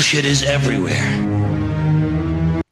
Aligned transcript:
bullshit 0.00 0.24
is 0.24 0.42
everywhere. 0.42 0.96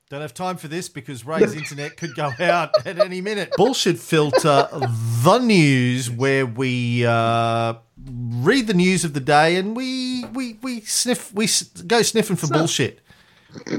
Don't 0.09 0.23
have 0.23 0.33
time 0.33 0.57
for 0.57 0.67
this 0.67 0.89
because 0.89 1.27
Ray's 1.27 1.55
internet 1.63 1.99
could 1.99 2.15
go 2.15 2.33
out 2.41 2.87
at 2.87 2.99
any 2.99 3.21
minute. 3.21 3.53
Bullshit 3.55 3.99
filter, 3.99 4.67
the 4.73 5.39
news, 5.39 6.11
where 6.11 6.47
we 6.47 7.05
uh, 7.05 7.75
read 8.07 8.67
the 8.67 8.73
news 8.73 9.05
of 9.05 9.13
the 9.13 9.21
day 9.21 9.57
and 9.57 9.77
we 9.77 10.25
we 10.33 10.55
we 10.63 10.81
sniff 10.81 11.31
we 11.35 11.47
go 11.87 12.01
sniffing 12.01 12.37
for 12.37 12.47
bullshit. 12.47 13.01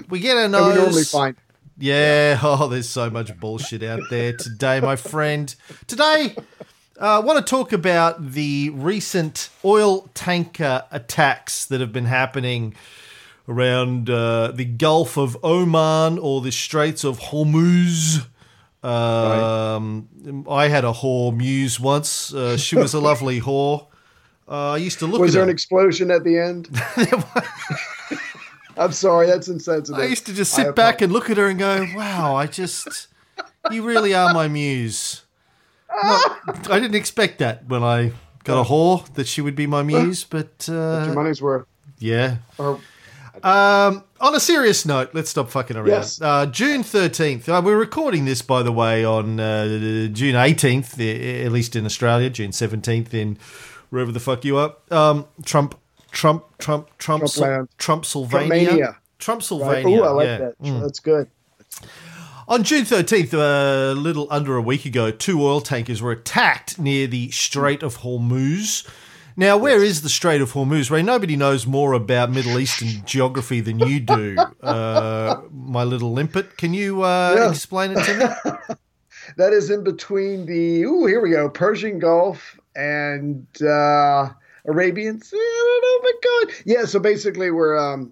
We 0.09 0.20
get 0.20 0.38
our 0.38 0.43
And 0.43 0.52
nose. 0.52 0.75
we 0.75 0.81
normally 0.84 1.04
find. 1.05 1.36
Yeah. 1.75 2.39
Oh, 2.43 2.68
there's 2.68 2.88
so 2.88 3.09
much 3.09 3.36
bullshit 3.39 3.81
out 3.81 4.02
there 4.11 4.34
today, 4.34 4.79
my 4.79 4.95
friend. 4.95 5.55
Today, 5.88 6.36
uh, 7.02 7.16
I 7.16 7.20
want 7.20 7.43
to 7.43 7.50
talk 7.50 7.73
about 7.73 8.34
the 8.34 8.70
recent 8.75 9.50
oil 9.66 10.07
tanker 10.13 10.84
attacks 10.91 11.66
that 11.66 11.81
have 11.81 11.91
been 11.91 12.05
happening 12.05 12.75
around 13.50 14.09
uh, 14.09 14.52
the 14.52 14.63
Gulf 14.66 15.17
of 15.17 15.35
Oman 15.44 16.20
or 16.20 16.40
the 16.41 16.52
Straits 16.52 17.03
of 17.03 17.20
Hormuz. 17.20 18.26
Um, 18.84 20.07
I 20.49 20.67
had 20.70 20.85
a 20.85 20.94
whore 20.94 21.35
muse 21.35 21.80
once. 21.80 22.34
Uh, 22.34 22.55
she 22.57 22.76
was 22.77 22.93
a 22.93 22.99
lovely 22.99 23.41
whore. 23.48 23.88
Uh, 24.48 24.71
I 24.71 24.77
used 24.77 24.99
to 24.99 25.05
look 25.07 25.20
Was 25.21 25.31
at 25.31 25.34
there 25.34 25.41
her. 25.41 25.49
an 25.49 25.54
explosion 25.54 26.09
at 26.12 26.23
the 26.23 26.38
end? 26.38 26.70
I'm 28.77 28.91
sorry, 28.93 29.27
that's 29.27 29.48
insensitive. 29.49 29.99
I 30.02 30.05
used 30.05 30.26
to 30.27 30.34
just 30.34 30.54
sit 30.54 30.73
back 30.76 31.02
and 31.02 31.12
look 31.12 31.29
at 31.29 31.35
her 31.38 31.48
and 31.48 31.59
go, 31.59 31.85
"Wow, 31.95 32.35
I 32.35 32.48
just, 32.48 33.07
you 33.71 33.84
really 33.84 34.13
are 34.13 34.34
my 34.34 34.48
muse." 34.48 35.23
Not- 35.91 36.70
I 36.71 36.79
didn't 36.79 36.95
expect 36.95 37.40
that 37.40 37.68
when 37.68 37.84
I 37.84 38.13
got 38.45 38.62
a 38.66 38.70
whore 38.70 39.05
that 39.16 39.27
she 39.27 39.41
would 39.41 39.55
be 39.55 39.68
my 39.68 39.84
muse, 39.93 40.23
but 40.23 40.66
Your 40.70 40.77
uh, 41.12 41.13
money's 41.13 41.41
worth. 41.41 41.66
yeah. 41.99 42.38
Or 42.57 42.79
Um, 43.43 44.03
on 44.20 44.35
a 44.35 44.39
serious 44.39 44.85
note, 44.85 45.11
let's 45.13 45.29
stop 45.29 45.49
fucking 45.49 45.77
around. 45.77 45.88
Yes. 45.88 46.21
Uh, 46.21 46.45
June 46.45 46.84
13th, 46.84 47.48
uh, 47.48 47.62
we're 47.63 47.77
recording 47.77 48.26
this, 48.26 48.41
by 48.41 48.63
the 48.63 48.71
way, 48.71 49.05
on 49.05 49.40
uh, 49.40 49.65
June 50.12 50.35
18th, 50.35 51.46
at 51.46 51.51
least 51.51 51.76
in 51.76 51.85
Australia, 51.85 52.29
June 52.29 52.51
17th 52.51 53.13
in 53.13 53.37
wherever 53.90 54.12
the 54.12 54.20
fuck 54.20 54.46
you 54.46 54.57
are. 54.57 54.76
Um, 54.91 55.26
Trump, 55.46 55.76
Trump, 56.12 56.46
Trump, 56.57 56.90
Trump, 56.98 57.23
Trumpland. 57.23 57.68
Trump, 57.77 58.05
Sylvania. 58.05 58.98
Trump, 59.20 59.41
right? 59.41 59.48
Sylvania. 59.48 59.99
Ooh, 59.99 60.03
I 60.03 60.09
like 60.09 60.26
yeah. 60.26 60.37
that. 60.37 60.59
Mm. 60.62 60.81
That's 60.81 60.99
good. 60.99 61.29
On 62.48 62.63
June 62.63 62.84
13th, 62.84 63.34
a 63.34 63.93
little 63.93 64.28
under 64.31 64.56
a 64.56 64.62
week 64.62 64.85
ago, 64.85 65.12
two 65.12 65.41
oil 65.44 65.62
tankers 65.62 66.01
were 66.01 66.12
attacked 66.12 66.79
near 66.79 67.06
the 67.06 67.29
Strait 67.29 67.84
of 67.84 68.00
Hormuz. 68.00 68.88
Now, 69.40 69.57
where 69.57 69.81
is 69.81 70.01
the 70.01 70.09
Strait 70.09 70.41
of 70.41 70.51
Hormuz? 70.51 70.91
Ray, 70.91 71.01
nobody 71.01 71.38
knows 71.38 71.66
more 71.66 71.94
about 71.94 72.29
Middle 72.29 72.59
Eastern 72.59 72.90
geography 73.06 73.62
than 73.62 73.79
you 73.79 74.01
do, 74.01 74.35
uh, 74.62 75.40
my 75.50 75.85
little 75.85 76.12
limpet. 76.12 76.57
Can 76.57 76.73
you 76.73 77.03
uh, 77.03 77.35
Yeah. 77.38 77.50
explain 77.50 77.91
it 77.91 78.03
to 78.03 78.13
me? 78.16 78.25
That 79.38 79.53
is 79.53 79.69
in 79.69 79.84
between 79.84 80.46
the 80.46 80.84
ooh, 80.84 81.06
here 81.06 81.22
we 81.22 81.29
go, 81.31 81.50
Persian 81.50 82.00
Gulf 82.00 82.59
and 82.75 83.46
uh 83.62 84.29
Arabian 84.66 85.22
Sea. 85.22 85.38
I 85.38 86.00
my 86.03 86.13
God. 86.24 86.53
Yeah, 86.66 86.85
so 86.85 87.00
basically 87.00 87.51
we're 87.51 87.78
um 87.78 88.12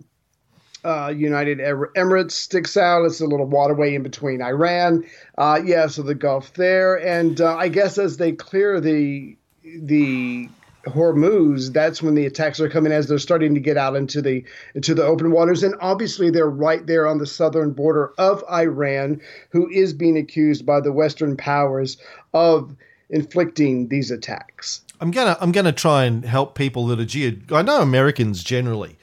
uh, 0.85 1.07
United 1.15 1.57
Emirates 1.59 2.31
sticks 2.31 2.77
out. 2.77 3.03
It's 3.05 3.19
a 3.19 3.25
little 3.25 3.47
waterway 3.47 3.95
in 3.95 4.03
between 4.03 4.41
Iran. 4.41 5.03
Uh, 5.37 5.59
yeah, 5.65 5.87
so 5.87 6.03
the 6.03 6.15
Gulf 6.15 6.53
there, 6.53 6.95
and 6.95 7.41
uh, 7.41 7.55
I 7.55 7.67
guess 7.67 7.97
as 7.97 8.17
they 8.17 8.31
clear 8.31 8.79
the 8.79 9.35
the 9.63 10.49
Hormuz, 10.87 11.73
that's 11.73 12.01
when 12.01 12.15
the 12.15 12.25
attacks 12.25 12.59
are 12.59 12.69
coming 12.69 12.91
as 12.91 13.07
they're 13.07 13.19
starting 13.19 13.53
to 13.53 13.59
get 13.59 13.77
out 13.77 13.95
into 13.95 14.21
the 14.21 14.43
into 14.75 14.93
the 14.93 15.03
open 15.03 15.31
waters, 15.31 15.63
and 15.63 15.75
obviously 15.79 16.29
they're 16.29 16.49
right 16.49 16.85
there 16.85 17.07
on 17.07 17.17
the 17.17 17.25
southern 17.27 17.71
border 17.71 18.13
of 18.17 18.43
Iran, 18.51 19.21
who 19.49 19.69
is 19.69 19.93
being 19.93 20.17
accused 20.17 20.65
by 20.65 20.79
the 20.81 20.91
Western 20.91 21.37
powers 21.37 21.97
of 22.33 22.75
inflicting 23.09 23.87
these 23.87 24.11
attacks. 24.11 24.81
I'm 24.99 25.11
gonna 25.11 25.37
I'm 25.39 25.51
gonna 25.51 25.71
try 25.71 26.05
and 26.05 26.25
help 26.25 26.55
people 26.55 26.87
that 26.87 26.99
are 26.99 27.05
geo. 27.05 27.33
I 27.51 27.61
know 27.61 27.81
Americans 27.81 28.43
generally 28.43 28.97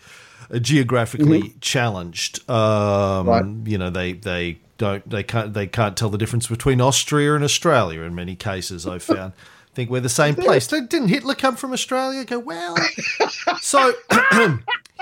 are 0.50 0.59
geographically 0.59 1.55
challenged. 1.61 2.39
Um, 2.50 2.55
Mm-hmm. 2.55 3.28
Right. 3.28 3.69
You 3.71 3.78
know 3.78 3.91
they 3.91 4.12
they 4.12 4.59
don't 4.78 5.09
they 5.09 5.23
can't 5.23 5.55
they 5.55 5.67
can't 5.67 5.97
tell 5.97 6.11
the 6.11 6.19
difference 6.19 6.47
between 6.47 6.81
Austria 6.81 7.34
and 7.34 7.44
Australia 7.44 8.03
in 8.03 8.15
many 8.15 8.37
cases. 8.37 8.87
I've 8.87 9.03
found. 9.03 9.33
I 9.75 9.77
think 9.77 9.91
we're 9.91 9.99
the 10.01 10.09
same 10.09 10.37
place. 10.37 10.69
Didn't 10.69 11.09
Hitler 11.09 11.35
come 11.35 11.57
from 11.57 11.73
Australia? 11.73 12.25
Go 12.25 12.39
well. 12.39 12.77
so 13.61 13.93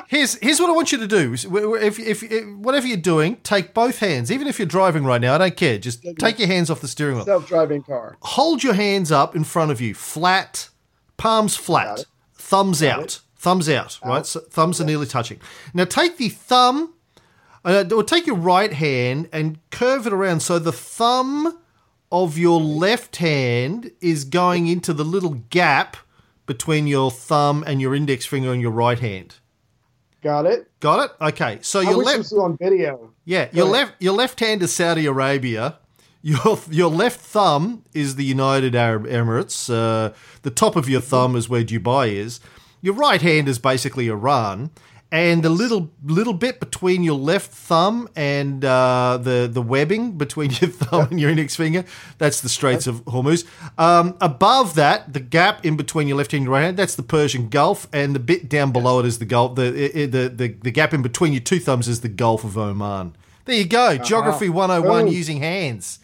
here's 0.09 0.37
here's 0.37 0.60
what 0.60 0.71
I 0.71 0.72
want 0.72 0.93
you 0.93 0.97
to 0.97 1.06
do. 1.06 1.34
If, 1.34 1.99
if, 1.99 2.22
if 2.22 2.47
whatever 2.56 2.87
you're 2.87 2.97
doing, 2.97 3.37
take 3.43 3.75
both 3.75 3.99
hands. 3.99 4.33
Even 4.33 4.47
if 4.47 4.59
you're 4.59 4.65
driving 4.65 5.05
right 5.05 5.21
now, 5.21 5.34
I 5.34 5.38
don't 5.38 5.56
care. 5.59 5.77
Just 5.77 6.03
take 6.19 6.38
your 6.38 6.49
hands 6.49 6.71
off 6.71 6.81
the 6.81 6.88
steering 6.88 7.16
wheel 7.16 7.27
Self-driving 7.27 7.83
car. 7.83 8.16
hold 8.22 8.65
your 8.65 8.72
hands 8.72 9.12
up 9.12 9.37
in 9.37 9.44
front 9.44 9.72
of 9.72 9.78
you, 9.83 9.93
flat, 9.93 10.71
palms 11.19 11.54
Got 11.59 11.65
flat, 11.66 11.99
it. 12.00 12.06
thumbs 12.33 12.83
out, 12.83 13.21
thumbs 13.37 13.69
out, 13.69 13.99
right? 14.03 14.25
So 14.25 14.41
thumbs 14.41 14.81
are 14.81 14.87
nearly 14.87 15.06
touching. 15.06 15.39
Now 15.75 15.84
take 15.84 16.16
the 16.16 16.31
thumb, 16.31 16.94
uh, 17.62 17.84
or 17.94 18.03
take 18.03 18.27
your 18.27 18.37
right 18.37 18.72
hand 18.72 19.28
and 19.34 19.59
curve 19.71 20.06
it 20.06 20.15
around 20.15 20.41
so 20.41 20.59
the 20.59 20.72
thumb 20.72 21.59
of 22.12 22.36
your 22.36 22.60
left 22.60 23.16
hand 23.16 23.90
is 24.00 24.24
going 24.24 24.68
into 24.68 24.92
the 24.92 25.04
little 25.04 25.42
gap 25.50 25.96
between 26.46 26.86
your 26.86 27.10
thumb 27.10 27.64
and 27.66 27.80
your 27.80 27.94
index 27.94 28.26
finger 28.26 28.50
on 28.50 28.60
your 28.60 28.70
right 28.70 28.98
hand. 28.98 29.36
Got 30.22 30.46
it. 30.46 30.70
Got 30.80 31.06
it? 31.06 31.16
Okay. 31.20 31.58
So 31.62 31.80
I 31.80 31.84
your 31.84 31.96
wish 31.98 32.06
left 32.06 32.18
this 32.18 32.30
was 32.30 32.40
on 32.40 32.56
video. 32.56 33.10
yeah, 33.24 33.48
your 33.52 33.66
left 33.66 33.94
your 34.00 34.12
left 34.12 34.38
hand 34.38 34.62
is 34.62 34.72
Saudi 34.72 35.06
Arabia. 35.06 35.78
Your 36.20 36.60
your 36.70 36.90
left 36.90 37.18
thumb 37.18 37.84
is 37.94 38.14
the 38.14 38.24
United 38.24 38.76
Arab 38.76 39.06
Emirates. 39.06 39.68
Uh, 39.72 40.14
the 40.42 40.50
top 40.50 40.76
of 40.76 40.88
your 40.88 41.00
thumb 41.00 41.34
is 41.34 41.48
where 41.48 41.64
Dubai 41.64 42.12
is. 42.12 42.38
Your 42.80 42.94
right 42.94 43.20
hand 43.22 43.48
is 43.48 43.58
basically 43.58 44.08
Iran, 44.08 44.70
and 45.12 45.42
the 45.42 45.50
little 45.50 45.92
little 46.02 46.32
bit 46.32 46.58
between 46.58 47.02
your 47.04 47.18
left 47.18 47.52
thumb 47.52 48.08
and 48.16 48.64
uh, 48.64 49.18
the 49.20 49.48
the 49.52 49.60
webbing 49.60 50.12
between 50.12 50.50
your 50.50 50.70
thumb 50.70 51.08
and 51.10 51.20
your 51.20 51.30
index 51.30 51.54
finger, 51.54 51.84
that's 52.16 52.40
the 52.40 52.48
Straits 52.48 52.86
of 52.86 53.04
Hormuz. 53.04 53.44
Um, 53.78 54.16
above 54.22 54.74
that, 54.76 55.12
the 55.12 55.20
gap 55.20 55.64
in 55.66 55.76
between 55.76 56.08
your 56.08 56.16
left 56.16 56.32
hand 56.32 56.40
and 56.40 56.44
your 56.46 56.54
right 56.54 56.62
hand, 56.62 56.78
that's 56.78 56.94
the 56.94 57.02
Persian 57.02 57.50
Gulf, 57.50 57.86
and 57.92 58.14
the 58.14 58.20
bit 58.20 58.48
down 58.48 58.72
below 58.72 58.98
it 59.00 59.06
is 59.06 59.18
the 59.18 59.26
Gulf. 59.26 59.54
The 59.54 59.70
the 59.70 60.28
the, 60.28 60.48
the, 60.48 60.70
gap 60.70 60.94
in 60.94 61.02
between 61.02 61.34
your 61.34 61.42
two 61.42 61.60
thumbs 61.60 61.88
is 61.88 62.00
the 62.00 62.08
Gulf 62.08 62.42
of 62.42 62.56
Oman. 62.56 63.14
There 63.44 63.56
you 63.56 63.66
go, 63.66 63.98
Geography 63.98 64.48
101 64.48 65.04
Boom. 65.04 65.12
using 65.12 65.38
hands. 65.38 65.98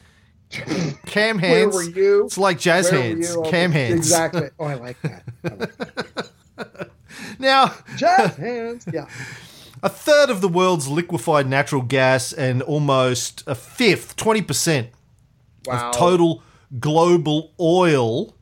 Cam 1.06 1.40
Where 1.40 1.60
hands. 1.60 1.74
were 1.74 1.82
you? 1.82 2.24
It's 2.26 2.36
like 2.36 2.58
jazz 2.58 2.90
Where 2.90 3.00
hands. 3.00 3.34
Cam 3.46 3.72
hands. 3.72 3.96
Exactly. 3.96 4.50
Oh, 4.58 4.64
I 4.64 4.74
like 4.74 5.00
that. 5.02 5.22
I 5.44 5.48
like 5.54 5.76
that. 5.76 6.90
Now, 7.38 7.74
Jazz 7.96 8.36
hands. 8.36 8.86
Yeah. 8.92 9.06
a 9.82 9.88
third 9.88 10.30
of 10.30 10.40
the 10.40 10.48
world's 10.48 10.88
liquefied 10.88 11.46
natural 11.48 11.82
gas 11.82 12.32
and 12.32 12.62
almost 12.62 13.42
a 13.46 13.54
fifth, 13.54 14.16
20% 14.16 14.88
Wow. 15.66 15.88
of 15.90 15.94
total 15.96 16.42
global 16.80 17.52
oil 17.60 18.34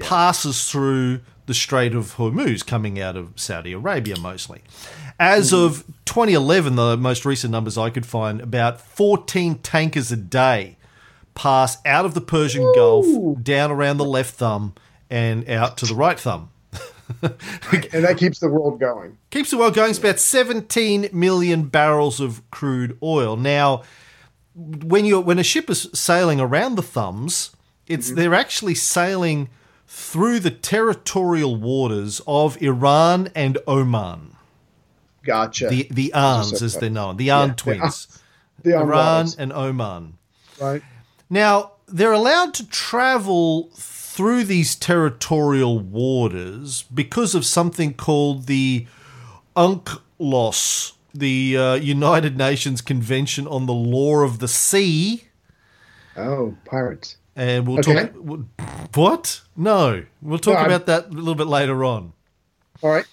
passes 0.00 0.70
through 0.70 1.20
the 1.46 1.54
Strait 1.54 1.94
of 1.94 2.14
Hormuz, 2.16 2.64
coming 2.66 3.00
out 3.00 3.16
of 3.16 3.32
Saudi 3.36 3.72
Arabia 3.72 4.16
mostly. 4.18 4.62
As 5.20 5.50
Hmm. 5.50 5.56
of 5.56 5.84
2011, 6.06 6.76
the 6.76 6.96
most 6.96 7.24
recent 7.26 7.50
numbers 7.50 7.76
I 7.76 7.90
could 7.90 8.06
find, 8.06 8.40
about 8.40 8.80
14 8.80 9.56
tankers 9.56 10.10
a 10.12 10.16
day 10.16 10.78
pass 11.34 11.78
out 11.84 12.04
of 12.06 12.14
the 12.14 12.20
Persian 12.20 12.70
Gulf, 12.74 13.06
down 13.42 13.70
around 13.70 13.96
the 13.98 14.04
left 14.04 14.34
thumb, 14.34 14.74
and 15.10 15.48
out 15.50 15.76
to 15.78 15.86
the 15.86 15.94
right 15.94 16.18
thumb. 16.18 16.48
And 17.92 18.04
that 18.04 18.16
keeps 18.18 18.38
the 18.38 18.48
world 18.48 18.80
going. 18.80 19.18
Keeps 19.30 19.50
the 19.50 19.58
world 19.58 19.74
going. 19.74 19.90
It's 19.90 19.98
about 19.98 20.18
17 20.18 21.10
million 21.12 21.64
barrels 21.64 22.20
of 22.20 22.48
crude 22.50 22.98
oil. 23.02 23.36
Now, 23.36 23.82
when 24.54 25.04
you 25.04 25.20
when 25.20 25.38
a 25.38 25.42
ship 25.42 25.70
is 25.70 25.88
sailing 25.94 26.40
around 26.40 26.74
the 26.76 26.82
thumbs, 26.82 27.54
it's 27.86 28.08
mm-hmm. 28.08 28.16
they're 28.16 28.34
actually 28.34 28.74
sailing 28.74 29.48
through 29.86 30.40
the 30.40 30.50
territorial 30.50 31.56
waters 31.56 32.20
of 32.26 32.60
Iran 32.62 33.30
and 33.34 33.58
Oman. 33.66 34.36
Gotcha. 35.22 35.68
The 35.68 35.88
the 35.90 36.10
so 36.14 36.64
as 36.64 36.76
they're 36.78 36.90
known, 36.90 37.16
the 37.16 37.30
An 37.30 37.50
Yeah, 37.50 37.54
twins, 37.54 38.20
the 38.62 38.76
Iran 38.76 39.28
and 39.38 39.52
Oman. 39.52 40.18
right? 40.60 40.82
Now, 41.30 41.72
they're 41.86 42.12
allowed 42.12 42.54
to 42.54 42.68
travel 42.68 43.70
through 44.12 44.44
these 44.44 44.74
territorial 44.74 45.78
waters 45.78 46.82
because 46.92 47.34
of 47.34 47.46
something 47.46 47.94
called 47.94 48.44
the 48.46 48.86
UNCLOS, 49.56 50.92
the 51.14 51.56
uh, 51.56 51.74
United 51.76 52.36
Nations 52.36 52.82
Convention 52.82 53.46
on 53.46 53.64
the 53.64 53.72
Law 53.72 54.18
of 54.20 54.38
the 54.38 54.48
Sea. 54.48 55.24
Oh, 56.16 56.54
pirates. 56.66 57.16
And 57.34 57.66
we'll 57.66 57.78
Okay. 57.78 58.08
talk. 58.08 58.90
What? 58.94 59.40
No. 59.56 60.04
We'll 60.20 60.38
talk 60.38 60.58
No, 60.58 60.66
about 60.66 60.84
that 60.86 61.06
a 61.06 61.08
little 61.08 61.34
bit 61.34 61.46
later 61.46 61.82
on. 61.82 62.12
All 62.82 62.90
right. 62.90 63.06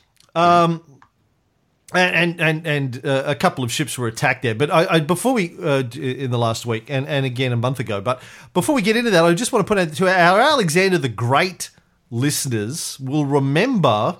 And 1.93 2.39
and 2.39 2.67
and 2.67 3.05
uh, 3.05 3.23
a 3.25 3.35
couple 3.35 3.63
of 3.63 3.71
ships 3.71 3.97
were 3.97 4.07
attacked 4.07 4.43
there. 4.43 4.55
But 4.55 4.71
I, 4.71 4.95
I 4.95 4.99
before 4.99 5.33
we 5.33 5.55
uh, 5.61 5.83
in 5.93 6.31
the 6.31 6.37
last 6.37 6.65
week 6.65 6.89
and 6.89 7.07
and 7.07 7.25
again 7.25 7.51
a 7.51 7.57
month 7.57 7.79
ago. 7.79 8.01
But 8.01 8.21
before 8.53 8.75
we 8.75 8.81
get 8.81 8.95
into 8.95 9.11
that, 9.11 9.25
I 9.25 9.33
just 9.33 9.51
want 9.51 9.65
to 9.65 9.67
put 9.67 9.79
out 9.79 9.93
to 9.93 10.07
our 10.07 10.39
Alexander 10.39 10.97
the 10.97 11.09
Great 11.09 11.71
listeners 12.11 12.99
will 12.99 13.25
remember 13.25 14.17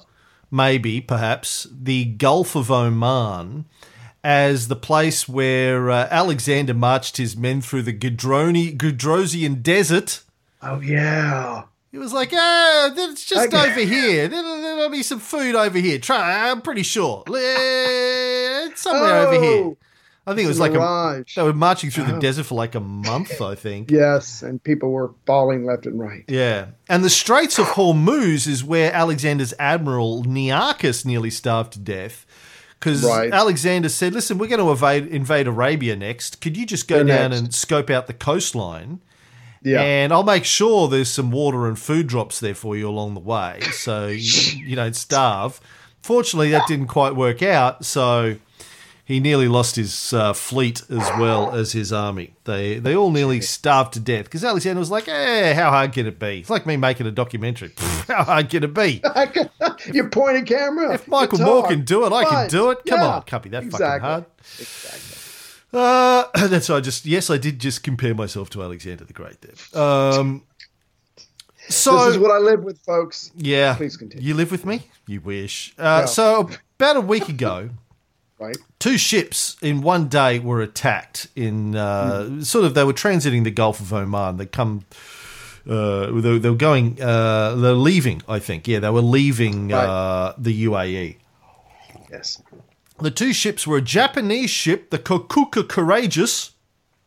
maybe 0.51 1.01
perhaps 1.01 1.67
the 1.71 2.05
Gulf 2.05 2.55
of 2.55 2.71
Oman 2.71 3.65
as 4.23 4.67
the 4.67 4.75
place 4.75 5.29
where 5.29 5.89
uh, 5.89 6.07
Alexander 6.11 6.73
marched 6.73 7.17
his 7.17 7.37
men 7.37 7.61
through 7.61 7.83
the 7.83 7.93
Gudroni, 7.93 8.75
Gudrosian 8.75 9.61
desert. 9.61 10.23
Oh 10.61 10.81
yeah. 10.81 11.63
He 11.91 11.97
was 11.97 12.13
like, 12.13 12.31
"Ah, 12.33 12.91
it's 12.95 13.25
just 13.25 13.53
okay. 13.53 13.71
over 13.71 13.79
here. 13.79 14.27
There'll, 14.27 14.61
there'll, 14.61 14.89
be 14.89 15.03
some 15.03 15.19
food 15.19 15.55
over 15.55 15.77
here. 15.77 15.97
Try, 15.97 16.49
I'm 16.49 16.61
pretty 16.61 16.83
sure. 16.83 17.23
It's 17.27 18.81
somewhere 18.81 19.15
oh, 19.15 19.27
over 19.27 19.43
here." 19.43 19.77
I 20.27 20.35
think 20.35 20.45
it 20.45 20.49
was 20.49 20.59
like 20.59 20.75
a, 20.75 21.25
they 21.35 21.41
were 21.41 21.53
marching 21.53 21.89
through 21.89 22.03
oh. 22.03 22.11
the 22.11 22.19
desert 22.19 22.45
for 22.45 22.53
like 22.53 22.75
a 22.75 22.79
month. 22.79 23.41
I 23.41 23.55
think. 23.55 23.89
yes, 23.91 24.43
and 24.43 24.63
people 24.63 24.91
were 24.91 25.11
falling 25.25 25.65
left 25.65 25.87
and 25.87 25.99
right. 25.99 26.23
Yeah, 26.27 26.67
and 26.87 27.03
the 27.03 27.09
Straits 27.09 27.57
of 27.57 27.65
Hormuz 27.65 28.47
is 28.47 28.63
where 28.63 28.93
Alexander's 28.93 29.55
admiral 29.57 30.23
Nearchus 30.23 31.05
nearly 31.05 31.31
starved 31.31 31.73
to 31.73 31.79
death 31.79 32.27
because 32.79 33.03
right. 33.03 33.33
Alexander 33.33 33.89
said, 33.89 34.13
"Listen, 34.13 34.37
we're 34.37 34.47
going 34.47 34.59
to 34.63 34.69
invade, 34.69 35.07
invade 35.07 35.47
Arabia 35.47 35.95
next. 35.95 36.41
Could 36.41 36.55
you 36.55 36.67
just 36.67 36.87
go 36.87 36.97
They're 36.97 37.05
down 37.05 37.31
next. 37.31 37.39
and 37.39 37.55
scope 37.55 37.89
out 37.89 38.05
the 38.05 38.13
coastline?" 38.13 39.01
Yeah. 39.61 39.81
And 39.81 40.13
I'll 40.13 40.23
make 40.23 40.45
sure 40.45 40.87
there's 40.87 41.09
some 41.09 41.31
water 41.31 41.67
and 41.67 41.77
food 41.77 42.07
drops 42.07 42.39
there 42.39 42.55
for 42.55 42.77
you 42.77 42.87
along 42.87 43.13
the 43.13 43.19
way 43.19 43.59
so 43.73 44.07
you, 44.07 44.65
you 44.65 44.75
don't 44.75 44.95
starve. 44.95 45.59
Fortunately, 46.01 46.51
that 46.51 46.67
didn't 46.67 46.87
quite 46.87 47.15
work 47.15 47.43
out. 47.43 47.83
So 47.83 48.37
he 49.09 49.19
nearly 49.19 49.47
lost 49.47 49.75
his 49.75 50.13
uh, 50.13 50.33
fleet 50.33 50.83
as 50.87 51.09
well 51.17 51.51
as 51.55 51.71
his 51.71 51.91
army. 51.91 52.35
They 52.43 52.77
they 52.77 52.95
all 52.95 53.09
nearly 53.09 53.41
starved 53.41 53.93
to 53.93 53.99
death 53.99 54.25
because 54.25 54.43
Alexander 54.43 54.79
was 54.79 54.91
like, 54.91 55.07
"Eh, 55.07 55.55
how 55.55 55.71
hard 55.71 55.93
can 55.93 56.05
it 56.05 56.19
be?" 56.19 56.41
It's 56.41 56.49
like 56.51 56.67
me 56.67 56.77
making 56.77 57.07
a 57.07 57.11
documentary. 57.11 57.73
how 58.07 58.23
hard 58.23 58.51
can 58.51 58.63
it 58.63 58.73
be? 58.75 59.01
you 59.91 60.09
point 60.09 60.37
a 60.37 60.43
camera. 60.43 60.93
If 60.93 61.07
Michael 61.07 61.39
Moore 61.39 61.67
can 61.67 61.83
do 61.83 62.05
it, 62.05 62.13
I 62.13 62.23
can 62.23 62.49
do 62.49 62.69
it. 62.69 62.85
Come 62.85 62.99
yeah, 62.99 63.07
on, 63.07 63.23
can't 63.23 63.41
be 63.41 63.49
that 63.49 63.63
exactly. 63.63 63.87
fucking 63.87 64.01
hard. 64.01 64.25
Exactly. 64.59 65.18
Uh, 65.71 66.25
that's 66.47 66.69
I 66.69 66.79
just 66.79 67.05
yes, 67.05 67.29
I 67.29 67.37
did 67.37 67.59
just 67.59 67.83
compare 67.83 68.15
myself 68.15 68.49
to 68.51 68.63
Alexander 68.63 69.05
the 69.05 69.13
Great 69.13 69.37
there. 69.41 69.81
Um, 69.81 70.43
so 71.69 72.05
this 72.05 72.15
is 72.15 72.17
what 72.17 72.31
I 72.31 72.39
live 72.39 72.63
with, 72.63 72.79
folks. 72.79 73.31
Yeah, 73.35 73.75
please 73.75 73.95
continue. 73.95 74.27
You 74.27 74.33
live 74.33 74.51
with 74.51 74.65
me? 74.65 74.81
You 75.07 75.21
wish. 75.21 75.73
Uh, 75.77 76.01
no. 76.01 76.05
So 76.07 76.49
about 76.79 76.97
a 76.97 77.01
week 77.01 77.29
ago, 77.29 77.69
right, 78.39 78.57
two 78.79 78.97
ships 78.97 79.57
in 79.61 79.81
one 79.81 80.07
day 80.07 80.39
were 80.39 80.61
attacked 80.61 81.27
in 81.35 81.75
uh, 81.75 82.21
mm. 82.21 82.45
sort 82.45 82.65
of 82.65 82.73
they 82.73 82.83
were 82.83 82.93
transiting 82.93 83.43
the 83.43 83.51
Gulf 83.51 83.79
of 83.79 83.93
Oman. 83.93 84.37
They 84.37 84.47
come. 84.47 84.85
Uh, 85.69 86.09
they, 86.19 86.39
they, 86.39 86.49
were 86.49 86.55
going. 86.55 86.99
Uh, 86.99 87.53
they're 87.55 87.73
leaving. 87.73 88.23
I 88.27 88.39
think. 88.39 88.67
Yeah, 88.67 88.79
they 88.79 88.89
were 88.89 89.01
leaving 89.01 89.67
right. 89.67 89.85
uh, 89.85 90.33
the 90.37 90.65
UAE. 90.65 91.17
Yes. 92.11 92.41
The 93.01 93.11
two 93.11 93.31
ships 93.31 93.65
were 93.65 93.77
a 93.77 93.81
Japanese 93.81 94.49
ship, 94.49 94.89
the 94.89 94.99
Kokuka 94.99 95.67
Courageous. 95.67 96.51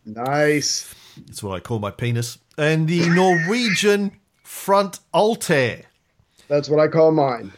Nice. 0.07 0.95
That's 1.27 1.43
what 1.43 1.55
I 1.55 1.61
call 1.61 1.79
my 1.79 1.91
penis. 1.91 2.39
And 2.57 2.89
the 2.89 3.09
Norwegian 3.11 4.13
Front 4.43 5.01
Altair. 5.13 5.85
That's 6.49 6.69
what 6.69 6.81
I 6.81 6.89
call 6.89 7.13
mine. 7.13 7.53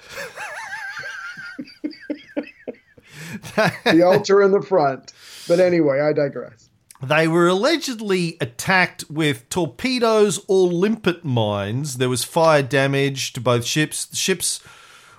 the 3.84 4.02
altar 4.04 4.42
in 4.42 4.50
the 4.50 4.62
front. 4.62 5.12
But 5.46 5.60
anyway, 5.60 6.00
I 6.00 6.12
digress. 6.12 6.70
They 7.02 7.28
were 7.28 7.48
allegedly 7.48 8.36
attacked 8.40 9.10
with 9.10 9.48
torpedoes 9.48 10.44
or 10.48 10.68
limpet 10.68 11.24
mines. 11.24 11.98
There 11.98 12.08
was 12.08 12.24
fire 12.24 12.62
damage 12.62 13.32
to 13.34 13.40
both 13.40 13.64
ships. 13.64 14.06
The 14.06 14.16
ships 14.16 14.60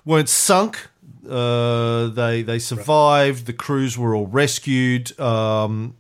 weren't 0.04 0.30
sunk, 0.30 0.90
uh, 1.30 2.08
they 2.08 2.42
they 2.42 2.60
survived. 2.60 3.46
The 3.46 3.54
crews 3.54 3.98
were 3.98 4.16
all 4.16 4.28
rescued. 4.28 5.18
Um, 5.20 5.96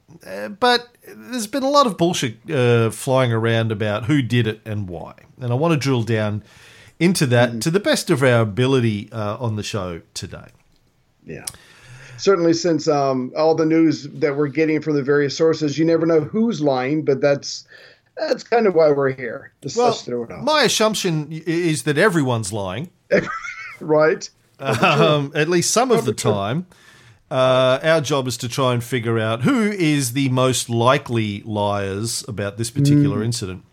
but 0.59 0.87
there's 1.07 1.47
been 1.47 1.63
a 1.63 1.69
lot 1.69 1.87
of 1.87 1.97
bullshit 1.97 2.49
uh, 2.49 2.89
flying 2.91 3.31
around 3.31 3.71
about 3.71 4.05
who 4.05 4.21
did 4.21 4.47
it 4.47 4.61
and 4.65 4.87
why. 4.87 5.13
And 5.39 5.51
I 5.51 5.55
want 5.55 5.73
to 5.73 5.79
drill 5.79 6.03
down 6.03 6.43
into 6.99 7.25
that 7.25 7.51
mm 7.51 7.61
to 7.61 7.69
the 7.69 7.79
best 7.79 8.09
of 8.09 8.23
our 8.23 8.41
ability 8.41 9.11
uh, 9.11 9.37
on 9.37 9.55
the 9.55 9.63
show 9.63 10.01
today. 10.13 10.47
Yeah. 11.25 11.45
Certainly, 12.17 12.53
since 12.53 12.87
um, 12.87 13.33
all 13.35 13.55
the 13.55 13.65
news 13.65 14.03
that 14.03 14.37
we're 14.37 14.47
getting 14.47 14.81
from 14.81 14.95
the 14.95 15.03
various 15.03 15.35
sources, 15.35 15.77
you 15.77 15.83
never 15.83 16.05
know 16.05 16.21
who's 16.21 16.61
lying, 16.61 17.03
but 17.03 17.19
that's 17.19 17.67
that's 18.15 18.43
kind 18.43 18.67
of 18.67 18.75
why 18.75 18.91
we're 18.91 19.13
here. 19.13 19.51
Just 19.61 19.77
well, 19.77 20.27
my 20.41 20.63
assumption 20.63 21.27
is 21.31 21.83
that 21.83 21.97
everyone's 21.97 22.53
lying. 22.53 22.89
right. 23.79 24.29
Um, 24.59 25.31
at 25.35 25.49
least 25.49 25.71
some 25.71 25.91
of 25.91 26.05
the 26.05 26.13
time. 26.13 26.67
Uh, 27.29 27.79
our 27.81 28.01
job 28.01 28.27
is 28.27 28.37
to 28.37 28.47
try 28.47 28.73
and 28.73 28.83
figure 28.83 29.17
out 29.17 29.41
who 29.41 29.71
is 29.71 30.13
the 30.13 30.29
most 30.29 30.69
likely 30.69 31.41
liars 31.41 32.23
about 32.27 32.57
this 32.57 32.69
particular 32.69 33.19
mm. 33.19 33.25
incident. 33.25 33.65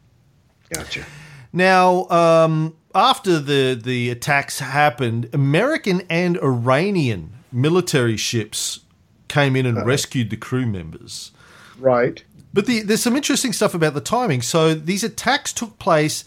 Gotcha. 0.70 1.04
Now, 1.52 2.08
um, 2.08 2.76
after 2.94 3.38
the 3.38 3.78
the 3.80 4.10
attacks 4.10 4.58
happened, 4.58 5.28
American 5.32 6.02
and 6.08 6.38
Iranian 6.38 7.32
military 7.52 8.16
ships 8.16 8.80
came 9.28 9.54
in 9.54 9.66
and 9.66 9.78
uh, 9.78 9.84
rescued 9.84 10.30
the 10.30 10.36
crew 10.36 10.66
members. 10.66 11.30
Right. 11.78 12.24
But 12.54 12.66
the, 12.66 12.82
there's 12.82 13.02
some 13.02 13.16
interesting 13.16 13.52
stuff 13.52 13.74
about 13.74 13.94
the 13.94 14.00
timing. 14.00 14.42
So 14.42 14.74
these 14.74 15.04
attacks 15.04 15.52
took 15.52 15.78
place 15.78 16.24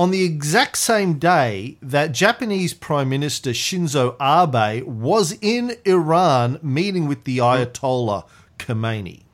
on 0.00 0.10
the 0.10 0.24
exact 0.24 0.78
same 0.78 1.18
day 1.18 1.76
that 1.82 2.12
Japanese 2.12 2.72
Prime 2.72 3.10
Minister 3.10 3.50
Shinzo 3.50 4.16
Abe 4.18 4.82
was 4.86 5.36
in 5.42 5.76
Iran 5.84 6.58
meeting 6.62 7.06
with 7.06 7.24
the 7.24 7.36
Ayatollah 7.36 8.24
Khomeini. 8.58 9.24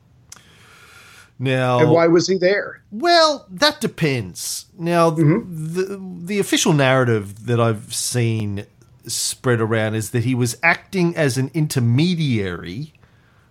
Now, 1.39 1.79
and 1.79 1.89
why 1.89 2.07
was 2.07 2.27
he 2.27 2.37
there? 2.37 2.81
Well, 2.91 3.45
that 3.49 3.79
depends. 3.79 4.65
Now, 4.77 5.11
mm-hmm. 5.11 5.73
the 5.73 6.25
the 6.25 6.39
official 6.39 6.73
narrative 6.73 7.45
that 7.45 7.61
I've 7.61 7.93
seen 7.93 8.65
spread 9.05 9.61
around 9.61 9.95
is 9.95 10.09
that 10.09 10.25
he 10.25 10.35
was 10.35 10.57
acting 10.61 11.15
as 11.15 11.37
an 11.37 11.49
intermediary 11.53 12.91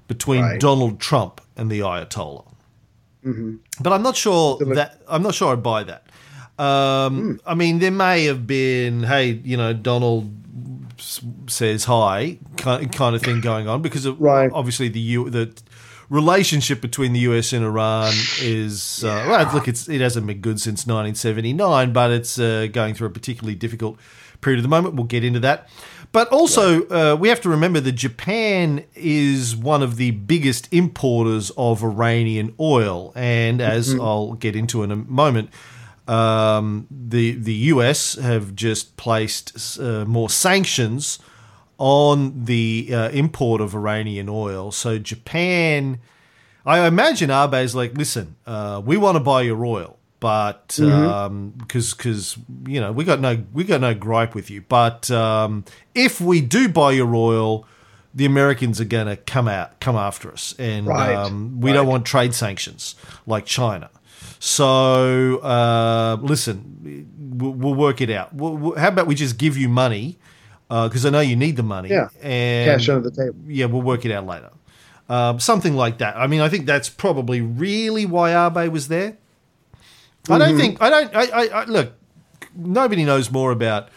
between 0.07 0.43
right. 0.43 0.61
Donald 0.61 1.01
Trump 1.01 1.41
and 1.57 1.71
the 1.71 1.81
Ayatollah. 1.81 2.45
Mm-hmm. 3.25 3.55
But 3.81 3.95
I'm 3.95 4.03
not 4.03 4.17
sure 4.17 4.59
that 4.75 5.01
I'm 5.09 5.23
not 5.23 5.35
sure 5.35 5.55
I 5.55 5.57
buy 5.57 5.83
that. 5.85 6.07
Um, 6.59 7.35
mm. 7.35 7.41
I 7.47 7.55
mean, 7.55 7.79
there 7.79 7.91
may 7.91 8.25
have 8.25 8.47
been, 8.47 9.03
hey, 9.03 9.41
you 9.45 9.57
know, 9.57 9.73
Donald 9.73 10.33
says 10.99 11.85
hi 11.85 12.39
kind 12.57 13.15
of 13.15 13.23
thing 13.23 13.41
going 13.43 13.69
on 13.69 13.83
because 13.83 14.07
of, 14.07 14.19
right. 14.21 14.51
obviously 14.53 14.89
the 14.89 15.01
U, 15.01 15.31
the 15.31 15.53
relationship 16.09 16.81
between 16.81 17.13
the 17.13 17.21
US 17.21 17.53
and 17.53 17.65
Iran 17.65 18.13
is 18.41 19.05
uh, 19.05 19.27
well, 19.29 19.55
look, 19.55 19.69
it's 19.69 19.89
it 19.89 20.01
hasn't 20.01 20.27
been 20.27 20.41
good 20.41 20.61
since 20.61 20.87
1979, 20.87 21.93
but 21.93 22.11
it's 22.11 22.39
uh, 22.39 22.69
going 22.73 22.95
through 22.95 23.09
a 23.09 23.11
particularly 23.11 23.55
difficult 23.55 23.99
period 24.41 24.59
at 24.59 24.63
the 24.63 24.69
moment. 24.69 24.95
We'll 24.95 25.05
get 25.05 25.25
into 25.25 25.41
that. 25.41 25.69
But 26.13 26.29
also, 26.29 26.87
uh, 26.89 27.17
we 27.17 27.29
have 27.29 27.41
to 27.43 27.49
remember 27.49 27.81
that 27.81 27.93
Japan 27.93 28.85
is 28.95 29.57
one 29.57 29.83
of 29.83 29.97
the 29.97 30.13
biggest 30.13 30.73
importers 30.73 31.51
of 31.57 31.83
Iranian 31.83 32.55
oil. 32.61 33.13
And 33.15 33.61
as 33.61 33.91
mm-hmm. 33.91 34.01
I'll 34.01 34.33
get 34.35 34.57
into 34.57 34.83
in 34.83 34.91
a 34.91 34.97
moment, 34.97 35.51
um, 36.09 36.87
the 36.91 37.33
the 37.33 37.55
US 37.55 38.15
have 38.15 38.55
just 38.55 38.97
placed 38.97 39.79
uh, 39.81 40.05
more 40.05 40.31
sanctions 40.31 41.19
on 41.79 42.45
the 42.45 42.89
uh, 42.93 43.09
import 43.11 43.61
of 43.61 43.75
Iranian 43.75 44.29
oil. 44.29 44.73
So 44.73 44.99
Japan, 44.99 45.99
I 46.65 46.87
imagine 46.87 47.31
Abe 47.31 47.55
is 47.55 47.75
like, 47.75 47.97
listen, 47.97 48.37
uh, 48.47 48.81
we 48.85 48.97
want 48.97 49.17
to 49.17 49.21
buy 49.21 49.43
your 49.43 49.65
oil, 49.65 49.99
but 50.21 50.69
because 50.69 50.89
mm-hmm. 50.89 51.07
um, 51.07 51.55
because 51.59 52.39
you 52.67 52.81
know 52.81 52.93
we 52.93 53.05
got 53.05 53.21
no 53.21 53.45
we 53.53 53.65
got 53.65 53.81
no 53.81 53.95
gripe 53.95 54.35
with 54.35 54.51
you, 54.51 54.63
but 54.63 55.11
um, 55.11 55.65
if 55.95 56.21
we 56.21 56.41
do 56.41 56.69
buy 56.69 56.93
your 56.93 57.15
oil. 57.15 57.67
The 58.15 58.25
Americans 58.25 58.81
are 58.81 58.87
going 58.87 59.09
to 59.09 59.19
come 59.19 59.47
out, 59.47 59.79
come 59.79 59.95
after 59.95 60.33
us, 60.33 60.55
and 60.59 60.87
right. 60.87 61.15
um, 61.15 61.61
we 61.61 61.71
right. 61.71 61.77
don't 61.77 61.87
want 61.87 62.07
trade 62.07 62.33
sanctions 62.33 62.95
like 63.27 63.45
China. 63.45 63.91
So 64.47 65.39
uh, 65.39 66.19
listen, 66.23 67.09
we'll, 67.37 67.51
we'll, 67.51 67.75
work 67.75 68.01
it 68.01 68.11
out. 68.11 68.33
We'll, 68.33 68.77
how 68.77 68.89
about 68.89 69.09
we 69.09 69.17
just 69.17 69.39
give 69.39 69.57
you 69.57 69.69
money 69.69 70.19
because 70.69 71.05
uh, 71.05 71.09
I 71.09 71.11
know 71.11 71.19
you 71.19 71.35
need 71.35 71.57
the 71.57 71.65
money. 71.65 71.89
Yeah, 71.89 72.11
and 72.23 72.71
cash 72.71 72.89
under 72.89 73.11
the 73.11 73.25
table. 73.25 73.37
Yeah, 73.49 73.67
we'll 73.67 73.83
work 73.83 74.05
it 74.05 74.13
out 74.13 74.25
later. 74.25 74.51
Um, 75.09 75.41
something 75.41 75.75
like 75.75 75.99
that. 75.99 76.17
I 76.17 76.29
mean, 76.29 76.41
I 76.41 76.49
think 76.49 76.65
that's 76.67 76.89
probably 76.89 77.41
really 77.41 78.07
why 78.07 78.47
Abe 78.47 78.71
was 78.71 78.87
there. 78.87 79.11
Mm-hmm. 79.11 80.33
I 80.33 80.39
don't 80.39 80.49
mm-hmm. 80.51 80.59
think 80.59 80.81
I 80.81 80.91
don't. 80.91 81.17
I, 81.17 81.23
I, 81.23 81.47
I, 81.47 81.65
look. 81.65 81.95
Nobody 82.55 83.05
knows 83.05 83.33
more 83.33 83.51
about 83.51 83.89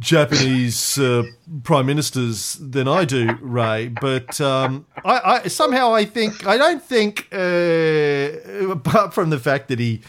Japanese 0.00 0.98
uh, 0.98 1.22
prime 1.62 1.86
ministers 1.86 2.54
than 2.54 2.88
I 2.88 3.04
do, 3.04 3.38
Ray. 3.40 3.88
But 3.88 4.40
um, 4.40 4.86
I, 5.04 5.42
I, 5.44 5.48
somehow 5.48 5.94
I 5.94 6.04
think 6.04 6.46
I 6.46 6.56
don't 6.56 6.82
think, 6.82 7.28
uh, 7.32 8.70
apart 8.72 9.14
from 9.14 9.30
the 9.30 9.38
fact 9.38 9.68
that 9.68 9.78
he 9.78 10.02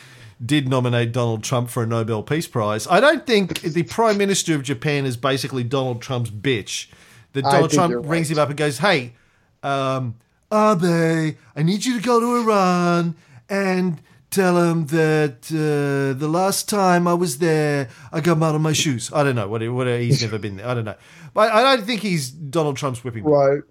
did 0.44 0.68
nominate 0.68 1.12
Donald 1.12 1.44
Trump 1.44 1.70
for 1.70 1.84
a 1.84 1.88
Nobel 1.88 2.24
Peace 2.24 2.48
Prize, 2.48 2.88
I 2.88 3.00
don't 3.00 3.26
think 3.26 3.62
the 3.62 3.84
prime 3.84 4.18
minister 4.18 4.56
of 4.56 4.64
Japan 4.64 5.06
is 5.06 5.18
basically 5.18 5.64
Donald 5.64 6.02
Trump's 6.02 6.32
bitch. 6.32 6.88
That 7.34 7.44
Donald 7.44 7.72
Trump 7.72 7.94
right. 7.94 8.06
rings 8.06 8.32
him 8.32 8.40
up 8.40 8.50
and 8.50 8.58
goes, 8.58 8.80
"Hey, 8.80 9.14
um, 9.62 10.16
Abe, 10.52 11.36
I 11.56 11.64
need 11.64 11.86
you 11.86 12.00
to 12.00 12.04
go 12.04 12.20
to 12.20 12.38
Iran 12.38 13.16
and." 13.50 14.02
Tell 14.36 14.58
him 14.70 14.88
that 14.88 15.48
uh, 15.52 16.18
the 16.18 16.28
last 16.28 16.68
time 16.68 17.08
I 17.08 17.14
was 17.14 17.38
there, 17.38 17.88
I 18.12 18.20
got 18.20 18.38
mud 18.38 18.54
on 18.56 18.62
my 18.62 18.74
shoes. 18.74 19.12
I 19.14 19.24
don't 19.24 19.36
know. 19.36 19.48
What, 19.48 19.68
what 19.70 19.88
he's 19.88 20.22
never 20.22 20.38
been 20.38 20.58
there. 20.58 20.68
I 20.68 20.74
don't 20.74 20.86
know. 20.86 20.96
But 21.34 21.52
I 21.52 21.62
don't 21.64 21.86
think 21.86 22.02
he's 22.02 22.30
Donald 22.30 22.78
Trump's 22.78 23.04
whipping. 23.04 23.24
boy. 23.24 23.32
Right. 23.32 23.64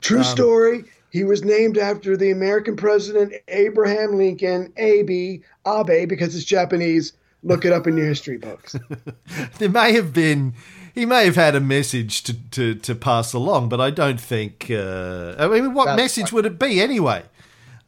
True 0.00 0.22
story. 0.22 0.84
He 1.10 1.24
was 1.24 1.42
named 1.44 1.78
after 1.78 2.16
the 2.16 2.30
American 2.30 2.76
president 2.76 3.32
Abraham 3.48 4.16
Lincoln, 4.16 4.72
Abe, 4.76 5.42
Abe, 5.66 6.08
because 6.08 6.34
it's 6.36 6.44
Japanese. 6.44 7.12
Look 7.42 7.64
it 7.64 7.72
up 7.72 7.86
in 7.86 7.96
your 7.96 8.06
history 8.06 8.38
books. 8.38 8.76
There 9.58 9.68
may 9.68 9.92
have 9.92 10.12
been. 10.12 10.54
He 10.94 11.06
may 11.06 11.24
have 11.26 11.36
had 11.36 11.54
a 11.54 11.60
message 11.60 12.22
to, 12.24 12.34
to, 12.50 12.74
to 12.74 12.94
pass 12.94 13.32
along, 13.34 13.68
but 13.68 13.80
I 13.80 13.90
don't 13.90 14.20
think. 14.20 14.66
Uh, 14.70 15.34
I 15.38 15.46
mean, 15.48 15.74
what 15.74 15.86
That's 15.86 15.96
message 15.96 16.30
fine. 16.30 16.36
would 16.36 16.46
it 16.46 16.58
be 16.58 16.80
anyway? 16.80 17.24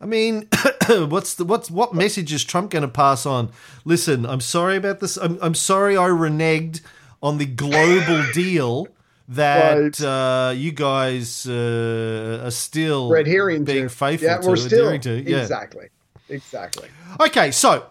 I 0.00 0.06
mean, 0.06 0.48
what's 0.88 1.34
the 1.34 1.44
what's 1.44 1.70
what 1.70 1.94
message 1.94 2.32
is 2.32 2.44
Trump 2.44 2.70
going 2.70 2.82
to 2.82 2.88
pass 2.88 3.26
on? 3.26 3.50
Listen, 3.84 4.24
I'm 4.26 4.40
sorry 4.40 4.76
about 4.76 5.00
this. 5.00 5.16
I'm, 5.16 5.38
I'm 5.42 5.54
sorry 5.54 5.96
I 5.96 6.08
reneged 6.08 6.82
on 7.22 7.38
the 7.38 7.46
global 7.46 8.22
deal 8.32 8.88
that 9.30 9.76
Right. 9.76 10.00
uh, 10.00 10.52
you 10.54 10.72
guys 10.72 11.46
uh, 11.46 12.42
are 12.44 12.50
still 12.50 13.12
adhering 13.12 13.64
being 13.64 13.88
to. 13.88 13.94
faithful 13.94 14.28
yeah, 14.28 14.38
to, 14.38 14.48
we're 14.48 14.56
still 14.56 14.88
adhering 14.88 15.00
to. 15.02 15.30
Yeah. 15.30 15.42
exactly, 15.42 15.88
exactly. 16.28 16.88
Okay, 17.20 17.50
so 17.50 17.86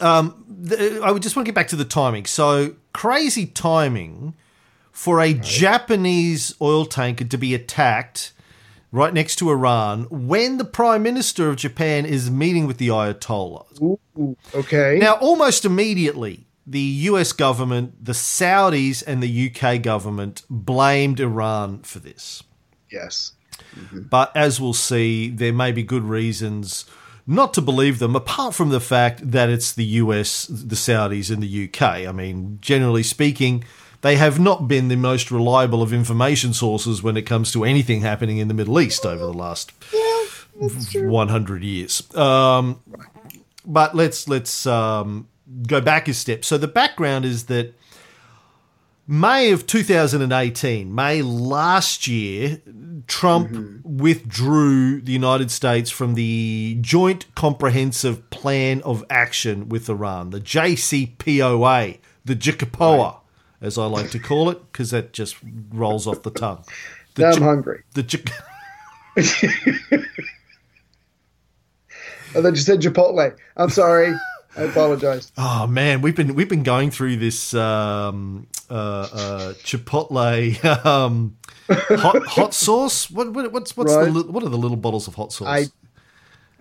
um, 0.00 0.44
the, 0.48 1.00
I 1.02 1.10
would 1.10 1.22
just 1.22 1.34
want 1.34 1.46
to 1.46 1.50
get 1.50 1.54
back 1.56 1.68
to 1.68 1.76
the 1.76 1.84
timing. 1.84 2.26
So 2.26 2.74
crazy 2.92 3.46
timing 3.46 4.34
for 4.92 5.20
a 5.20 5.32
Japanese 5.34 6.54
oil 6.60 6.84
tanker 6.86 7.24
to 7.24 7.38
be 7.38 7.54
attacked 7.54 8.32
right 8.92 9.12
next 9.12 9.36
to 9.36 9.50
Iran 9.50 10.04
when 10.10 10.58
the 10.58 10.64
prime 10.64 11.02
minister 11.02 11.48
of 11.48 11.56
Japan 11.56 12.06
is 12.06 12.30
meeting 12.30 12.66
with 12.66 12.78
the 12.78 12.88
Ayatollah. 12.88 13.82
Ooh, 13.82 14.36
okay. 14.54 14.98
Now, 15.00 15.14
almost 15.14 15.64
immediately, 15.64 16.46
the 16.66 16.80
US 16.80 17.32
government, 17.32 18.04
the 18.04 18.12
Saudis, 18.12 19.02
and 19.06 19.22
the 19.22 19.50
UK 19.50 19.82
government 19.82 20.42
blamed 20.50 21.20
Iran 21.20 21.82
for 21.82 21.98
this. 21.98 22.42
yes. 22.90 23.32
Mm-hmm. 23.74 24.02
But 24.02 24.36
as 24.36 24.60
we'll 24.60 24.74
see, 24.74 25.30
there 25.30 25.52
may 25.52 25.72
be 25.72 25.82
good 25.82 26.04
reasons 26.04 26.84
not 27.26 27.54
to 27.54 27.62
believe 27.62 27.98
them, 27.98 28.14
apart 28.14 28.54
from 28.54 28.68
the 28.68 28.80
fact 28.80 29.30
that 29.32 29.48
it's 29.48 29.72
the 29.72 29.84
US, 29.84 30.46
the 30.46 30.76
Saudis, 30.76 31.30
and 31.30 31.42
the 31.42 31.64
UK. 31.64 32.06
I 32.06 32.12
mean, 32.12 32.58
generally 32.60 33.02
speaking, 33.02 33.64
they 34.06 34.14
have 34.14 34.38
not 34.38 34.68
been 34.68 34.86
the 34.86 34.96
most 34.96 35.32
reliable 35.32 35.82
of 35.82 35.92
information 35.92 36.54
sources 36.54 37.02
when 37.02 37.16
it 37.16 37.22
comes 37.22 37.50
to 37.52 37.64
anything 37.64 38.02
happening 38.02 38.38
in 38.38 38.46
the 38.46 38.54
Middle 38.54 38.78
East 38.80 39.04
over 39.04 39.24
the 39.26 39.32
last 39.32 39.72
100 40.54 41.62
years. 41.64 42.14
Um, 42.14 42.80
but 43.64 43.96
let's 43.96 44.28
let's 44.28 44.64
um, 44.64 45.26
go 45.66 45.80
back 45.80 46.06
a 46.06 46.14
step. 46.14 46.44
So 46.44 46.56
the 46.56 46.68
background 46.68 47.24
is 47.24 47.46
that 47.46 47.74
May 49.08 49.50
of 49.50 49.66
2018, 49.66 50.94
May 50.94 51.22
last 51.22 52.06
year, 52.06 52.60
Trump 53.08 53.84
withdrew 53.84 55.00
the 55.00 55.12
United 55.12 55.50
States 55.50 55.90
from 55.90 56.14
the 56.14 56.78
Joint 56.80 57.26
Comprehensive 57.34 58.30
Plan 58.30 58.82
of 58.82 59.04
Action 59.10 59.68
with 59.68 59.90
Iran, 59.90 60.30
the 60.30 60.40
JCPOA, 60.40 61.98
the 62.24 62.36
JCPOA, 62.36 63.16
as 63.60 63.78
I 63.78 63.86
like 63.86 64.10
to 64.10 64.18
call 64.18 64.50
it, 64.50 64.60
because 64.72 64.90
that 64.90 65.12
just 65.12 65.36
rolls 65.70 66.06
off 66.06 66.22
the 66.22 66.30
tongue. 66.30 66.64
The 67.14 67.22
Now 67.22 67.30
I'm 67.32 67.42
hungry. 67.42 67.82
the 67.94 68.02
J- 68.02 68.22
I 72.34 72.42
thought 72.42 72.50
you 72.50 72.56
said 72.56 72.80
Chipotle. 72.80 73.34
I'm 73.56 73.70
sorry. 73.70 74.12
I 74.56 74.62
apologize. 74.62 75.32
Oh 75.36 75.66
man, 75.66 76.00
we've 76.00 76.16
been 76.16 76.34
we've 76.34 76.48
been 76.48 76.62
going 76.62 76.90
through 76.90 77.16
this 77.16 77.52
um, 77.54 78.46
uh, 78.70 78.74
uh, 78.74 79.52
Chipotle 79.64 80.64
um, 80.86 81.36
hot 81.68 82.26
hot 82.26 82.54
sauce. 82.64 83.10
What, 83.10 83.32
what 83.32 83.52
what's 83.52 83.76
what's 83.76 83.94
Right. 83.94 84.10
li- 84.10 84.22
what 84.22 84.42
are 84.42 84.48
the 84.48 84.56
little 84.58 84.76
bottles 84.78 85.08
of 85.08 85.14
hot 85.14 85.32
sauce? 85.32 85.46
I 85.48 85.66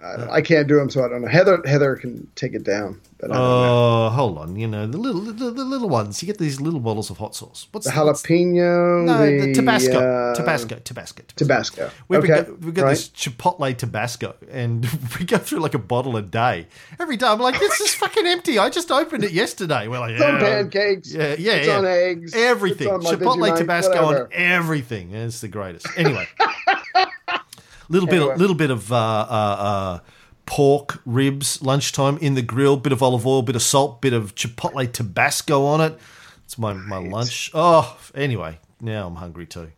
I, 0.05 0.35
I 0.35 0.41
can't 0.41 0.67
do 0.67 0.75
them, 0.77 0.89
so 0.89 1.03
I 1.03 1.07
don't 1.09 1.21
know. 1.21 1.27
Heather 1.27 1.61
Heather 1.65 1.95
can 1.95 2.27
take 2.35 2.53
it 2.53 2.63
down, 2.63 3.01
but 3.19 3.31
I 3.31 3.33
don't 3.33 3.43
know. 3.43 4.05
Oh, 4.05 4.09
hold 4.09 4.37
on. 4.37 4.55
You 4.55 4.67
know 4.67 4.85
the 4.85 4.97
little 4.97 5.21
the, 5.21 5.51
the 5.51 5.63
little 5.65 5.89
ones. 5.89 6.21
You 6.21 6.27
get 6.27 6.37
these 6.37 6.61
little 6.61 6.79
bottles 6.79 7.09
of 7.09 7.17
hot 7.17 7.35
sauce. 7.35 7.67
What's 7.71 7.87
The 7.91 7.93
what's- 8.03 8.21
jalapeno, 8.23 9.05
No, 9.05 9.25
the, 9.25 9.53
Tabasco. 9.53 9.97
uh, 9.99 10.35
Tabasco. 10.35 10.75
Tabasco. 10.83 11.23
Tabasco. 11.35 11.89
We've 12.07 12.19
okay, 12.19 12.27
got, 12.43 12.59
we've 12.59 12.73
got 12.73 12.83
right. 12.83 12.89
this 12.91 13.09
Chipotle 13.09 13.75
Tabasco, 13.77 14.35
and 14.51 14.85
we 15.19 15.25
go 15.25 15.37
through 15.37 15.59
like 15.59 15.73
a 15.73 15.79
bottle 15.79 16.15
a 16.17 16.21
day. 16.21 16.67
Every 16.99 17.17
day 17.17 17.25
I'm 17.27 17.39
like, 17.39 17.59
this 17.59 17.79
is 17.81 17.95
fucking 17.95 18.27
empty. 18.27 18.59
I 18.59 18.69
just 18.69 18.91
opened 18.91 19.23
it 19.23 19.31
yesterday. 19.31 19.87
We're 19.87 19.99
like, 19.99 20.11
It's 20.13 20.23
on 20.23 20.33
yeah, 20.35 20.39
pancakes. 20.39 21.11
Yeah, 21.13 21.35
yeah, 21.39 21.53
It's 21.53 21.67
yeah. 21.67 21.77
on 21.77 21.85
eggs. 21.85 22.33
Everything. 22.35 22.87
It's 22.93 23.05
on 23.07 23.15
Chipotle 23.17 23.37
Vegemite, 23.49 23.57
Tabasco 23.57 24.05
whatever. 24.05 24.23
on 24.25 24.29
everything. 24.33 25.13
It's 25.13 25.41
the 25.41 25.47
greatest. 25.47 25.87
Anyway, 25.97 26.27
little 27.89 28.07
bit, 28.07 28.19
Anyway. 28.21 28.35
little 28.37 28.55
bit 28.55 28.71
of 28.71 28.91
uh, 28.91 28.95
uh, 28.95 29.55
uh, 29.59 29.99
pork 30.45 31.01
ribs 31.05 31.61
lunchtime 31.61 32.17
in 32.19 32.35
the 32.35 32.41
grill. 32.41 32.77
Bit 32.77 32.93
of 32.93 33.01
olive 33.03 33.25
oil, 33.25 33.41
bit 33.41 33.55
of 33.55 33.61
salt, 33.61 34.01
bit 34.01 34.13
of 34.13 34.35
Chipotle 34.35 34.91
Tabasco 34.91 35.65
on 35.65 35.81
it. 35.81 35.97
It's 36.43 36.57
my 36.57 36.73
my 36.73 36.97
lunch. 36.97 37.51
Oh, 37.53 37.97
anyway, 38.13 38.59
now 38.79 39.07
I'm 39.07 39.15
hungry 39.15 39.45
too. 39.47 39.71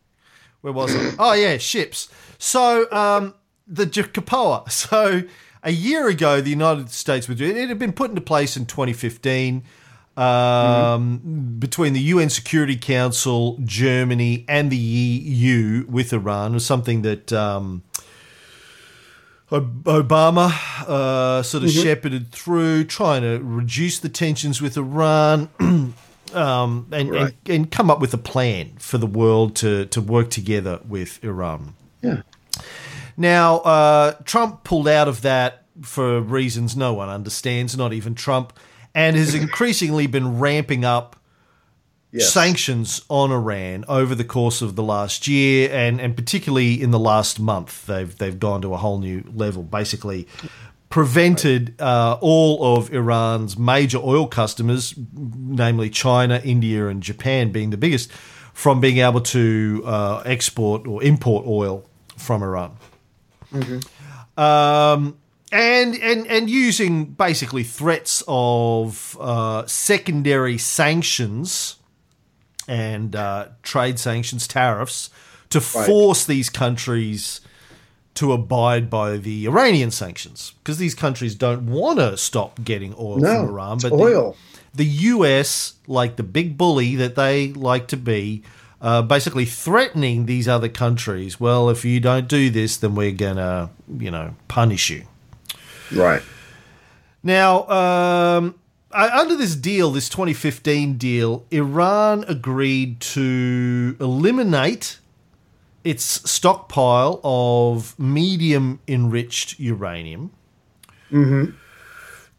Where 0.62 0.74
was 0.74 0.96
I? 0.96 1.14
Oh 1.20 1.34
yeah, 1.34 1.58
ships. 1.58 2.10
So 2.38 2.92
um, 2.92 3.34
the 3.68 3.86
Jacapoa. 3.86 4.70
So 4.72 5.24
a 5.64 5.72
year 5.72 6.08
ago, 6.08 6.40
the 6.42 6.50
United 6.50 6.90
States 6.92 7.28
withdrew. 7.28 7.48
It 7.50 7.70
had 7.70 7.80
been 7.80 7.94
put 7.94 8.10
into 8.10 8.22
place 8.22 8.56
in 8.58 8.66
2015 8.66 9.64
um, 10.16 11.56
between 11.60 11.94
the 11.94 12.00
UN 12.02 12.30
Security 12.30 12.76
Council, 12.76 13.58
Germany, 13.64 14.46
and 14.48 14.72
the 14.72 14.78
EU 14.78 15.86
with 15.88 16.12
Iran. 16.14 16.52
It 16.52 16.56
was 16.56 16.66
something 16.66 17.02
that. 17.04 17.32
Um, 17.32 17.84
Obama 19.52 20.52
uh, 20.88 21.42
sort 21.42 21.64
of 21.64 21.72
shepherded 21.72 22.32
through, 22.32 22.84
trying 22.84 23.22
to 23.22 23.40
reduce 23.42 24.00
the 24.00 24.10
tensions 24.10 24.62
with 24.62 24.76
Iran, 24.78 25.50
um, 26.34 26.88
and, 26.92 27.10
Right. 27.10 27.34
and 27.46 27.50
and 27.50 27.72
come 27.72 27.90
up 27.90 28.00
with 28.02 28.14
a 28.14 28.18
plan 28.18 28.74
for 28.78 28.98
the 28.98 29.08
world 29.08 29.56
to 29.58 29.86
to 29.86 30.02
work 30.02 30.30
together 30.30 30.82
with 30.88 31.24
Iran. 31.24 31.76
Yeah. 32.02 32.24
Now, 33.16 33.58
uh, 33.60 34.12
Trump 34.26 34.64
pulled 34.64 34.88
out 34.88 35.08
of 35.08 35.22
that 35.22 35.64
for 35.82 36.20
reasons 36.22 36.76
no 36.76 36.94
one 36.94 37.10
understands, 37.10 37.78
not 37.78 37.94
even 37.94 38.16
Trump, 38.16 38.54
and 38.94 39.16
has 39.16 39.34
increasingly 39.44 40.08
been 40.08 40.40
ramping 40.40 40.84
up 40.84 41.16
Sanctions 42.26 43.02
on 43.10 43.32
Iran 43.32 43.86
over 43.88 44.16
the 44.16 44.24
course 44.24 44.62
of 44.62 44.76
the 44.76 44.84
last 44.84 45.28
year, 45.28 45.70
and, 45.72 46.00
and 46.00 46.16
particularly 46.16 46.82
in 46.82 46.92
the 46.92 47.00
last 47.00 47.40
month, 47.40 47.86
they've 47.86 48.16
they've 48.18 48.40
gone 48.40 48.62
to 48.62 48.74
a 48.74 48.78
whole 48.78 49.00
new 49.00 49.24
level. 49.34 49.64
Basically, 49.64 50.28
prevented 50.90 51.80
uh, 51.82 52.18
all 52.22 52.78
of 52.78 52.94
Iran's 52.94 53.58
major 53.58 54.00
oil 54.00 54.28
customers, 54.28 54.96
namely 55.14 55.90
China, 55.90 56.42
India, 56.44 56.88
and 56.88 57.04
Japan, 57.04 57.52
being 57.52 57.70
the 57.70 57.78
biggest, 57.78 58.12
from 58.54 58.80
being 58.80 59.00
able 59.00 59.22
to 59.22 59.84
uh, 59.86 60.24
export 60.26 60.88
or 60.88 61.04
import 61.04 61.46
oil 61.46 61.86
from 62.16 62.42
Iran. 62.44 62.78
Um, 64.38 65.18
and 65.52 65.96
and 65.96 66.28
and 66.28 66.50
using 66.50 67.06
basically 67.06 67.64
threats 67.64 68.24
of 68.28 69.18
uh, 69.20 69.66
secondary 69.66 70.58
sanctions 70.58 71.77
and 72.68 73.16
uh, 73.16 73.48
trade 73.64 74.00
sanctions, 74.00 74.48
tariffs, 74.48 75.10
to 75.50 75.62
force 75.62 76.26
these 76.26 76.50
countries 76.50 77.42
to 78.16 78.34
abide 78.34 78.90
by 78.90 79.18
the 79.18 79.46
Iranian 79.46 79.92
sanctions 79.92 80.54
because 80.64 80.78
these 80.80 80.96
countries 80.96 81.36
don't 81.36 81.68
want 81.68 82.00
to 82.00 82.18
stop 82.18 82.64
getting 82.64 82.94
oil 82.98 83.18
No, 83.20 83.42
from 83.46 83.50
Iran. 83.50 83.74
it's 83.76 83.84
But 83.84 83.94
oil. 83.94 84.36
The, 84.72 84.84
the 84.84 84.86
U.S., 84.86 85.74
like 85.88 86.16
the 86.16 86.24
big 86.24 86.58
bully 86.58 86.96
that 86.96 87.16
they 87.16 87.54
like 87.54 87.88
to 87.90 87.98
be, 87.98 88.44
uh, 88.82 89.02
basically 89.04 89.46
threatening 89.46 90.26
these 90.26 90.48
other 90.48 90.68
countries. 90.70 91.40
Well, 91.40 91.70
if 91.70 91.86
you 91.86 92.00
don't 92.00 92.28
do 92.28 92.50
this, 92.50 92.78
then 92.78 92.96
we're 92.96 93.12
gonna, 93.12 93.70
you 93.98 94.12
know, 94.12 94.36
punish 94.48 94.90
you. 94.90 95.04
Right. 95.94 96.22
Now, 97.24 97.68
um, 97.70 98.56
under 98.98 99.36
this 99.36 99.56
deal, 99.56 99.92
this 99.92 100.10
2015 100.10 100.98
deal, 100.98 101.46
Iran 101.52 102.26
agreed 102.28 103.00
to 103.02 103.96
eliminate 104.00 105.00
its 105.84 106.04
stockpile 106.30 107.22
of 107.24 107.98
medium 108.00 108.80
enriched 108.88 109.60
uranium, 109.60 110.32
mm-hmm. 111.12 111.56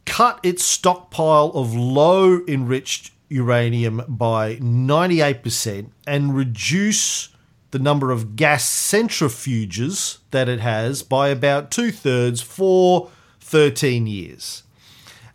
cut 0.04 0.40
its 0.42 0.64
stockpile 0.64 1.52
of 1.54 1.74
low 1.74 2.40
enriched 2.46 3.12
uranium 3.28 4.02
by 4.08 4.56
98%, 4.56 5.90
and 6.06 6.36
reduce 6.36 7.28
the 7.70 7.78
number 7.78 8.10
of 8.10 8.36
gas 8.36 8.64
centrifuges 8.64 10.18
that 10.30 10.48
it 10.48 10.60
has 10.60 11.02
by 11.02 11.28
about 11.28 11.70
two 11.70 11.92
thirds 11.92 12.40
for 12.40 13.10
13 13.40 14.06
years. 14.06 14.64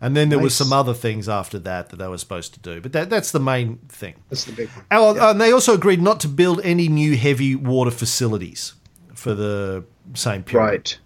And 0.04 0.14
then 0.14 0.28
there 0.28 0.38
was 0.38 0.52
Nice. 0.58 0.68
some 0.68 0.72
other 0.74 0.92
things 0.92 1.28
after 1.30 1.58
that 1.60 1.88
that 1.88 1.96
they 1.96 2.06
were 2.08 2.18
supposed 2.18 2.52
to 2.54 2.60
do, 2.60 2.80
but 2.80 2.92
that, 2.92 3.08
that's 3.08 3.30
the 3.32 3.40
main 3.40 3.78
thing. 3.88 4.14
That's 4.28 4.44
the 4.44 4.52
big 4.52 4.68
one. 4.68 4.84
Oh, 4.90 5.30
And 5.30 5.40
they 5.40 5.50
also 5.50 5.72
agreed 5.72 6.02
not 6.02 6.20
to 6.20 6.28
build 6.28 6.60
any 6.62 6.88
new 6.88 7.16
heavy 7.16 7.54
water 7.54 7.90
facilities 7.90 8.74
for 9.14 9.34
the 9.34 9.84
same 10.12 10.42
period. 10.42 10.68
Right. 10.68 10.98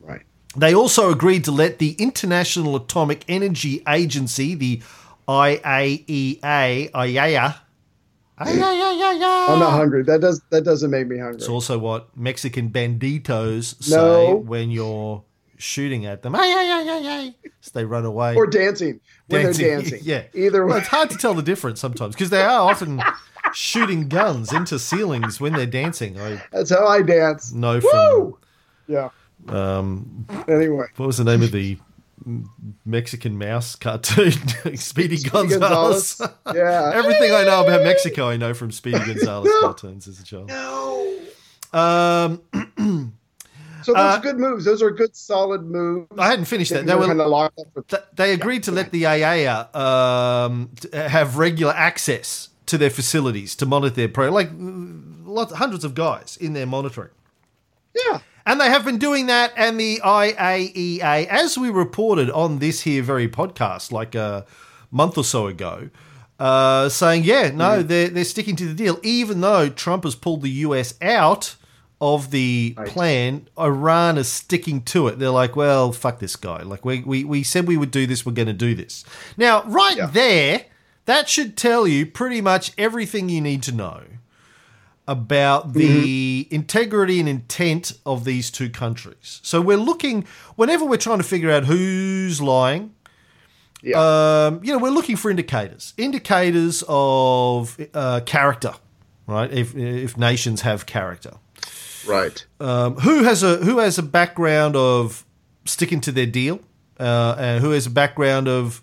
Right. 0.00 0.22
They 0.56 0.74
also 0.74 1.10
agreed 1.10 1.44
to 1.44 1.52
let 1.52 1.78
the 1.78 1.92
International 1.92 2.76
Atomic 2.76 3.24
Energy 3.28 3.82
Agency, 3.88 4.54
the 4.54 4.82
IAEA, 5.26 6.90
IAEA, 6.92 7.54
I'm 8.36 8.58
not 8.58 9.70
hungry. 9.72 10.02
That 10.02 10.20
does 10.20 10.42
that 10.50 10.64
doesn't 10.64 10.90
make 10.90 11.06
me 11.06 11.18
hungry. 11.18 11.36
It's 11.36 11.48
also 11.48 11.78
what 11.78 12.16
Mexican 12.16 12.68
banditos 12.70 13.80
say 13.82 13.96
No. 13.96 14.34
when 14.36 14.70
you're 14.70 15.22
shooting 15.64 16.04
at 16.06 16.22
them. 16.22 16.34
Ay, 16.34 16.40
ay, 16.40 16.70
ay, 16.72 16.88
ay, 16.90 17.08
ay. 17.08 17.34
So 17.60 17.70
they 17.74 17.84
run 17.84 18.04
away. 18.04 18.34
or 18.36 18.46
dancing 18.46 19.00
when 19.28 19.44
they're 19.44 19.52
dancing. 19.52 20.00
yeah. 20.04 20.24
Either 20.34 20.64
Well, 20.64 20.74
way. 20.74 20.80
it's 20.80 20.88
hard 20.88 21.10
to 21.10 21.16
tell 21.16 21.34
the 21.34 21.42
difference 21.42 21.80
sometimes 21.80 22.14
because 22.14 22.30
they 22.30 22.42
are 22.42 22.70
often 22.70 23.00
shooting 23.54 24.08
guns 24.08 24.52
into 24.52 24.78
ceilings 24.78 25.40
when 25.40 25.52
they're 25.54 25.66
dancing. 25.66 26.20
I 26.20 26.42
That's 26.52 26.70
how 26.70 26.86
I 26.86 27.02
dance. 27.02 27.50
from 27.50 27.80
Woo! 27.82 28.38
Yeah. 28.86 29.08
um, 29.48 30.26
Anyway. 30.48 30.86
what 30.96 31.06
was 31.06 31.16
the 31.18 31.24
name 31.24 31.42
of 31.42 31.50
the 31.52 31.78
Mexican 32.84 33.38
mouse 33.38 33.76
cartoon? 33.76 34.32
Speedy 34.76 35.16
Gonzales. 35.18 36.16
Gonzalez. 36.16 36.20
Yeah. 36.54 36.90
Everything 36.94 37.32
I 37.32 37.44
know 37.44 37.64
about 37.64 37.82
Mexico, 37.82 38.28
I 38.28 38.36
know 38.36 38.54
from 38.54 38.70
Speedy 38.70 38.98
Gonzales 39.06 39.48
cartoons 39.60 40.06
as 40.08 40.20
a 40.20 40.24
child. 40.24 40.48
No. 40.48 41.18
Um, 41.72 42.42
So 43.84 43.92
those 43.92 44.00
Uh, 44.00 44.16
are 44.16 44.20
good 44.20 44.38
moves. 44.38 44.64
Those 44.64 44.82
are 44.82 44.90
good, 44.90 45.14
solid 45.14 45.62
moves. 45.64 46.08
I 46.18 46.26
hadn't 46.28 46.46
finished 46.46 46.72
that. 46.72 46.86
They 46.86 46.94
were 46.94 47.06
kind 47.06 47.20
of 47.20 47.28
locked 47.28 47.58
up 47.60 47.66
with- 47.74 47.88
Th- 47.88 48.02
they 48.16 48.32
agreed 48.32 48.62
to 48.64 48.72
let 48.72 48.90
the 48.92 49.02
AAA 49.04 49.46
um, 49.76 50.70
have 50.92 51.36
regular 51.36 51.72
access 51.74 52.48
to 52.66 52.78
their 52.78 52.90
facilities 52.90 53.54
to 53.56 53.66
monitor 53.66 53.94
their 53.94 54.08
pro, 54.08 54.30
like 54.30 54.50
lots, 54.58 55.52
hundreds 55.52 55.84
of 55.84 55.94
guys 55.94 56.36
in 56.40 56.54
there 56.54 56.66
monitoring. 56.66 57.10
Yeah. 57.94 58.20
And 58.46 58.60
they 58.60 58.68
have 58.68 58.84
been 58.84 58.98
doing 58.98 59.26
that, 59.26 59.52
and 59.56 59.78
the 59.80 60.00
IAEA, 60.04 61.26
as 61.28 61.56
we 61.56 61.70
reported 61.70 62.30
on 62.30 62.58
this 62.58 62.82
here 62.82 63.02
very 63.02 63.28
podcast, 63.28 63.90
like 63.92 64.14
a 64.14 64.44
month 64.90 65.16
or 65.16 65.24
so 65.24 65.46
ago, 65.46 65.88
uh, 66.38 66.88
saying, 66.88 67.24
yeah, 67.24 67.50
no, 67.50 67.82
they're, 67.82 68.08
they're 68.08 68.24
sticking 68.24 68.56
to 68.56 68.66
the 68.66 68.74
deal, 68.74 68.98
even 69.02 69.40
though 69.40 69.68
Trump 69.68 70.04
has 70.04 70.14
pulled 70.14 70.42
the 70.42 70.50
US 70.50 70.94
out 71.00 71.56
of 72.00 72.30
the 72.30 72.74
Right. 72.76 72.88
plan, 72.88 73.48
Iran 73.58 74.18
is 74.18 74.28
sticking 74.28 74.82
to 74.82 75.08
it. 75.08 75.18
They're 75.18 75.30
like, 75.30 75.56
well, 75.56 75.92
fuck 75.92 76.18
this 76.18 76.36
guy. 76.36 76.62
Like, 76.62 76.84
we, 76.84 77.00
we, 77.02 77.24
we 77.24 77.42
said 77.42 77.66
we 77.66 77.76
would 77.76 77.90
do 77.90 78.06
this, 78.06 78.26
we're 78.26 78.32
going 78.32 78.46
to 78.48 78.52
do 78.52 78.74
this. 78.74 79.04
Now, 79.36 79.62
right 79.64 79.96
Yeah. 79.96 80.06
there, 80.06 80.66
that 81.06 81.28
should 81.28 81.56
tell 81.56 81.86
you 81.86 82.04
pretty 82.06 82.40
much 82.40 82.72
everything 82.76 83.28
you 83.28 83.40
need 83.40 83.62
to 83.64 83.72
know 83.72 84.02
about 85.06 85.74
the 85.74 86.48
integrity 86.50 87.20
and 87.20 87.28
intent 87.28 87.92
of 88.06 88.24
these 88.24 88.50
two 88.50 88.70
countries. 88.70 89.40
So 89.42 89.60
we're 89.60 89.76
looking 89.76 90.24
whenever 90.56 90.84
we're 90.84 90.96
trying 90.96 91.18
to 91.18 91.24
figure 91.24 91.50
out 91.50 91.64
who's 91.66 92.40
lying. 92.40 92.94
Yeah. 93.82 93.98
Um, 94.46 94.60
you 94.64 94.72
know, 94.72 94.78
we're 94.78 94.88
looking 94.88 95.16
for 95.16 95.30
indicators, 95.30 95.92
indicators 95.98 96.82
of 96.88 97.78
uh, 97.92 98.20
character, 98.24 98.72
right? 99.26 99.52
If 99.52 99.76
if 99.76 100.16
nations 100.16 100.62
have 100.62 100.86
character, 100.86 101.32
right. 102.06 102.44
um, 102.60 102.96
who 102.96 103.24
has 103.24 103.42
a 103.42 103.56
who 103.56 103.78
has 103.78 103.98
a 103.98 104.02
background 104.02 104.76
of 104.76 105.24
sticking 105.64 106.00
to 106.02 106.12
their 106.12 106.26
deal, 106.26 106.60
uh, 106.98 107.36
and 107.38 107.62
who 107.62 107.70
has 107.70 107.86
a 107.86 107.90
background 107.90 108.48
of 108.48 108.82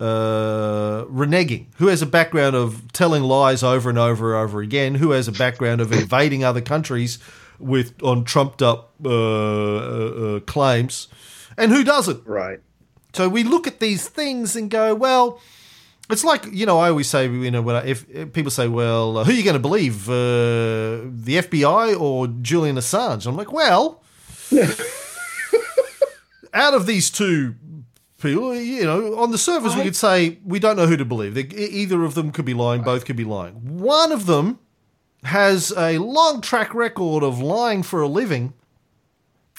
uh, 0.00 1.04
reneging, 1.04 1.66
who 1.76 1.86
has 1.86 2.02
a 2.02 2.06
background 2.06 2.56
of 2.56 2.92
telling 2.92 3.22
lies 3.22 3.62
over 3.62 3.88
and 3.88 3.98
over 3.98 4.34
and 4.34 4.44
over 4.44 4.60
again, 4.60 4.96
who 4.96 5.10
has 5.12 5.28
a 5.28 5.32
background 5.32 5.80
of 5.80 5.92
invading 5.92 6.42
other 6.42 6.60
countries 6.60 7.18
with 7.58 7.94
on 8.02 8.24
trumped 8.24 8.62
up 8.62 8.92
uh, 9.04 9.08
uh, 9.08 10.36
uh, 10.36 10.40
claims, 10.40 11.08
and 11.56 11.70
who 11.70 11.84
doesn't. 11.84 12.26
Right. 12.26 12.60
So 13.12 13.28
we 13.28 13.44
look 13.44 13.66
at 13.66 13.78
these 13.78 14.08
things 14.08 14.56
and 14.56 14.70
go, 14.70 14.94
well, 14.94 15.40
it's 16.10 16.24
like 16.24 16.46
you 16.52 16.66
know 16.66 16.78
I 16.78 16.88
always 16.88 17.08
say 17.08 17.28
you 17.28 17.50
know 17.50 17.62
when 17.62 17.76
I, 17.76 17.86
if, 17.86 18.08
if 18.10 18.32
people 18.32 18.50
say, 18.50 18.68
well, 18.68 19.18
uh, 19.18 19.24
who 19.24 19.32
are 19.32 19.34
you 19.34 19.44
going 19.44 19.54
to 19.54 19.60
believe, 19.60 20.08
uh, 20.08 21.02
the 21.04 21.38
FBI 21.38 21.98
or 21.98 22.26
Julian 22.26 22.76
Assange? 22.76 23.26
I'm 23.26 23.36
like, 23.36 23.52
well, 23.52 24.02
out 26.54 26.74
of 26.74 26.86
these 26.86 27.10
two 27.10 27.54
people, 28.20 28.54
you 28.54 28.84
know, 28.84 29.18
on 29.18 29.30
the 29.30 29.38
surface 29.38 29.74
we 29.74 29.82
could 29.82 29.96
say 29.96 30.38
we 30.44 30.58
don't 30.58 30.76
know 30.76 30.86
who 30.86 30.96
to 30.96 31.04
believe. 31.04 31.34
They, 31.34 31.42
either 31.42 32.04
of 32.04 32.14
them 32.14 32.30
could 32.32 32.44
be 32.44 32.54
lying, 32.54 32.82
both 32.82 33.04
could 33.04 33.16
be 33.16 33.24
lying. 33.24 33.54
One 33.78 34.12
of 34.12 34.26
them 34.26 34.58
has 35.24 35.72
a 35.76 35.98
long 35.98 36.40
track 36.40 36.74
record 36.74 37.22
of 37.22 37.40
lying 37.40 37.82
for 37.82 38.02
a 38.02 38.08
living 38.08 38.54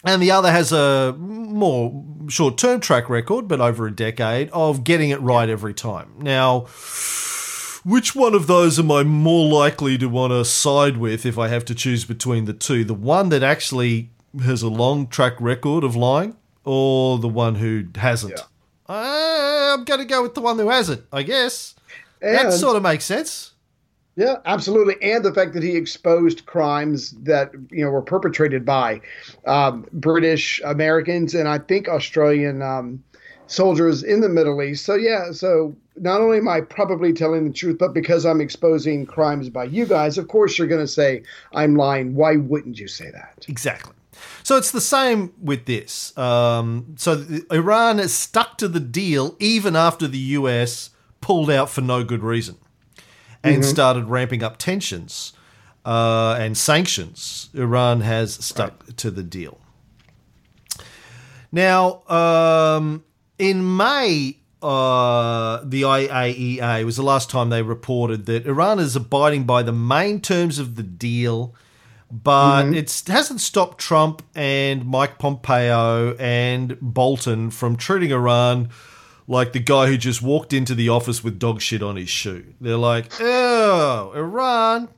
and 0.04 0.22
the 0.22 0.32
other 0.32 0.52
has 0.52 0.72
a 0.72 1.16
more 1.18 2.04
short 2.28 2.58
term 2.58 2.80
track 2.80 3.10
record, 3.10 3.48
but 3.48 3.62
over 3.62 3.88
a 3.88 3.92
decade, 3.92 4.50
of 4.52 4.84
getting 4.84 5.10
it 5.10 5.22
right 5.22 5.50
every 5.50 5.74
time. 5.74 6.14
Now, 6.20 6.62
which 7.86 8.16
one 8.16 8.34
of 8.34 8.48
those 8.48 8.80
am 8.80 8.92
I 8.92 9.04
more 9.04 9.48
likely 9.52 9.98
to 9.98 10.08
want 10.08 10.32
to 10.32 10.46
side 10.46 10.98
with 10.98 11.26
if 11.26 11.38
I 11.38 11.48
have 11.50 11.66
to 11.66 11.76
choose 11.76 12.06
between 12.06 12.46
the 12.46 12.54
two? 12.54 12.84
The 12.84 12.94
one 12.94 13.30
that 13.30 13.44
actually 13.44 14.10
has 14.44 14.62
a 14.62 14.70
long 14.70 15.08
track 15.08 15.34
record 15.40 15.84
of 15.84 15.96
lying, 15.96 16.36
or 16.64 17.20
the 17.20 17.28
one 17.28 17.56
who 17.56 17.86
hasn't? 17.96 18.34
Yeah. 18.38 18.44
Uh, 18.88 19.76
I'm 19.78 19.86
going 19.86 20.00
to 20.00 20.06
go 20.06 20.22
with 20.22 20.36
the 20.36 20.42
one 20.42 20.58
who 20.58 20.70
hasn't, 20.70 21.04
I 21.12 21.24
guess. 21.24 21.76
And 22.22 22.36
that 22.36 22.54
sort 22.54 22.76
of 22.76 22.84
makes 22.84 23.06
sense. 23.06 23.53
Yeah, 24.16 24.36
absolutely. 24.46 24.96
And 25.02 25.26
the 25.26 25.34
fact 25.34 25.54
that 25.54 25.64
he 25.64 25.76
exposed 25.76 26.46
crimes 26.46 27.12
that 27.24 27.52
you 27.72 27.84
know 27.84 27.90
were 27.90 28.02
perpetrated 28.02 28.64
by 28.64 29.02
um, 29.46 29.88
British 29.94 30.62
Americans 30.64 31.34
and 31.34 31.48
I 31.48 31.58
think 31.58 31.88
Australian 31.88 32.62
um, 32.62 33.04
soldiers 33.48 34.04
in 34.04 34.22
the 34.22 34.30
Middle 34.30 34.62
East. 34.62 34.86
So 34.86 34.94
yeah, 34.94 35.32
so 35.32 35.76
not 35.96 36.22
only 36.22 36.38
am 36.38 36.48
I 36.48 36.62
probably 36.62 37.12
telling 37.12 37.48
the 37.48 37.54
truth, 37.54 37.78
but 37.80 37.94
because 37.94 38.26
I'm 38.26 38.40
exposing 38.40 39.06
crimes 39.08 39.50
by 39.50 39.66
you 39.66 39.86
guys, 39.86 40.20
of 40.20 40.28
course 40.28 40.58
you're 40.60 40.68
going 40.68 40.82
to 40.82 40.88
say 40.88 41.24
I'm 41.54 41.76
lying. 41.76 42.14
Why 42.14 42.36
wouldn't 42.36 42.80
you 42.80 42.88
say 42.88 43.10
that? 43.12 43.46
Exactly. 43.48 43.94
So 44.44 44.58
it's 44.58 44.72
the 44.72 44.82
same 44.82 45.34
with 45.42 45.66
this. 45.66 46.16
Um, 46.18 46.96
so 46.98 47.26
Iran 47.52 48.00
is 48.00 48.14
stuck 48.14 48.60
to 48.60 48.68
the 48.68 48.80
deal 48.80 49.36
even 49.40 49.76
after 49.76 50.08
the 50.08 50.20
US 50.20 50.92
pulled 51.20 51.50
out 51.50 51.70
for 51.70 51.82
no 51.82 52.04
good 52.04 52.22
reason 52.22 52.58
and 53.44 53.66
started 53.66 54.06
ramping 54.06 54.42
up 54.44 54.58
tensions 54.58 55.34
uh, 55.86 56.38
and 56.40 56.58
sanctions. 56.58 57.50
Iran 57.54 58.02
has 58.02 58.34
stuck 58.34 58.96
to 58.96 59.12
the 59.12 59.24
deal. 59.24 59.60
Now, 61.52 62.04
um, 62.08 63.04
in 63.38 63.78
May, 63.78 64.38
uh, 64.62 65.62
the 65.64 65.82
IAEA 65.82 66.86
was 66.86 66.96
the 66.96 67.04
last 67.04 67.30
time 67.30 67.50
they 67.50 67.62
reported 67.62 68.26
that 68.28 68.48
Iran 68.48 68.80
is 68.80 68.96
abiding 68.96 69.44
by 69.44 69.62
the 69.62 69.74
main 69.74 70.22
terms 70.22 70.58
of 70.58 70.76
the 70.76 70.84
deal, 70.84 71.54
but 72.10 72.74
it 72.74 73.04
hasn't 73.08 73.42
stopped 73.42 73.78
Trump 73.78 74.24
and 74.34 74.86
Mike 74.86 75.20
Pompeo 75.20 76.16
and 76.16 76.80
Bolton 76.80 77.52
from 77.52 77.76
treating 77.76 78.12
Iran 78.12 78.70
like 79.28 79.54
the 79.54 79.60
guy 79.60 79.88
who 79.88 79.98
just 79.98 80.22
walked 80.22 80.54
into 80.54 80.76
the 80.76 80.90
office 80.90 81.24
with 81.24 81.40
dog 81.40 81.62
shit 81.62 81.82
on 81.82 81.96
his 81.96 82.10
shoe. 82.10 82.54
They're 82.60 82.78
like, 82.78 83.12
oh, 83.20 84.12
Iran, 84.16 84.90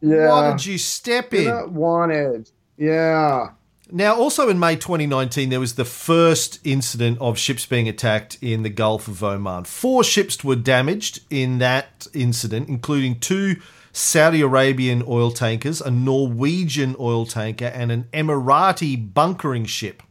Yeah, 0.00 0.28
why 0.28 0.50
did 0.50 0.66
you 0.66 0.78
step 0.78 1.32
in? 1.34 1.44
You're 1.44 1.54
not 1.54 1.72
wanted. 1.72 2.50
Yeah. 2.76 3.50
Now, 3.92 4.14
also 4.14 4.48
in 4.48 4.58
May 4.58 4.76
2019, 4.76 5.48
there 5.48 5.58
was 5.58 5.74
the 5.74 5.84
first 5.84 6.60
incident 6.64 7.18
of 7.20 7.36
ships 7.36 7.66
being 7.66 7.88
attacked 7.88 8.38
in 8.40 8.62
the 8.62 8.70
Gulf 8.70 9.08
of 9.08 9.22
Oman. 9.22 9.64
Four 9.64 10.04
ships 10.04 10.44
were 10.44 10.56
damaged 10.56 11.20
in 11.28 11.58
that 11.58 12.06
incident, 12.14 12.68
including 12.68 13.18
two 13.18 13.56
Saudi 13.92 14.40
Arabian 14.42 15.02
oil 15.08 15.32
tankers, 15.32 15.80
a 15.80 15.90
Norwegian 15.90 16.94
oil 17.00 17.26
tanker, 17.26 17.66
and 17.66 17.90
an 17.90 18.04
Emirati 18.12 19.12
bunkering 19.12 19.64
ship. 19.64 20.02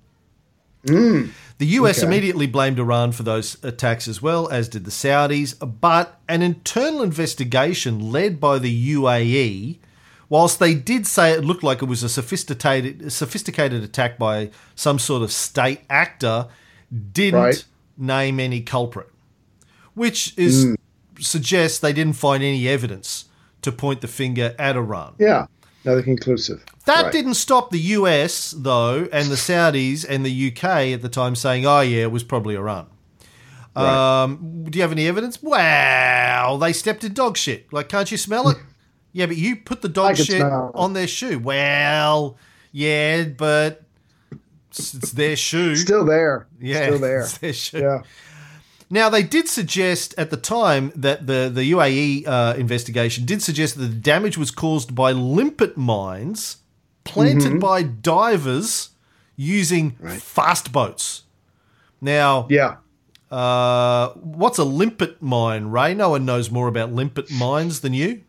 Mm. 0.89 1.30
The 1.58 1.65
US 1.67 1.97
Okay. 1.99 2.08
immediately 2.08 2.47
blamed 2.47 2.80
Iran 2.80 3.12
for 3.12 3.23
those 3.23 3.58
attacks 3.63 4.08
as 4.08 4.21
well, 4.21 4.47
as 4.49 4.69
did 4.69 4.86
the 4.86 4.91
Saudis. 4.91 5.54
But 5.82 6.19
an 6.30 6.41
internal 6.41 7.02
investigation 7.04 8.12
led 8.12 8.39
by 8.39 8.60
the 8.60 8.71
UAE, 8.95 9.80
whilst 10.30 10.60
they 10.60 10.73
did 10.73 11.06
say 11.06 11.32
it 11.34 11.43
looked 11.43 11.63
like 11.63 11.82
it 11.82 11.86
was 11.86 12.02
a 12.02 12.08
sophisticated, 12.10 13.12
sophisticated 13.12 13.84
attack 13.84 14.17
by 14.17 14.52
some 14.75 14.99
sort 14.99 15.21
of 15.21 15.32
state 15.34 15.82
actor, 15.89 16.47
didn't 17.13 17.41
Right. 17.41 17.65
name 17.97 18.39
any 18.39 18.62
culprit, 18.62 19.10
which 19.95 20.34
is 20.38 20.75
suggests 21.19 21.80
they 21.80 21.91
didn't 21.91 22.15
find 22.15 22.41
any 22.41 22.65
evidence 22.69 23.25
to 23.62 23.73
point 23.73 23.99
the 23.99 24.08
finger 24.08 24.56
at 24.58 24.78
Iran. 24.78 25.13
Yeah, 25.19 25.47
another 25.84 26.02
conclusive. 26.04 26.63
That 26.86 27.04
Right. 27.04 27.12
didn't 27.12 27.36
stop 27.36 27.70
the 27.72 27.80
US, 27.80 28.54
though, 28.58 29.08
and 29.12 29.30
the 29.30 29.36
Saudis 29.36 30.06
and 30.08 30.26
the 30.26 30.32
UK 30.32 30.94
at 30.94 31.02
the 31.02 31.10
time 31.10 31.36
saying, 31.36 31.65
oh, 31.65 31.82
yeah, 31.82 32.04
it 32.04 32.12
was 32.12 32.24
probably 32.24 32.56
Iran. 32.56 32.88
Right. 33.76 34.24
Um, 34.24 34.65
do 34.70 34.78
you 34.78 34.82
have 34.82 34.92
any 34.92 35.08
evidence? 35.08 35.42
Wow, 35.42 36.58
they 36.60 36.74
stepped 36.74 37.04
in 37.04 37.13
dog 37.13 37.38
shit. 37.38 37.72
Like, 37.72 37.88
can't 37.89 38.10
you 38.12 38.18
smell 38.18 38.50
it? 38.50 38.58
yeah, 39.13 39.26
but 39.28 39.38
you 39.38 39.56
put 39.58 39.82
the 39.82 39.89
dog 39.89 40.18
shit 40.18 40.42
on 40.42 40.94
their 40.94 41.08
shoe. 41.08 41.39
Well, 41.39 42.38
yeah, 42.72 43.26
but 43.26 43.84
it's, 44.72 44.94
it's 44.96 45.12
their 45.12 45.36
shoe. 45.36 45.76
Still 45.76 46.04
there. 46.06 46.48
yeah, 46.60 46.88
Still 46.88 47.00
there. 47.00 47.20
it's 47.22 47.38
their 47.38 47.54
shoe. 47.54 47.80
Yeah. 47.80 48.02
Now, 48.89 49.08
they 49.10 49.21
did 49.23 49.47
suggest 49.47 50.15
at 50.17 50.32
the 50.32 50.38
time 50.38 50.91
that 50.95 51.28
the, 51.28 51.49
the 51.54 51.71
UAE 51.71 52.28
uh, 52.28 52.56
investigation 52.58 53.23
did 53.25 53.43
suggest 53.43 53.75
that 53.78 53.86
the 53.86 53.95
damage 53.95 54.38
was 54.38 54.49
caused 54.52 54.95
by 54.95 55.12
limpet 55.12 55.78
mines 55.78 56.58
planted 57.04 57.52
Mm-hmm. 57.52 57.60
by 57.60 57.84
divers 57.84 58.89
using 59.36 59.91
fast 60.19 60.71
boats. 60.71 61.23
Now, 62.02 62.47
Yeah. 62.49 62.78
uh, 63.32 64.10
what's 64.15 64.58
a 64.58 64.63
limpet 64.63 65.21
mine, 65.21 65.65
Ray? 65.67 65.93
No 65.93 66.10
one 66.10 66.25
knows 66.25 66.49
more 66.49 66.67
about 66.67 66.91
limpet 66.91 67.30
mines 67.32 67.82
than 67.82 67.93
you. 67.93 68.21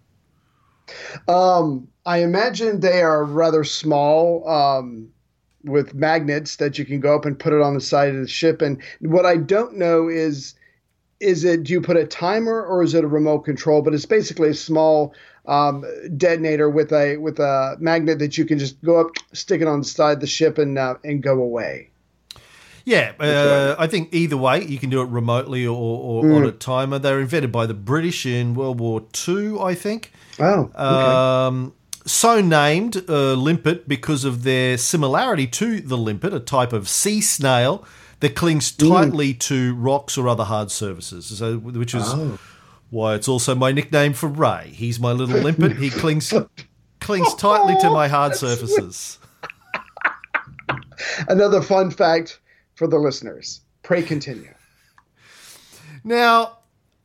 Um, 1.29 1.89
I 2.05 2.19
imagine 2.23 2.81
they 2.81 3.01
are 3.03 3.25
rather 3.25 3.65
small, 3.65 4.49
um, 4.49 5.09
with 5.65 5.95
magnets 5.95 6.57
that 6.57 6.79
you 6.79 6.85
can 6.85 7.01
go 7.01 7.15
up 7.15 7.25
and 7.25 7.39
put 7.39 7.53
it 7.53 7.61
on 7.61 7.75
the 7.75 7.81
side 7.81 8.15
of 8.15 8.21
the 8.21 8.29
ship. 8.29 8.63
And 8.63 8.83
what 9.01 9.27
I 9.27 9.37
don't 9.37 9.77
know 9.77 10.09
is, 10.09 10.55
is 11.21 11.45
it 11.45 11.65
do 11.65 11.73
you 11.75 11.81
put 11.81 11.97
a 11.97 12.07
timer 12.07 12.65
or 12.65 12.83
is 12.83 12.95
it 12.95 13.05
a 13.05 13.09
remote 13.09 13.41
control? 13.41 13.83
But 13.83 13.93
it's 13.95 14.07
basically 14.07 14.49
a 14.51 14.55
small 14.55 15.15
um, 15.47 15.85
detonator 16.17 16.71
with 16.71 16.93
a 16.93 17.17
with 17.19 17.39
a 17.39 17.77
magnet 17.79 18.19
that 18.21 18.39
you 18.39 18.45
can 18.45 18.59
just 18.59 18.81
go 18.83 19.01
up, 19.01 19.11
stick 19.33 19.61
it 19.61 19.67
on 19.69 19.81
the 19.81 19.85
side 19.85 20.13
of 20.13 20.21
the 20.21 20.27
ship, 20.27 20.59
and 20.59 20.79
uh, 20.79 20.95
and 21.05 21.23
go 21.23 21.41
away. 21.41 21.91
Yeah, 22.87 23.13
uh, 23.21 23.77
I 23.79 23.87
think 23.87 24.09
either 24.13 24.39
way, 24.39 24.65
you 24.65 24.79
can 24.79 24.89
do 24.89 25.03
it 25.03 25.09
remotely 25.11 25.67
or, 25.67 25.77
or 25.77 26.25
on 26.33 26.43
Mm. 26.43 26.49
a 26.49 26.53
timer. 26.53 26.99
They 26.99 27.13
were 27.13 27.21
invented 27.21 27.53
by 27.53 27.67
the 27.67 27.75
British 27.75 28.25
in 28.25 28.55
World 28.55 28.81
War 28.81 29.03
II, 29.29 29.59
I 29.61 29.75
think. 29.75 30.13
Oh, 30.39 30.71
okay. 30.75 30.83
Um, 30.83 31.75
so 32.07 32.41
named 32.41 33.05
uh, 33.09 33.35
limpet 33.35 33.89
because 33.89 34.25
of 34.25 34.43
their 34.43 34.77
similarity 34.79 35.47
to 35.49 35.81
the 35.81 35.99
limpet, 35.99 36.33
a 36.35 36.41
type 36.41 36.73
of 36.73 36.89
sea 36.89 37.21
snail 37.21 37.85
that 38.21 38.35
clings 38.35 38.71
Mm. 38.73 38.89
tightly 38.89 39.35
to 39.35 39.75
rocks 39.75 40.19
or 40.19 40.29
other 40.29 40.45
hard 40.45 40.71
surfaces. 40.71 41.27
So, 41.27 41.57
which 41.59 41.95
is 41.95 42.05
Oh. 42.07 42.39
why 42.91 43.15
it's 43.15 43.29
also 43.29 43.55
my 43.55 43.73
nickname 43.73 44.13
for 44.13 44.29
Ray. 44.29 44.73
He's 44.75 45.01
my 45.01 45.13
little 45.13 45.39
limpet. 45.41 45.77
He 45.79 45.89
clings 45.91 46.33
clings 47.01 47.35
tightly 47.37 47.77
to 47.81 47.91
my 47.91 48.09
hard 48.09 48.35
surfaces. 48.45 49.19
Another 51.29 51.63
fun 51.63 51.91
fact 51.91 52.41
for 52.75 52.87
the 52.87 52.99
listeners. 52.99 53.61
Pray 53.83 54.03
continue. 54.03 54.53
Now, 56.05 56.59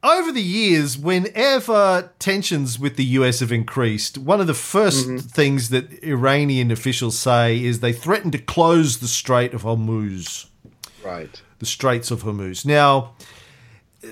over 0.06 0.32
the 0.32 0.41
years, 0.41 0.98
whenever 0.98 2.12
tensions 2.20 2.78
with 2.78 2.96
the 2.96 3.04
US 3.06 3.39
have 3.39 3.52
increased, 3.52 4.18
one 4.18 4.39
of 4.39 4.48
the 4.48 4.54
1st 4.54 5.32
things 5.32 5.70
that 5.70 6.04
Iranian 6.04 6.70
officials 6.72 7.18
say 7.18 7.62
is 7.62 7.80
they 7.80 7.91
threaten 7.91 8.32
to 8.32 8.38
close 8.38 9.00
the 9.00 9.08
Strait 9.08 9.54
of 9.54 9.63
Hormuz. 9.63 10.48
Right. 11.04 11.41
the 11.60 11.65
Straits 11.65 12.12
of 12.12 12.24
Hormuz. 12.24 12.65
Now, 12.65 13.13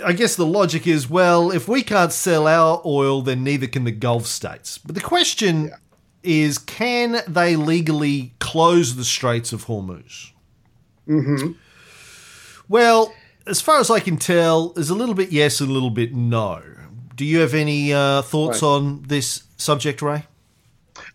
I 0.03 0.13
guess 0.13 0.35
the 0.35 0.45
logic 0.45 0.87
is 0.87 1.09
well, 1.09 1.51
if 1.51 1.67
we 1.67 1.83
can't 1.83 2.11
sell 2.11 2.47
our 2.47 2.81
oil, 2.85 3.21
then 3.21 3.43
neither 3.43 3.67
can 3.67 3.83
the 3.83 3.91
Gulf 3.91 4.25
states. 4.25 4.77
But 4.77 4.95
the 4.95 5.01
question 5.01 5.71
is 6.23 6.57
can 6.57 7.21
they 7.27 7.55
legally 7.55 8.33
close 8.39 8.95
the 8.95 9.03
Straits 9.05 9.53
of 9.53 9.65
Hormuz? 9.65 10.31
Mm-hmm. 11.07 11.51
Well, 12.69 13.13
as 13.45 13.61
far 13.61 13.79
as 13.79 13.89
I 13.89 13.99
can 13.99 14.17
tell, 14.17 14.69
there's 14.69 14.89
a 14.89 14.95
little 14.95 15.15
bit 15.15 15.31
yes 15.31 15.59
and 15.61 15.69
a 15.69 15.73
little 15.73 15.89
bit 15.89 16.13
no. 16.13 16.61
Do 17.15 17.25
you 17.25 17.39
have 17.39 17.53
any 17.53 17.93
uh, 17.93 18.21
thoughts 18.21 18.61
Right. 18.61 18.67
on 18.69 19.03
this 19.07 19.43
subject, 19.57 20.01
Ray? 20.01 20.25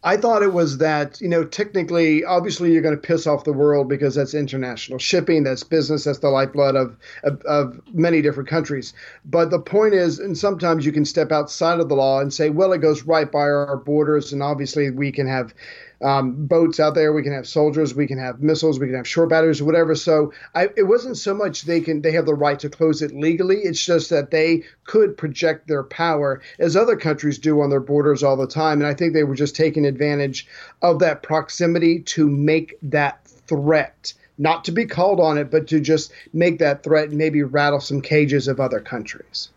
I 0.05 0.17
thought 0.17 0.43
it 0.43 0.53
was 0.53 0.79
that, 0.79 1.21
you 1.21 1.29
know, 1.29 1.45
technically, 1.45 2.25
obviously, 2.25 2.73
you're 2.73 2.83
going 2.83 2.95
to 2.95 3.01
piss 3.01 3.27
off 3.27 3.45
the 3.45 3.53
world 3.53 3.89
because 3.89 4.15
that's 4.15 4.33
international 4.35 4.99
shipping, 4.99 5.43
that's 5.43 5.65
business, 5.65 6.05
that's 6.05 6.19
the 6.21 6.29
lifeblood 6.29 6.77
of, 6.77 6.97
of, 7.25 7.41
of 7.43 7.81
many 7.93 8.23
different 8.23 8.49
countries. 8.49 8.93
But 9.25 9.51
the 9.51 9.59
point 9.59 9.95
is, 9.95 10.21
and 10.21 10.39
sometimes 10.39 10.87
you 10.87 10.93
can 10.93 11.05
step 11.05 11.33
outside 11.33 11.81
of 11.81 11.89
the 11.89 11.97
law 11.97 12.21
and 12.21 12.33
say, 12.33 12.51
well, 12.51 12.73
it 12.73 12.79
goes 12.79 13.03
right 13.05 13.31
by 13.31 13.41
our 13.41 13.77
borders, 13.77 14.33
and 14.33 14.43
obviously 14.43 14.91
we 14.91 15.11
can 15.11 15.27
have 15.27 15.53
um, 16.01 16.47
boats 16.47 16.79
out 16.79 16.95
there, 16.95 17.13
we 17.13 17.23
can 17.23 17.33
have 17.33 17.47
soldiers, 17.47 17.95
we 17.95 18.07
can 18.07 18.19
have 18.19 18.41
missiles, 18.41 18.79
we 18.79 18.87
can 18.87 18.97
have 18.97 19.09
short 19.09 19.31
batteries, 19.31 19.63
whatever. 19.63 19.95
So 19.95 20.33
I, 20.55 20.69
it 20.77 20.85
wasn't 20.85 21.17
so 21.17 21.35
much 21.35 21.63
they 21.63 21.81
can 21.81 22.03
they 22.03 22.13
have 22.13 22.27
the 22.27 22.35
right 22.35 22.59
to 22.61 22.71
close 22.71 23.03
it 23.03 23.15
legally. 23.15 23.57
It's 23.57 23.85
just 23.85 24.11
that 24.11 24.31
they 24.31 24.63
could 24.85 25.17
project 25.17 25.67
their 25.67 25.83
power 25.83 26.41
as 26.59 26.77
other 26.77 26.97
countries 26.97 27.39
do 27.39 27.61
on 27.61 27.71
their 27.71 27.81
borders 27.81 28.23
all 28.23 28.37
the 28.37 28.47
time. 28.47 28.81
And 28.81 28.87
I 28.87 28.95
think 28.95 29.13
they 29.13 29.25
were 29.25 29.35
just 29.35 29.57
taking 29.57 29.85
advantage 29.85 30.47
of 30.83 31.01
that 31.01 31.23
proximity 31.23 32.01
to 32.01 32.29
make 32.29 32.77
that 32.83 33.27
threat. 33.27 34.13
Not 34.41 34.65
to 34.67 34.73
be 34.73 34.87
called 34.87 35.19
on 35.19 35.37
it, 35.37 35.51
but 35.51 35.67
to 35.69 35.81
just 35.81 36.13
make 36.33 36.61
that 36.61 36.85
threat 36.85 37.09
and 37.09 37.19
maybe 37.19 37.43
rattle 37.43 37.81
some 37.81 38.01
cages 38.01 38.47
of 38.47 38.61
other 38.61 38.79
countries. 38.79 39.49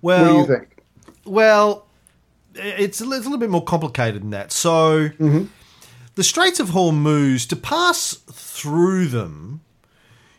Well, 0.00 0.34
what 0.34 0.46
do 0.46 0.52
you 0.52 0.58
think? 0.58 0.82
Well, 1.26 1.85
it's 2.58 3.00
a 3.00 3.04
it's 3.04 3.26
a 3.26 3.28
little 3.28 3.38
bit 3.38 3.50
more 3.50 3.64
complicated 3.64 4.22
than 4.22 4.30
that. 4.30 4.52
So, 4.52 5.08
mm-hmm. 5.10 5.44
the 6.14 6.24
Straits 6.24 6.60
of 6.60 6.70
Hormuz, 6.70 7.46
to 7.48 7.56
pass 7.56 8.14
through 8.30 9.06
them, 9.06 9.60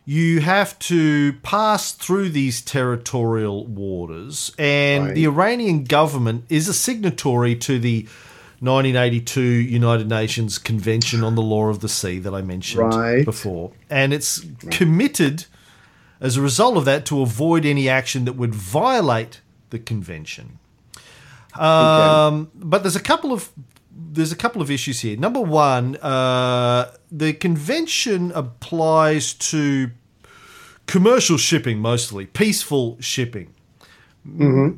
you 0.05 0.39
have 0.39 0.79
to 0.79 1.33
pass 1.43 1.91
through 1.91 2.29
these 2.29 2.61
territorial 2.61 3.65
waters, 3.65 4.51
and 4.57 5.05
Right. 5.07 5.15
the 5.15 5.25
Iranian 5.25 5.83
government 5.83 6.45
is 6.49 6.67
a 6.67 6.73
signatory 6.73 7.55
to 7.57 7.77
the 7.77 8.07
1982 8.59 9.41
United 9.41 10.09
Nations 10.09 10.57
Convention 10.57 11.23
on 11.23 11.35
the 11.35 11.41
Law 11.41 11.67
of 11.67 11.81
the 11.81 11.89
Sea 11.89 12.19
that 12.19 12.33
I 12.33 12.41
mentioned 12.41 12.93
Right. 12.93 13.25
before, 13.25 13.71
and 13.89 14.13
it's 14.13 14.43
committed 14.71 15.45
as 16.19 16.37
a 16.37 16.41
result 16.41 16.77
of 16.77 16.85
that 16.85 17.05
to 17.05 17.21
avoid 17.21 17.65
any 17.65 17.87
action 17.87 18.25
that 18.25 18.33
would 18.33 18.55
violate 18.55 19.41
the 19.69 19.77
convention. 19.77 20.57
Um, 21.59 22.51
But 22.55 22.83
there's 22.83 22.95
a 22.95 23.01
couple 23.01 23.31
of 23.33 23.49
there's 24.13 24.31
a 24.31 24.35
couple 24.35 24.61
of 24.61 24.71
issues 24.71 25.01
here. 25.01 25.17
Number 25.17 25.41
one, 25.41 25.95
uh, 25.97 26.91
the 27.11 27.33
convention 27.33 28.31
applies 28.33 29.33
to 29.51 29.91
commercial 30.87 31.37
shipping 31.37 31.79
mostly, 31.79 32.25
peaceful 32.25 32.97
shipping. 32.99 33.53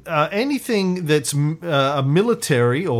Uh, 0.05 0.27
anything 0.31 1.05
that's 1.07 1.33
uh, 1.33 1.95
a 1.97 2.03
military 2.03 2.85
or, 2.85 2.93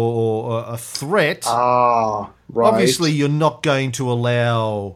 or 0.49 0.63
a 0.67 0.77
threat, 0.77 1.43
Ah, 1.45 2.31
right. 2.51 2.67
obviously 2.67 3.11
you're 3.11 3.29
not 3.29 3.61
going 3.61 3.91
to 3.93 4.11
allow 4.11 4.95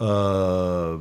uh, 0.00 0.96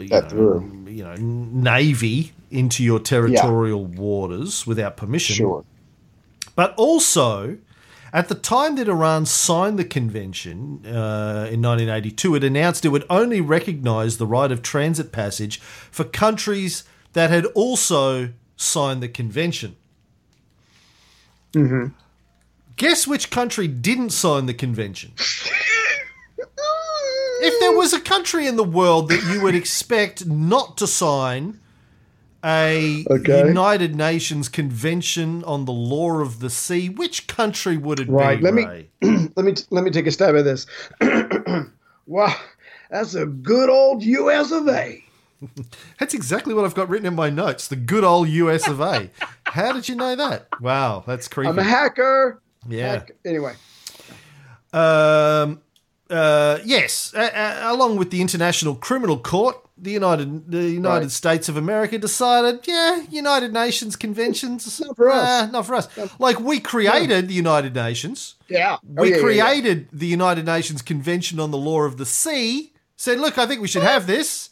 you, 0.00 0.08
know, 0.08 0.70
you 0.86 1.04
know 1.04 1.14
navy 1.16 2.32
into 2.50 2.84
your 2.84 3.00
territorial 3.00 3.86
waters 3.86 4.66
without 4.66 4.96
permission. 4.98 5.36
Sure. 5.36 5.64
But 6.54 6.74
also, 6.76 7.58
at 8.12 8.28
the 8.28 8.34
time 8.34 8.76
that 8.76 8.88
Iran 8.88 9.26
signed 9.26 9.78
the 9.78 9.84
convention 9.84 10.82
uh, 10.86 11.48
in 11.50 11.60
1982, 11.62 12.36
it 12.36 12.44
announced 12.44 12.84
it 12.84 12.90
would 12.90 13.06
only 13.10 13.40
recognize 13.40 14.18
the 14.18 14.26
right 14.26 14.52
of 14.52 14.62
transit 14.62 15.10
passage 15.12 15.58
for 15.58 16.04
countries 16.04 16.84
that 17.12 17.30
had 17.30 17.46
also 17.46 18.30
signed 18.56 19.02
the 19.02 19.08
convention. 19.08 19.76
Mm-hmm. 21.52 21.88
Guess 22.76 23.06
which 23.06 23.30
country 23.30 23.68
didn't 23.68 24.10
sign 24.10 24.46
the 24.46 24.54
convention? 24.54 25.12
if 27.44 27.60
there 27.60 27.76
was 27.76 27.92
a 27.92 28.00
country 28.00 28.46
in 28.46 28.56
the 28.56 28.64
world 28.64 29.08
that 29.08 29.22
you 29.24 29.40
would 29.42 29.54
expect 29.54 30.26
not 30.26 30.76
to 30.78 30.86
sign 30.86 31.60
a 32.44 33.04
Okay. 33.10 33.46
United 33.48 33.94
Nations 33.96 34.48
Convention 34.48 35.42
on 35.44 35.64
the 35.64 35.72
Law 35.72 36.20
of 36.20 36.40
the 36.40 36.50
Sea, 36.50 36.88
which 36.88 37.26
country 37.26 37.76
would 37.76 38.00
it 38.00 38.08
Right. 38.08 38.38
be? 38.38 38.44
Let 38.44 38.54
me 38.54 38.88
let 39.36 39.44
me 39.46 39.54
let 39.70 39.84
me 39.84 39.90
take 39.90 40.06
a 40.06 40.10
stab 40.10 40.36
at 40.36 40.44
this. 40.44 40.66
wow, 42.06 42.34
That's 42.90 43.14
a 43.14 43.26
good 43.26 43.70
old 43.70 44.02
U.S. 44.02 44.50
of 44.52 44.68
A. 44.68 45.02
That's 45.98 46.14
exactly 46.14 46.54
what 46.54 46.64
I've 46.64 46.74
got 46.74 46.88
written 46.88 47.06
in 47.06 47.14
my 47.14 47.30
notes. 47.30 47.68
The 47.68 47.76
good 47.76 48.04
old 48.04 48.28
US 48.28 48.66
of 48.68 48.80
A. 48.80 49.10
How 49.46 49.72
did 49.72 49.88
you 49.88 49.94
know 49.94 50.16
that? 50.16 50.48
Wow, 50.60 51.04
that's 51.06 51.28
creepy. 51.28 51.48
I'm 51.50 51.58
a 51.58 51.62
hacker. 51.62 52.40
yeah. 52.68 52.92
Hack- 52.92 53.12
Anyway, 53.24 53.54
Um, 54.72 55.60
uh, 56.10 56.58
yes, 56.64 57.12
uh, 57.14 57.20
uh, 57.20 57.72
along 57.72 57.96
with 57.96 58.10
the 58.10 58.20
International 58.20 58.74
Criminal 58.74 59.18
Court, 59.18 59.56
the 59.76 59.90
United 59.90 60.50
the 60.50 60.62
United 60.70 61.04
Right. 61.06 61.10
States 61.10 61.48
of 61.48 61.56
America 61.56 61.98
decided, 61.98 62.60
yeah, 62.66 63.02
United 63.10 63.52
Nations 63.52 63.96
conventions, 63.96 64.80
Not 64.80 64.96
for 64.96 65.10
us. 65.10 65.46
nah, 65.46 65.50
not 65.50 65.66
for 65.66 65.74
us. 65.74 65.88
Like 66.18 66.38
we 66.40 66.60
created 66.60 67.28
the 67.28 67.34
United 67.34 67.74
Nations, 67.74 68.36
yeah, 68.48 68.76
Oh, 68.76 69.02
we 69.02 69.10
yeah, 69.10 69.16
yeah, 69.16 69.16
yeah. 69.16 69.22
created 69.22 69.88
the 69.92 70.06
United 70.06 70.46
Nations 70.46 70.80
Convention 70.82 71.40
on 71.40 71.50
the 71.50 71.58
Law 71.58 71.82
of 71.82 71.96
the 71.96 72.06
Sea. 72.06 72.72
Said, 72.96 73.18
look, 73.18 73.36
I 73.38 73.46
think 73.46 73.60
we 73.60 73.66
should 73.68 73.82
have 73.82 74.06
this. 74.06 74.50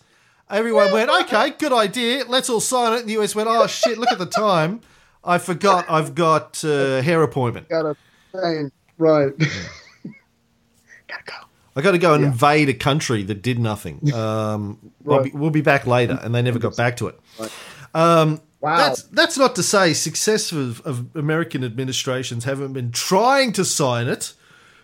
Everyone 0.51 0.93
went, 0.93 1.09
okay, 1.09 1.51
good 1.51 1.73
idea. 1.73 2.25
Let's 2.29 2.51
all 2.51 2.61
sign 2.61 2.93
it. 2.95 3.01
And 3.01 3.09
the 3.09 3.15
US 3.23 3.35
went, 3.35 3.49
oh 3.49 3.67
shit, 3.69 3.97
look 3.99 4.11
at 4.13 4.19
the 4.19 4.27
time. 4.27 4.81
I 5.25 5.39
forgot 5.39 5.87
I've 5.89 6.15
got 6.17 6.63
uh, 6.65 7.01
hair 7.01 7.23
appointment. 7.23 7.69
Got 7.69 7.87
a. 7.87 7.97
Right. 8.99 9.33
Gotta 11.09 11.25
go. 11.25 11.35
I 11.75 11.81
got 11.81 11.93
to 11.93 11.99
go 11.99 12.13
and 12.15 12.25
invade 12.25 12.69
a 12.69 12.75
country 12.75 13.23
that 13.25 13.43
did 13.43 13.59
nothing. 13.59 14.01
Um, 14.15 14.79
I'll 15.09 15.23
be, 15.25 15.31
we'll 15.33 15.51
be 15.51 15.63
back 15.63 15.87
later, 15.87 16.19
and 16.23 16.35
they 16.35 16.43
never 16.43 16.59
got 16.59 16.77
back 16.77 16.97
to 16.99 17.09
it. 17.09 17.19
Wow. 17.95 18.77
That's 18.77 19.03
that's 19.05 19.37
not 19.37 19.57
to 19.57 19.63
say 19.65 19.93
success 19.93 20.53
of, 20.53 20.81
of 20.83 21.17
American 21.17 21.65
administrations 21.65 22.45
haven't 22.45 22.73
been 22.75 22.93
trying 22.93 23.53
to 23.55 23.65
sign 23.65 24.07
it 24.07 24.35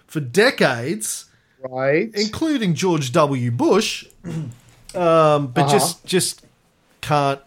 for 0.07 0.19
decades, 0.19 1.27
right. 1.63 2.11
including 2.15 2.75
George 2.75 3.13
W. 3.13 3.53
Bush, 3.53 4.05
um, 4.25 4.51
but 4.95 5.59
Uh-huh. 5.59 5.69
just 5.71 6.05
just 6.05 6.45
can't 7.03 7.41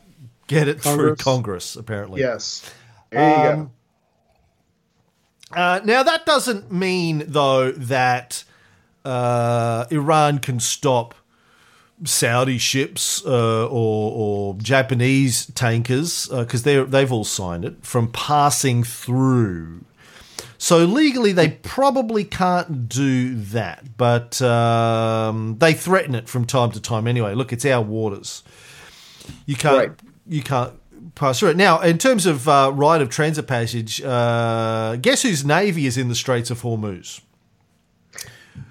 get 0.47 0.69
it 0.69 0.81
through 0.81 1.15
Congress. 1.17 1.23
Congress 1.23 1.75
apparently. 1.75 2.21
yes. 2.21 2.71
There 3.09 3.29
you 3.29 3.49
Um, 3.51 3.71
go. 5.51 5.57
Uh, 5.61 5.81
now 5.83 6.01
that 6.03 6.25
doesn't 6.25 6.71
mean 6.71 7.23
though 7.27 7.71
that 7.73 8.45
uh, 9.05 9.85
Iran 9.91 10.39
can 10.39 10.59
stop 10.59 11.15
Saudi 12.03 12.57
ships 12.57 13.23
uh, 13.25 13.67
or, 13.67 14.11
or 14.11 14.55
Japanese 14.55 15.45
tankers 15.47 16.27
because 16.27 16.63
they 16.63 16.83
they've 16.83 17.11
all 17.11 17.23
signed 17.23 17.63
it 17.65 17.85
from 17.85 18.11
passing 18.11 18.83
through. 18.83 19.81
So 20.57 20.79
legally, 20.85 21.31
they 21.31 21.49
probably 21.49 22.23
can't 22.23 22.87
do 22.87 23.33
that, 23.35 23.97
but 23.97 24.39
um, 24.43 25.57
they 25.57 25.73
threaten 25.73 26.13
it 26.13 26.29
from 26.29 26.45
time 26.45 26.71
to 26.71 26.79
time 26.79 27.07
anyway. 27.07 27.33
Look, 27.33 27.51
it's 27.51 27.65
our 27.65 27.81
waters. 27.81 28.43
You 29.47 29.55
can't 29.55 29.89
Right. 29.89 29.99
you 30.27 30.41
can't 30.43 30.73
pass 31.15 31.39
through 31.39 31.49
it. 31.49 31.57
Now, 31.57 31.79
in 31.81 31.97
terms 31.97 32.25
of 32.27 32.47
uh, 32.47 32.71
right 32.73 33.01
of 33.01 33.09
transit 33.09 33.47
passage, 33.47 34.01
uh, 34.03 34.97
guess 35.01 35.23
whose 35.23 35.43
navy 35.43 35.85
is 35.87 35.97
in 35.97 36.09
the 36.09 36.15
Straits 36.15 36.51
of 36.51 36.61
Hormuz? 36.61 37.21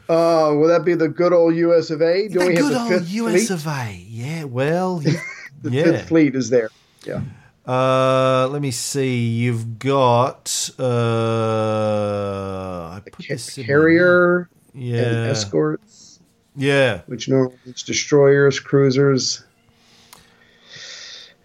Uh, 0.08 0.54
will 0.56 0.68
that 0.68 0.84
be 0.84 0.94
the 0.94 1.08
good 1.08 1.32
old 1.32 1.54
U.S. 1.56 1.90
of 1.90 2.02
A? 2.02 2.28
Do 2.28 2.38
the 2.40 2.46
we 2.46 2.54
have 2.56 2.64
good 2.64 2.74
the 2.74 2.94
old 2.96 3.08
US 3.08 3.32
fleet? 3.46 3.50
of 3.50 3.66
A. 3.66 4.04
Yeah, 4.08 4.44
well, 4.44 4.98
The 5.62 5.70
yeah. 5.70 5.84
fifth 5.84 6.08
fleet 6.08 6.34
is 6.34 6.50
there. 6.50 6.70
Yeah. 7.06 7.20
Uh, 7.66 8.48
let 8.48 8.62
me 8.62 8.70
see. 8.70 9.28
You've 9.28 9.78
got. 9.78 10.70
Uh, 10.78 12.90
I 12.96 13.00
put 13.10 13.26
this 13.28 13.54
carrier 13.54 14.48
and 14.74 14.82
Yeah, 14.82 15.28
escorts, 15.30 16.20
yeah. 16.56 17.02
which 17.06 17.28
normally 17.28 17.56
means 17.64 17.82
destroyers, 17.82 18.58
cruisers. 18.58 19.44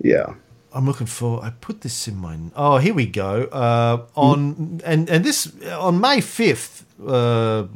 Yeah. 0.01 0.33
I'm 0.73 0.85
looking 0.85 1.07
for. 1.07 1.43
I 1.43 1.51
put 1.51 1.81
this 1.81 2.07
in 2.07 2.17
my. 2.17 2.37
Oh, 2.55 2.77
here 2.77 2.93
we 2.93 3.05
go. 3.05 3.43
Uh, 3.45 4.05
on 4.15 4.81
and 4.83 5.09
and 5.09 5.23
this 5.23 5.51
on 5.71 5.99
May 6.01 6.19
fifth, 6.21 6.85
uh, 7.07 7.67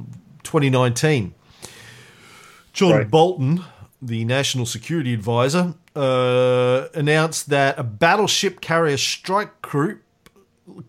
2019. 0.50 1.36
John 2.74 2.92
Right. 2.92 3.10
Bolton, 3.12 3.64
the 4.02 4.26
national 4.26 4.66
security 4.66 5.14
advisor, 5.14 5.76
uh, 5.96 6.88
announced 6.96 7.50
that 7.50 7.78
a 7.78 7.84
battleship 7.84 8.60
carrier 8.60 8.98
strike 8.98 9.62
group 9.62 10.02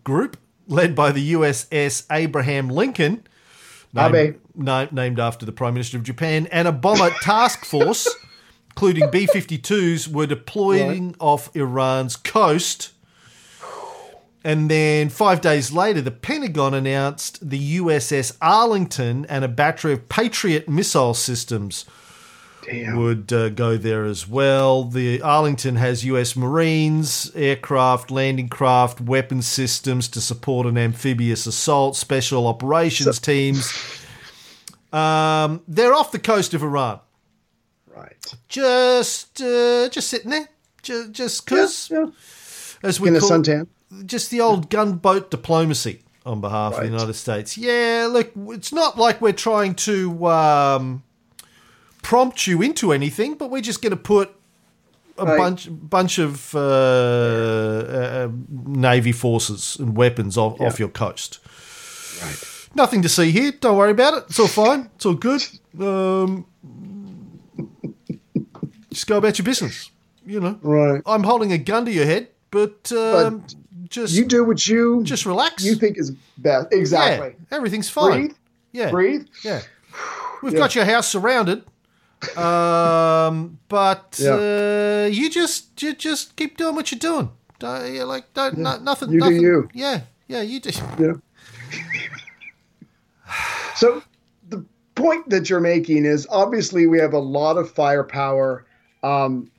group 0.03 0.37
led 0.67 0.95
by 0.95 1.11
the 1.11 1.33
USS 1.33 2.05
Abraham 2.11 2.69
Lincoln, 2.69 3.23
named, 3.93 4.39
na- 4.55 4.87
named 4.91 5.19
after 5.19 5.45
the 5.45 5.51
Prime 5.51 5.73
Minister 5.75 5.97
of 5.97 6.03
Japan, 6.03 6.47
and 6.51 6.67
a 6.67 6.71
bomber 6.71 7.09
task 7.21 7.63
force, 7.65 8.07
including 8.71 9.11
B 9.11 9.27
52s, 9.27 10.07
were 10.07 10.25
deploying 10.25 11.15
off 11.19 11.55
Iran's 11.55 12.15
coast. 12.15 12.93
And 14.43 14.69
then 14.71 15.09
five 15.09 15.39
days 15.41 15.71
later, 15.71 16.01
the 16.01 16.09
Pentagon 16.11 16.73
announced 16.73 17.47
the 17.47 17.77
USS 17.77 18.35
Arlington 18.41 19.25
and 19.29 19.45
a 19.45 19.47
battery 19.47 19.93
of 19.93 20.09
Patriot 20.09 20.67
missile 20.67 21.13
systems 21.13 21.85
Damn. 22.63 22.97
would 22.97 23.31
uh, 23.31 23.49
go 23.49 23.77
there 23.77 24.03
as 24.05 24.27
well. 24.27 24.83
The 24.85 25.21
Arlington 25.21 25.75
has 25.75 26.03
U.S. 26.05 26.35
Marines, 26.35 27.31
aircraft, 27.35 28.09
landing 28.09 28.49
craft, 28.49 28.99
weapon 28.99 29.43
systems 29.43 30.07
to 30.09 30.19
support 30.21 30.65
an 30.65 30.75
amphibious 30.77 31.45
assault, 31.45 31.95
special 31.95 32.47
operations 32.47 33.19
teams. 33.19 33.71
Um, 34.91 35.61
they're 35.67 35.93
off 35.93 36.11
the 36.11 36.19
coast 36.19 36.53
of 36.53 36.63
Iran, 36.63 36.99
Right. 37.95 38.17
just 38.49 39.39
uh, 39.41 39.87
just 39.89 40.09
sitting 40.09 40.31
there, 40.31 40.49
just 40.81 41.11
just 41.13 41.49
Yeah, 41.91 41.99
yeah. 41.99 42.05
as 42.83 42.99
we 42.99 43.09
In 43.09 43.15
a 43.15 43.19
call 43.19 43.29
suntan. 43.29 43.67
Just 44.05 44.29
the 44.31 44.41
old 44.41 44.69
gunboat 44.69 45.29
diplomacy 45.31 46.01
on 46.25 46.39
behalf 46.41 46.73
of 46.73 46.79
the 46.81 46.85
United 46.87 47.13
States. 47.13 47.57
Yeah, 47.57 48.07
look, 48.09 48.31
it's 48.49 48.71
not 48.71 48.97
like 48.97 49.21
we're 49.21 49.33
trying 49.33 49.75
to 49.75 50.27
um, 50.27 51.03
prompt 52.01 52.45
you 52.47 52.61
into 52.61 52.91
anything, 52.93 53.35
but 53.35 53.49
we're 53.49 53.61
just 53.61 53.81
going 53.81 53.91
to 53.91 53.97
put 53.97 54.33
a 55.17 55.25
Right. 55.25 55.37
bunch 55.37 55.67
bunch 55.71 56.19
of 56.19 56.55
uh, 56.55 56.59
uh, 56.59 58.29
navy 58.49 59.11
forces 59.11 59.77
and 59.79 59.95
weapons 59.95 60.37
off, 60.37 60.59
off 60.61 60.79
your 60.79 60.87
coast. 60.89 61.39
Right. 62.23 62.69
Nothing 62.75 63.01
to 63.01 63.09
see 63.09 63.31
here. 63.31 63.51
Don't 63.51 63.75
worry 63.77 63.91
about 63.91 64.13
it. 64.13 64.23
It's 64.29 64.39
all 64.39 64.47
fine. 64.47 64.89
It's 64.95 65.05
all 65.05 65.15
good. 65.15 65.43
Um, 65.79 66.45
just 68.89 69.07
go 69.07 69.17
about 69.17 69.37
your 69.37 69.45
business. 69.45 69.91
You 70.25 70.39
know, 70.39 70.59
Right. 70.61 71.01
I'm 71.05 71.23
holding 71.23 71.51
a 71.51 71.57
gun 71.57 71.85
to 71.85 71.91
your 71.91 72.05
head, 72.05 72.29
but, 72.51 72.91
um, 72.91 73.43
just 73.91 74.13
You 74.13 74.25
do 74.25 74.43
what 74.43 74.65
you 74.67 75.03
just 75.03 75.25
relax. 75.25 75.63
you 75.63 75.75
think 75.75 75.97
is 75.99 76.11
best. 76.37 76.67
Exactly. 76.71 77.35
Yeah, 77.37 77.55
everything's 77.57 77.89
fine. 77.89 78.11
Breathe. 78.27 78.35
Yeah, 78.71 78.89
Breathe. 78.91 79.27
yeah. 79.43 79.61
We've 80.41 80.53
Yeah. 80.53 80.59
got 80.59 80.73
your 80.75 80.85
house 80.85 81.07
surrounded, 81.07 81.63
um, 82.37 83.59
but 83.67 84.17
Yeah. 84.23 85.05
uh, 85.05 85.09
you 85.11 85.29
just 85.29 85.81
you 85.83 85.93
just 85.93 86.35
keep 86.35 86.57
doing 86.57 86.73
what 86.75 86.91
you're 86.91 86.99
doing. 86.99 87.29
Don't, 87.59 87.93
you 87.93 88.03
like 88.05 88.33
don't 88.33 88.57
no, 88.57 88.77
nothing. 88.79 89.11
You 89.11 89.19
do 89.21 89.31
you. 89.33 89.69
Yeah, 89.73 90.01
yeah. 90.27 90.41
You 90.41 90.59
do. 90.59 90.71
Yeah. 90.99 91.13
so 93.75 94.01
the 94.49 94.65
point 94.95 95.29
that 95.29 95.49
you're 95.49 95.59
making 95.61 96.05
is 96.05 96.27
obviously 96.29 96.87
we 96.87 96.99
have 96.99 97.13
a 97.13 97.19
lot 97.19 97.57
of 97.57 97.71
firepower 97.71 98.65
um, 99.03 99.49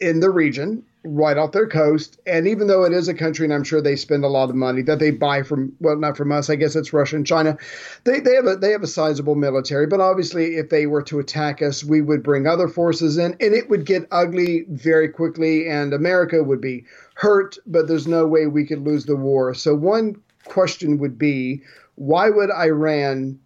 in 0.00 0.20
the 0.20 0.30
region, 0.30 0.84
right 1.04 1.36
off 1.36 1.52
their 1.52 1.66
coast, 1.66 2.20
and 2.26 2.46
even 2.48 2.66
though 2.66 2.84
it 2.84 2.92
is 2.92 3.08
a 3.08 3.14
country, 3.14 3.44
and 3.44 3.54
I'm 3.54 3.64
sure 3.64 3.80
they 3.80 3.96
spend 3.96 4.24
a 4.24 4.28
lot 4.28 4.50
of 4.50 4.56
money 4.56 4.82
that 4.82 4.98
they 4.98 5.10
buy 5.10 5.42
from, 5.42 5.72
well, 5.80 5.96
not 5.96 6.16
from 6.16 6.32
us, 6.32 6.50
I 6.50 6.56
guess 6.56 6.76
it's 6.76 6.92
Russia 6.92 7.16
and 7.16 7.26
China. 7.26 7.56
They 8.04 8.20
they 8.20 8.34
have 8.34 8.46
a 8.46 8.56
they 8.56 8.72
have 8.72 8.82
a 8.82 8.88
sizable 8.88 9.34
military, 9.34 9.86
but 9.86 10.00
obviously 10.00 10.56
if 10.56 10.70
they 10.70 10.86
were 10.86 11.02
to 11.02 11.18
attack 11.18 11.62
us, 11.62 11.84
we 11.84 12.02
would 12.02 12.22
bring 12.22 12.46
other 12.46 12.68
forces 12.68 13.16
in, 13.18 13.36
and 13.40 13.54
it 13.54 13.70
would 13.70 13.86
get 13.86 14.08
ugly 14.10 14.66
very 14.68 15.08
quickly, 15.08 15.68
and 15.68 15.94
America 15.94 16.42
would 16.42 16.60
be 16.60 16.84
hurt. 17.14 17.56
But 17.66 17.88
there's 17.88 18.08
no 18.08 18.26
way 18.26 18.46
we 18.46 18.66
could 18.66 18.84
lose 18.84 19.04
the 19.04 19.16
war. 19.16 19.54
So 19.54 19.74
one 19.74 20.20
question 20.44 20.98
would 20.98 21.18
be 21.18 21.62
why 21.94 22.30
would 22.30 22.50
Iran 22.50 23.38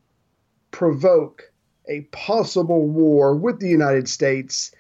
provoke 0.71 1.51
a 1.89 2.03
possible 2.13 2.87
war 2.87 3.35
with 3.35 3.61
the 3.61 3.69
United 3.69 4.09
States? 4.09 4.73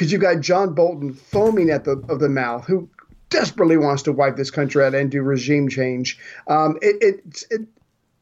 Because 0.00 0.12
you've 0.12 0.22
got 0.22 0.40
John 0.40 0.72
Bolton 0.72 1.12
foaming 1.12 1.68
at 1.68 1.84
the 1.84 2.02
of 2.08 2.20
the 2.20 2.28
mouth, 2.30 2.64
who 2.64 2.88
desperately 3.28 3.76
wants 3.76 4.02
to 4.04 4.12
wipe 4.12 4.34
this 4.34 4.50
country 4.50 4.82
out 4.82 4.94
and 4.94 5.10
do 5.10 5.20
regime 5.20 5.68
change. 5.68 6.18
Um, 6.48 6.78
it, 6.80 6.96
it 7.02 7.44
it 7.50 7.60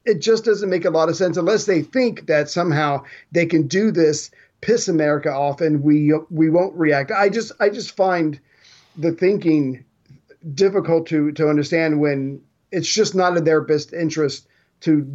it 0.05 0.19
just 0.19 0.45
doesn't 0.45 0.71
make 0.71 0.85
a 0.85 0.91
lot 0.91 1.09
of 1.09 1.15
sense 1.15 1.37
unless 1.37 1.67
they 1.67 1.83
think 1.83 2.27
that 2.27 2.51
somehow 2.51 3.05
they 3.31 3.47
can 3.47 3.69
do 3.69 3.93
this, 3.93 4.33
piss 4.61 4.89
America 4.89 5.31
off, 5.31 5.61
and 5.61 5.85
we 5.85 6.13
we 6.31 6.51
won't 6.51 6.75
react. 6.75 7.13
I 7.13 7.29
just 7.29 7.53
I 7.61 7.69
just 7.69 7.95
find 7.95 8.41
the 8.97 9.13
thinking 9.13 9.85
difficult 10.53 11.07
to 11.11 11.31
to 11.31 11.49
understand 11.49 12.01
when 12.01 12.43
it's 12.73 12.93
just 12.93 13.15
not 13.15 13.37
in 13.37 13.45
their 13.45 13.61
best 13.61 13.93
interest 13.93 14.49
to 14.81 15.07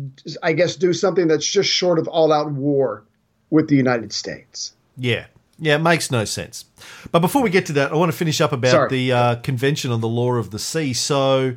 I 0.42 0.54
guess 0.54 0.78
do 0.78 0.94
something 0.94 1.28
that's 1.28 1.46
just 1.46 1.70
short 1.70 2.00
of 2.00 2.08
all 2.08 2.32
out 2.32 2.54
war 2.54 3.04
with 3.50 3.68
the 3.68 3.76
United 3.76 4.14
States. 4.14 4.74
Yeah. 4.96 5.26
Yeah, 5.64 5.76
it 5.76 5.80
makes 5.80 6.12
no 6.12 6.26
sense. 6.26 6.66
But 7.12 7.20
before 7.20 7.42
we 7.42 7.50
get 7.50 7.66
to 7.68 7.74
that, 7.74 7.92
I 7.94 7.96
want 7.96 8.12
to 8.12 8.18
finish 8.18 8.42
up 8.42 8.52
about 8.52 8.72
Sorry. 8.72 8.90
the 8.90 9.12
uh, 9.14 9.36
Convention 9.38 9.92
on 9.92 10.02
the 10.02 10.08
Law 10.10 10.34
of 10.34 10.52
the 10.52 10.60
Sea. 10.60 10.92
So, 10.94 11.56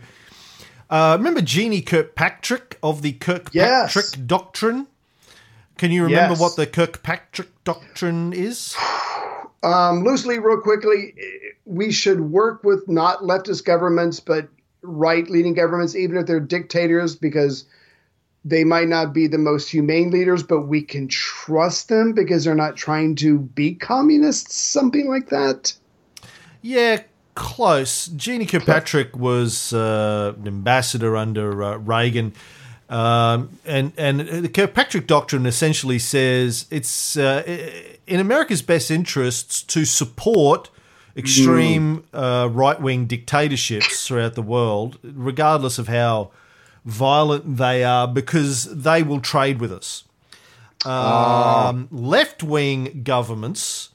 uh, 0.88 1.16
remember 1.19 1.40
Jeannie 1.40 1.83
Kirkpatrick 1.83 2.79
of 2.85 3.03
the 3.03 3.12
Kirkpatrick 3.12 3.55
Yes. 3.55 4.12
Doctrine? 4.12 4.87
Can 5.77 5.90
you 5.90 6.05
remember 6.05 6.35
Yes. 6.35 6.40
what 6.40 6.55
the 6.57 6.66
Kirkpatrick 6.66 7.49
Doctrine 7.64 8.33
is? 8.33 8.77
Um, 9.62 10.05
loosely, 10.05 10.38
real 10.38 10.61
quickly, 10.61 11.14
we 11.64 11.90
should 11.90 12.21
work 12.21 12.62
with 12.62 12.87
not 12.88 13.21
leftist 13.21 13.64
governments, 13.64 14.21
but 14.21 14.49
right 14.83 15.29
leaning 15.29 15.55
governments, 15.55 15.97
even 15.97 16.19
if 16.19 16.27
they're 16.27 16.38
dictators, 16.38 17.16
because 17.16 17.64
they 18.47 18.63
might 18.63 18.87
not 18.87 19.13
be 19.13 19.27
the 19.27 19.39
most 19.39 19.69
humane 19.69 20.13
leaders, 20.13 20.45
but 20.45 20.63
we 20.63 20.81
can 20.81 21.09
trust 21.09 21.89
them 21.89 22.13
because 22.13 22.45
they're 22.45 22.55
not 22.55 22.77
trying 22.77 23.17
to 23.17 23.41
be 23.41 23.75
communists, 23.75 24.57
something 24.57 25.09
like 25.09 25.31
that. 25.31 25.75
Yeah, 26.63 27.03
close. 27.35 28.07
Jeane 28.07 28.47
Kirkpatrick 28.47 29.17
was 29.17 29.73
uh, 29.73 30.35
an 30.39 30.47
ambassador 30.47 31.17
under 31.17 31.61
uh, 31.61 31.77
Reagan. 31.79 32.35
Um, 32.89 33.59
and 33.65 33.93
and 33.99 34.21
the 34.21 34.49
Kirkpatrick 34.49 35.09
doctrine 35.09 35.45
essentially 35.45 35.99
says 35.99 36.67
it's 36.71 37.17
uh, 37.17 37.43
in 38.07 38.21
America's 38.21 38.63
best 38.63 38.93
interests 38.93 39.61
to 39.65 39.85
support 39.85 40.71
extreme 41.17 42.05
uh, 42.13 42.49
right 42.53 42.81
wing 42.81 43.07
dictatorships 43.07 44.07
throughout 44.07 44.35
the 44.35 44.43
world, 44.43 45.01
regardless 45.03 45.81
of 45.81 45.89
how 45.89 46.31
violent 46.87 47.57
they 47.59 47.85
are, 47.85 48.09
because 48.09 48.64
they 48.75 49.03
will 49.03 49.20
trade 49.20 49.61
with 49.61 49.72
us. 49.72 50.05
Um, 50.85 51.88
Left 51.90 52.42
wing 52.42 53.03
governments 53.05 53.90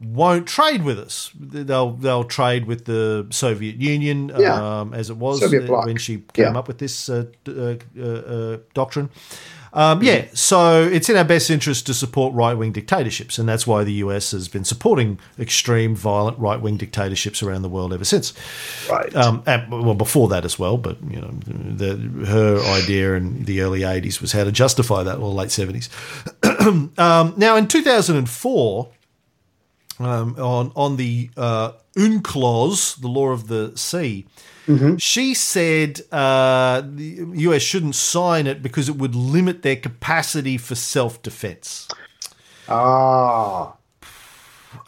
won't 0.00 0.46
trade 0.46 0.82
with 0.84 0.98
us. 0.98 1.30
They'll 1.38 1.92
they'll 1.92 2.24
trade 2.24 2.66
with 2.66 2.84
the 2.84 3.26
Soviet 3.30 3.76
Union 3.76 4.30
Yeah. 4.38 4.80
um, 4.80 4.94
as 4.94 5.10
it 5.10 5.16
was 5.16 5.40
when 5.40 5.96
she 5.96 6.22
came 6.34 6.52
Yeah. 6.52 6.58
up 6.58 6.68
with 6.68 6.78
this 6.78 7.08
uh, 7.08 7.24
uh, 7.48 7.74
uh, 7.98 8.02
uh, 8.02 8.56
doctrine. 8.74 9.10
Um, 9.76 10.02
yeah, 10.02 10.24
so 10.32 10.82
it's 10.82 11.10
in 11.10 11.16
our 11.16 11.24
best 11.24 11.50
interest 11.50 11.84
to 11.86 11.94
support 11.94 12.32
right 12.32 12.54
wing 12.54 12.72
dictatorships, 12.72 13.38
and 13.38 13.46
that's 13.46 13.66
why 13.66 13.84
the 13.84 13.92
US 13.92 14.30
has 14.30 14.48
been 14.48 14.64
supporting 14.64 15.18
extreme, 15.38 15.94
violent 15.94 16.38
right 16.38 16.58
wing 16.58 16.78
dictatorships 16.78 17.42
around 17.42 17.60
the 17.60 17.68
world 17.68 17.92
ever 17.92 18.04
since. 18.04 18.32
Right. 18.90 19.14
Um, 19.14 19.42
and, 19.44 19.70
well, 19.70 19.94
before 19.94 20.28
that 20.28 20.46
as 20.46 20.58
well, 20.58 20.78
but 20.78 20.96
you 21.10 21.20
know, 21.20 21.30
the, 21.44 22.26
her 22.26 22.58
idea 22.72 23.14
in 23.16 23.44
the 23.44 23.60
early 23.60 23.80
'80s 23.80 24.22
was 24.22 24.32
how 24.32 24.44
to 24.44 24.50
justify 24.50 25.02
that, 25.02 25.18
or 25.18 25.30
late 25.30 25.50
'70s. 25.50 25.90
um, 26.98 27.34
now, 27.36 27.56
in 27.56 27.68
2004, 27.68 28.92
um, 29.98 30.36
on 30.38 30.72
on 30.76 30.96
the 30.96 31.30
uh, 31.36 31.72
UNCLOS, 31.96 33.00
the 33.00 33.08
law 33.08 33.30
of 33.30 33.48
the 33.48 33.76
sea, 33.76 34.26
she 34.98 35.34
said 35.34 36.00
uh, 36.10 36.82
the 36.84 37.26
US 37.34 37.62
shouldn't 37.62 37.94
sign 37.94 38.46
it 38.46 38.62
because 38.62 38.88
it 38.88 38.96
would 38.96 39.14
limit 39.14 39.62
their 39.62 39.76
capacity 39.76 40.58
for 40.58 40.74
self 40.74 41.22
defense. 41.22 41.88
Ah. 42.68 43.76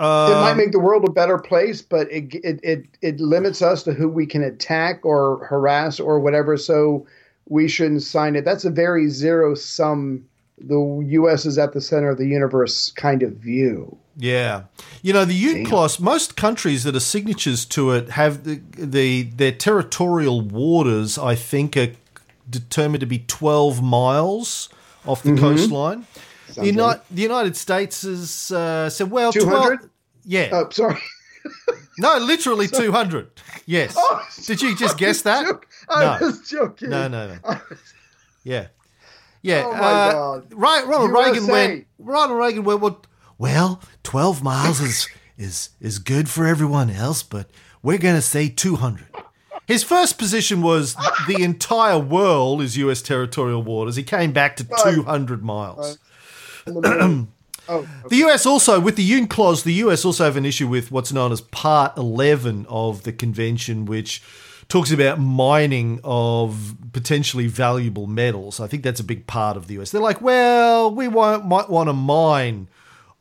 it 0.00 0.40
might 0.40 0.56
make 0.56 0.72
the 0.72 0.80
world 0.80 1.08
a 1.08 1.12
better 1.12 1.38
place, 1.38 1.80
but 1.80 2.10
it, 2.10 2.34
it 2.44 2.60
it 2.62 2.86
it 3.02 3.20
limits 3.20 3.62
us 3.62 3.84
to 3.84 3.92
who 3.92 4.08
we 4.08 4.26
can 4.26 4.42
attack 4.42 5.04
or 5.04 5.44
harass 5.46 6.00
or 6.00 6.18
whatever. 6.18 6.56
So 6.56 7.06
we 7.48 7.68
shouldn't 7.68 8.02
sign 8.02 8.34
it. 8.34 8.44
That's 8.44 8.64
a 8.64 8.70
very 8.70 9.08
zero 9.08 9.54
sum. 9.54 10.24
The 10.60 11.04
U.S. 11.10 11.46
is 11.46 11.58
at 11.58 11.72
the 11.72 11.80
center 11.80 12.10
of 12.10 12.18
the 12.18 12.26
universe 12.26 12.90
kind 12.92 13.22
of 13.22 13.32
view. 13.34 13.96
Yeah, 14.16 14.64
you 15.02 15.12
know 15.12 15.24
the 15.24 15.40
UNCLOS. 15.40 16.00
Most 16.00 16.36
countries 16.36 16.82
that 16.84 16.96
are 16.96 17.00
signatures 17.00 17.64
to 17.66 17.92
it 17.92 18.10
have 18.10 18.42
the, 18.44 18.60
the 18.76 19.22
their 19.24 19.52
territorial 19.52 20.40
waters. 20.40 21.16
I 21.18 21.36
think 21.36 21.76
are 21.76 21.92
determined 22.50 23.00
to 23.00 23.06
be 23.06 23.20
twelve 23.20 23.80
miles 23.82 24.68
off 25.06 25.22
the 25.22 25.36
coastline. 25.36 26.06
The, 26.48 26.52
Sounds 26.54 26.66
Uni- 26.66 27.00
the 27.10 27.22
United 27.22 27.56
States 27.56 28.02
has 28.02 28.50
uh, 28.50 28.88
said, 28.90 29.10
well, 29.10 29.32
200? 29.32 29.78
12 29.78 29.90
Yeah, 30.24 30.48
Oh, 30.52 30.68
sorry. 30.70 30.98
no, 31.98 32.16
literally 32.18 32.66
two 32.66 32.90
hundred. 32.90 33.30
Yes. 33.66 33.94
Oh, 33.96 34.26
Did 34.46 34.60
you 34.62 34.74
just 34.74 34.98
guess 34.98 35.22
that? 35.22 35.46
Joke. 35.46 35.68
I 35.88 36.18
No. 36.18 36.26
was 36.26 36.48
joking. 36.48 36.90
No, 36.90 37.06
no, 37.06 37.36
no. 37.44 37.60
Yeah, 38.44 38.68
yeah. 39.42 39.62
Oh 39.66 39.72
uh. 39.72 40.40
Right, 40.52 40.86
Ronald 40.86 41.10
USA. 41.10 41.30
Reagan 41.30 41.46
went. 41.46 41.86
Ronald 41.98 42.38
Reagan 42.38 42.64
went. 42.64 42.80
Well, 42.80 43.02
well, 43.38 43.82
twelve 44.02 44.42
miles 44.42 44.80
is 44.80 45.08
is 45.38 45.70
is 45.80 45.98
good 45.98 46.28
for 46.28 46.46
everyone 46.46 46.90
else, 46.90 47.22
but 47.22 47.50
we're 47.82 47.98
going 47.98 48.16
to 48.16 48.22
say 48.22 48.48
two 48.48 48.76
hundred. 48.76 49.08
His 49.66 49.82
first 49.84 50.18
position 50.18 50.62
was 50.62 50.96
the 51.26 51.42
entire 51.42 51.98
world 51.98 52.62
is 52.62 52.78
U.S. 52.78 53.02
territorial 53.02 53.62
waters. 53.62 53.96
He 53.96 54.02
came 54.02 54.32
back 54.32 54.56
to 54.56 54.64
Right. 54.64 54.94
two 54.94 55.02
hundred 55.02 55.42
miles. 55.44 55.98
oh, 56.66 57.26
The 57.68 58.16
US 58.24 58.46
also, 58.46 58.80
with 58.80 58.96
the 58.96 59.08
UNCLOS, 59.10 59.64
the 59.64 59.74
US 59.74 60.04
also 60.04 60.24
have 60.24 60.36
an 60.36 60.46
issue 60.46 60.68
with 60.68 60.90
what's 60.90 61.12
known 61.12 61.32
as 61.32 61.40
Part 61.40 61.96
11 61.96 62.66
of 62.68 63.02
the 63.02 63.12
convention, 63.12 63.84
which 63.84 64.22
talks 64.68 64.90
about 64.90 65.18
mining 65.18 66.00
of 66.04 66.76
potentially 66.92 67.46
valuable 67.46 68.06
metals. 68.06 68.60
I 68.60 68.66
think 68.66 68.82
that's 68.82 69.00
a 69.00 69.04
big 69.04 69.26
part 69.26 69.56
of 69.56 69.66
the 69.66 69.80
US. 69.80 69.90
They're 69.90 70.00
like, 70.00 70.20
well, 70.20 70.94
we 70.94 71.08
won't, 71.08 71.46
might 71.46 71.70
want 71.70 71.88
to 71.88 71.94
mine 71.94 72.68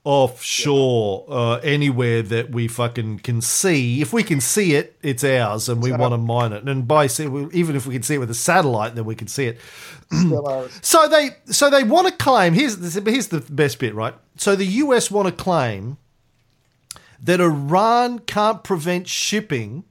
offshore 0.04 1.26
uh, 1.28 1.56
anywhere 1.58 2.22
that 2.22 2.50
we 2.50 2.68
fucking 2.68 3.20
can 3.20 3.42
see. 3.42 4.02
If 4.02 4.14
we 4.14 4.24
can 4.24 4.40
see 4.40 4.74
it, 4.74 4.98
it's 5.02 5.22
ours, 5.24 5.68
and 5.68 5.84
we 5.84 5.92
want 5.92 6.14
to 6.14 6.18
mine 6.18 6.54
it. 6.54 6.64
And 6.64 6.88
by 6.88 7.08
see, 7.08 7.26
even 7.26 7.76
if 7.76 7.86
we 7.86 7.94
can 7.94 8.04
see 8.04 8.16
it 8.16 8.20
with 8.20 8.32
a 8.32 8.34
satellite, 8.34 8.96
then 8.96 9.04
we 9.04 9.16
can 9.16 9.28
see 9.28 9.48
it. 9.48 9.60
So 10.82 11.10
they 11.10 11.32
so 11.48 11.70
they 11.70 11.84
want 11.84 12.08
to 12.08 12.14
claim 12.14 12.54
here's 12.54 12.78
here's 12.94 13.28
the 13.28 13.42
best 13.50 13.80
bit, 13.80 13.94
right? 13.94 14.14
So 14.38 14.56
the 14.56 14.66
US 14.66 15.12
want 15.12 15.28
to 15.28 15.34
claim 15.34 15.98
that 17.22 17.42
Iran 17.42 18.20
can't 18.20 18.64
prevent 18.64 19.10
shipping 19.10 19.84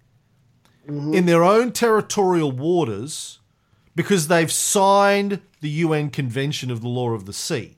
in 0.89 1.27
their 1.27 1.43
own 1.43 1.73
territorial 1.73 2.53
waters 2.53 3.39
because 3.95 4.29
they've 4.29 4.53
signed 4.53 5.41
the 5.61 5.69
UN 5.71 6.11
Convention 6.11 6.71
of 6.71 6.81
the 6.83 6.89
Law 6.89 7.11
of 7.11 7.25
the 7.27 7.33
Sea. 7.33 7.77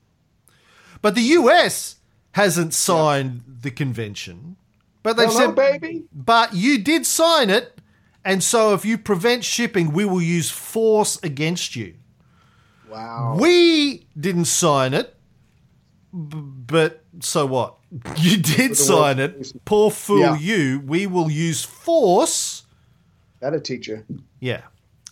But 1.01 1.15
the 1.15 1.21
US 1.21 1.95
hasn't 2.33 2.73
signed 2.73 3.41
the 3.61 3.71
convention. 3.71 4.57
But 5.01 5.15
they've 5.17 5.29
Hello, 5.29 5.39
said 5.47 5.55
baby. 5.55 6.03
but 6.13 6.53
you 6.53 6.77
did 6.77 7.05
sign 7.05 7.49
it, 7.49 7.79
and 8.25 8.43
so 8.43 8.73
if 8.73 8.83
you 8.85 8.97
prevent 8.97 9.45
shipping, 9.45 9.93
we 9.93 10.03
will 10.05 10.21
use 10.21 10.49
force 10.51 11.17
against 11.23 11.75
you. 11.75 11.95
Wow. 12.89 13.37
We 13.39 14.07
didn't 14.19 14.45
sign 14.45 14.93
it, 14.93 15.15
b- 16.11 16.37
but 16.41 17.03
so 17.21 17.45
what? 17.45 17.75
You 18.17 18.37
did 18.37 18.75
sign 18.77 19.19
it. 19.19 19.53
Poor 19.65 19.89
fool 19.89 20.19
Yeah. 20.19 20.37
you. 20.37 20.83
We 20.85 21.07
will 21.07 21.31
use 21.31 21.63
force. 21.63 22.58
That'll 23.39 23.61
teach 23.61 23.87
you. 23.87 24.05
Yeah. 24.39 24.61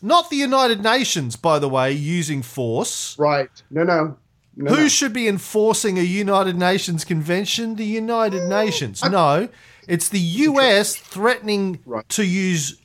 Not 0.01 0.29
the 0.29 0.35
United 0.35 0.83
Nations, 0.83 1.35
by 1.35 1.59
the 1.59 1.69
way, 1.69 1.91
using 1.91 2.41
force. 2.41 3.17
Right. 3.17 3.49
No, 3.71 3.83
no. 3.83 4.17
no 4.55 4.69
Who 4.75 4.81
no. 4.83 4.87
should 4.87 5.13
be 5.13 5.27
enforcing 5.27 5.97
a 5.97 6.01
United 6.03 6.55
Nations 6.57 7.03
convention? 7.03 7.75
The 7.75 7.85
United 7.85 8.47
Nations. 8.47 9.03
No, 9.03 9.49
it's 9.87 10.09
the 10.09 10.19
US 10.19 10.95
threatening 10.95 11.79
Right. 11.85 12.07
to 12.09 12.23
use 12.23 12.79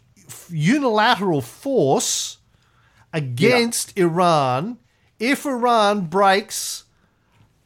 unilateral 0.51 1.41
force 1.43 2.39
against 3.13 3.97
Iran 3.99 4.79
if 5.19 5.45
Iran 5.45 6.07
breaks 6.07 6.85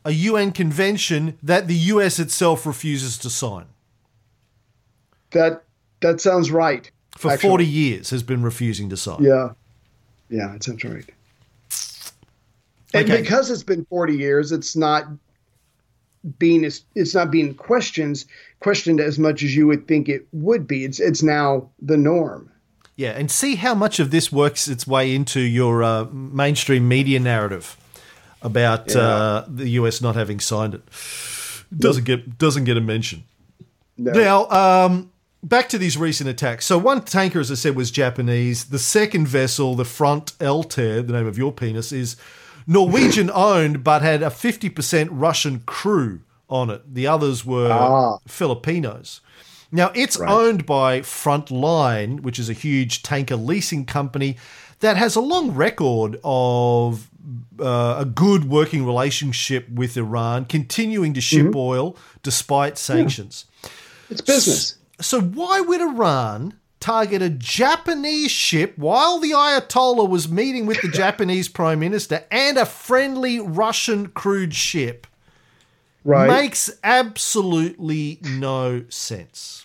a 0.04 0.10
UN 0.12 0.52
convention 0.52 1.38
that 1.42 1.66
the 1.68 1.74
US 1.94 2.18
itself 2.18 2.66
refuses 2.66 3.16
to 3.18 3.30
sign. 3.30 3.66
That 5.32 5.64
that 6.00 6.20
sounds 6.20 6.50
right. 6.50 6.90
For 7.16 7.32
actually. 7.32 7.48
40 7.48 7.66
years 7.66 8.10
has 8.10 8.22
been 8.22 8.42
refusing 8.42 8.88
to 8.90 8.96
sign. 8.96 9.22
Yeah. 9.22 9.50
Yeah, 10.28 10.48
that 10.52 10.64
sounds 10.64 10.84
right. 10.84 11.04
And 12.94 13.10
Okay. 13.10 13.22
because 13.22 13.50
it's 13.50 13.62
been 13.62 13.84
40 13.86 14.14
years, 14.16 14.52
it's 14.52 14.76
not 14.76 15.04
being 16.38 16.64
it's 16.64 17.14
not 17.14 17.30
being 17.30 17.54
questioned 17.54 18.24
questioned 18.60 19.00
as 19.00 19.18
much 19.18 19.42
as 19.42 19.54
you 19.54 19.66
would 19.66 19.86
think 19.86 20.08
it 20.08 20.26
would 20.32 20.66
be. 20.66 20.84
It's 20.84 20.98
it's 20.98 21.22
now 21.22 21.68
the 21.80 21.96
norm. 21.96 22.50
Yeah, 22.96 23.10
and 23.10 23.30
see 23.30 23.56
how 23.56 23.74
much 23.74 24.00
of 24.00 24.10
this 24.10 24.32
works 24.32 24.68
its 24.68 24.86
way 24.86 25.14
into 25.14 25.40
your 25.40 25.82
uh, 25.82 26.04
mainstream 26.10 26.88
media 26.88 27.20
narrative 27.20 27.76
about 28.42 28.94
uh, 28.96 29.44
the 29.46 29.68
US 29.70 30.00
not 30.00 30.16
having 30.16 30.40
signed 30.40 30.74
it. 30.74 30.82
Doesn't 31.76 32.04
get 32.04 32.38
doesn't 32.38 32.64
get 32.64 32.76
a 32.76 32.80
mention. 32.80 33.24
No. 33.98 34.12
Now, 34.12 34.48
um, 34.86 35.10
back 35.48 35.68
to 35.70 35.78
these 35.78 35.96
recent 35.96 36.28
attacks. 36.28 36.66
So 36.66 36.76
one 36.78 37.02
tanker, 37.02 37.40
as 37.40 37.50
I 37.50 37.54
said, 37.54 37.76
was 37.76 37.90
Japanese. 37.90 38.64
The 38.66 38.78
second 38.78 39.28
vessel, 39.28 39.74
the 39.74 39.84
Front 39.84 40.32
Altair, 40.40 41.02
the 41.02 41.12
name 41.12 41.26
of 41.26 41.38
your 41.38 41.52
penis, 41.52 41.92
is 41.92 42.16
Norwegian 42.66 43.30
owned, 43.34 43.82
but 43.84 44.02
had 44.02 44.22
a 44.22 44.26
50% 44.30 45.08
Russian 45.10 45.60
crew 45.66 46.20
on 46.48 46.70
it. 46.70 46.82
The 46.94 47.06
others 47.06 47.44
were 47.44 47.70
Ah. 47.72 48.18
Filipinos. 48.26 49.20
Now, 49.72 49.90
it's 49.94 50.16
Right. 50.18 50.30
owned 50.30 50.64
by 50.66 51.00
Frontline, 51.00 52.20
which 52.20 52.38
is 52.38 52.48
a 52.48 52.52
huge 52.52 53.02
tanker 53.02 53.36
leasing 53.36 53.84
company 53.84 54.36
that 54.80 54.96
has 54.96 55.16
a 55.16 55.20
long 55.20 55.52
record 55.52 56.18
of 56.24 57.08
uh, 57.60 57.96
a 57.98 58.04
good 58.04 58.48
working 58.48 58.86
relationship 58.86 59.68
with 59.68 59.96
Iran, 59.96 60.44
continuing 60.44 61.12
to 61.14 61.20
ship 61.20 61.46
Mm-hmm. 61.46 61.56
oil 61.58 61.96
despite 62.22 62.78
sanctions. 62.78 63.46
It's 64.08 64.20
business. 64.20 64.75
So, 65.00 65.20
why 65.20 65.60
would 65.60 65.80
Iran 65.80 66.54
target 66.80 67.20
a 67.22 67.30
Japanese 67.30 68.30
ship 68.30 68.74
while 68.76 69.18
the 69.18 69.32
Ayatollah 69.32 70.08
was 70.08 70.28
meeting 70.28 70.66
with 70.66 70.80
the 70.82 70.88
Japanese 70.92 71.48
Prime 71.48 71.80
Minister 71.80 72.24
and 72.30 72.56
a 72.56 72.66
friendly 72.66 73.40
Russian 73.40 74.08
crewed 74.08 74.54
ship? 74.54 75.06
Right. 76.04 76.28
Makes 76.28 76.70
absolutely 76.84 78.20
no 78.22 78.84
sense. 78.88 79.64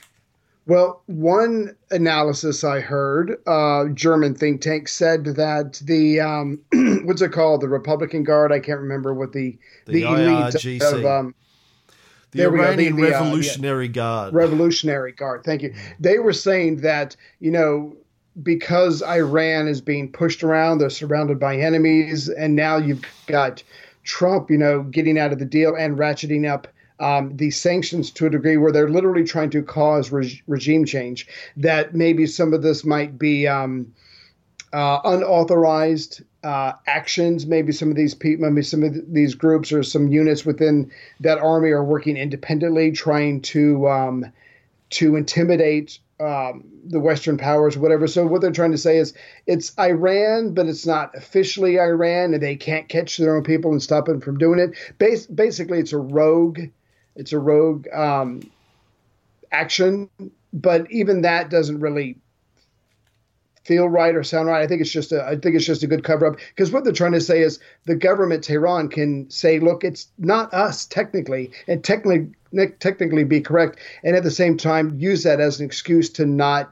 Well, 0.67 1.01
one 1.07 1.75
analysis 1.89 2.63
I 2.63 2.79
heard, 2.79 3.37
uh, 3.47 3.85
German 3.93 4.35
think 4.35 4.61
tank 4.61 4.87
said 4.87 5.25
that 5.25 5.81
the 5.83 6.19
um, 6.19 6.59
what's 7.03 7.21
it 7.21 7.31
called, 7.31 7.61
the 7.61 7.67
Republican 7.67 8.23
Guard? 8.23 8.51
I 8.51 8.59
can't 8.59 8.79
remember 8.79 9.13
what 9.13 9.33
the 9.33 9.57
The 9.85 10.03
elite 10.03 10.53
IRGC. 10.55 10.81
of 10.81 11.05
um, 11.05 11.35
The 12.31 12.37
There 12.39 12.49
we 12.51 12.57
go, 12.57 12.63
the- 12.63 12.69
Iranian 12.69 12.95
the, 12.95 13.07
uh. 13.07 13.21
Revolutionary 13.21 13.87
Guard. 13.87 14.33
Revolutionary 14.33 15.11
Guard. 15.11 15.43
Thank 15.43 15.61
you. 15.63 15.73
They 15.99 16.19
were 16.19 16.33
saying 16.33 16.77
that 16.77 17.15
you 17.39 17.51
know 17.51 17.95
because 18.41 19.03
Iran 19.03 19.67
is 19.67 19.81
being 19.81 20.11
pushed 20.11 20.41
around, 20.43 20.77
they're 20.77 20.89
surrounded 20.89 21.39
by 21.39 21.57
enemies, 21.57 22.29
and 22.29 22.55
now 22.55 22.77
you've 22.77 23.03
got 23.27 23.61
Trump, 24.03 24.49
you 24.49 24.57
know, 24.57 24.83
getting 24.83 25.19
out 25.19 25.33
of 25.33 25.39
the 25.39 25.45
deal 25.45 25.75
and 25.75 25.97
ratcheting 25.97 26.49
up. 26.49 26.67
Um, 27.01 27.35
the 27.35 27.49
sanctions 27.49 28.11
to 28.11 28.27
a 28.27 28.29
degree 28.29 28.57
where 28.57 28.71
they're 28.71 28.87
literally 28.87 29.23
trying 29.23 29.49
to 29.49 29.63
cause 29.63 30.11
reg- 30.11 30.41
regime 30.47 30.85
change. 30.85 31.27
That 31.57 31.95
maybe 31.95 32.27
some 32.27 32.53
of 32.53 32.61
this 32.61 32.85
might 32.85 33.17
be 33.17 33.47
um, 33.47 33.91
uh, 34.73 34.99
unauthorized 35.03 36.23
uh, 36.43 36.73
actions. 36.87 37.45
Maybe 37.45 37.71
some 37.71 37.89
of 37.89 37.95
these 37.95 38.15
people, 38.15 38.49
maybe 38.49 38.63
some 38.63 38.83
of 38.83 38.93
th- 38.93 39.05
these 39.07 39.35
groups 39.35 39.71
or 39.71 39.83
some 39.83 40.07
units 40.07 40.45
within 40.45 40.91
that 41.19 41.39
army 41.39 41.69
are 41.71 41.83
working 41.83 42.17
independently, 42.17 42.91
trying 42.91 43.41
to 43.41 43.87
um, 43.89 44.31
to 44.91 45.15
intimidate 45.15 45.99
um, 46.19 46.63
the 46.85 46.99
Western 46.99 47.37
powers, 47.37 47.77
whatever. 47.77 48.07
So 48.07 48.25
what 48.27 48.41
they're 48.41 48.51
trying 48.51 48.71
to 48.71 48.77
say 48.77 48.97
is 48.97 49.13
it's 49.47 49.77
Iran, 49.79 50.53
but 50.53 50.67
it's 50.67 50.85
not 50.85 51.15
officially 51.15 51.79
Iran, 51.79 52.33
and 52.33 52.43
they 52.43 52.55
can't 52.55 52.87
catch 52.87 53.17
their 53.17 53.35
own 53.35 53.43
people 53.43 53.71
and 53.71 53.81
stop 53.81 54.05
them 54.05 54.21
from 54.21 54.37
doing 54.37 54.59
it. 54.59 54.71
Bas- 54.99 55.27
basically, 55.27 55.79
it's 55.79 55.93
a 55.93 55.97
rogue. 55.97 56.61
It's 57.15 57.33
a 57.33 57.39
rogue 57.39 57.87
um, 57.93 58.49
action, 59.51 60.09
but 60.53 60.89
even 60.91 61.23
that 61.23 61.49
doesn't 61.49 61.79
really 61.79 62.17
feel 63.63 63.87
right 63.87 64.15
or 64.15 64.23
sound 64.23 64.47
right. 64.47 64.61
I 64.61 64.67
think 64.67 64.81
it's 64.81 64.91
just 64.91 65.11
a 65.11 65.23
I 65.23 65.35
think 65.37 65.55
it's 65.55 65.65
just 65.65 65.83
a 65.83 65.87
good 65.87 66.03
cover 66.03 66.25
up 66.25 66.39
because 66.49 66.71
what 66.71 66.83
they're 66.83 66.93
trying 66.93 67.11
to 67.13 67.21
say 67.21 67.41
is 67.41 67.59
the 67.85 67.95
government 67.95 68.43
Tehran 68.43 68.89
can 68.89 69.29
say, 69.29 69.59
look, 69.59 69.83
it's 69.83 70.07
not 70.17 70.53
us 70.53 70.85
technically, 70.85 71.51
and 71.67 71.83
technically 71.83 72.31
technically 72.79 73.23
be 73.23 73.41
correct, 73.41 73.79
and 74.03 74.15
at 74.15 74.23
the 74.23 74.31
same 74.31 74.57
time 74.57 74.99
use 74.99 75.23
that 75.23 75.39
as 75.39 75.59
an 75.59 75.65
excuse 75.65 76.09
to 76.09 76.25
not 76.25 76.71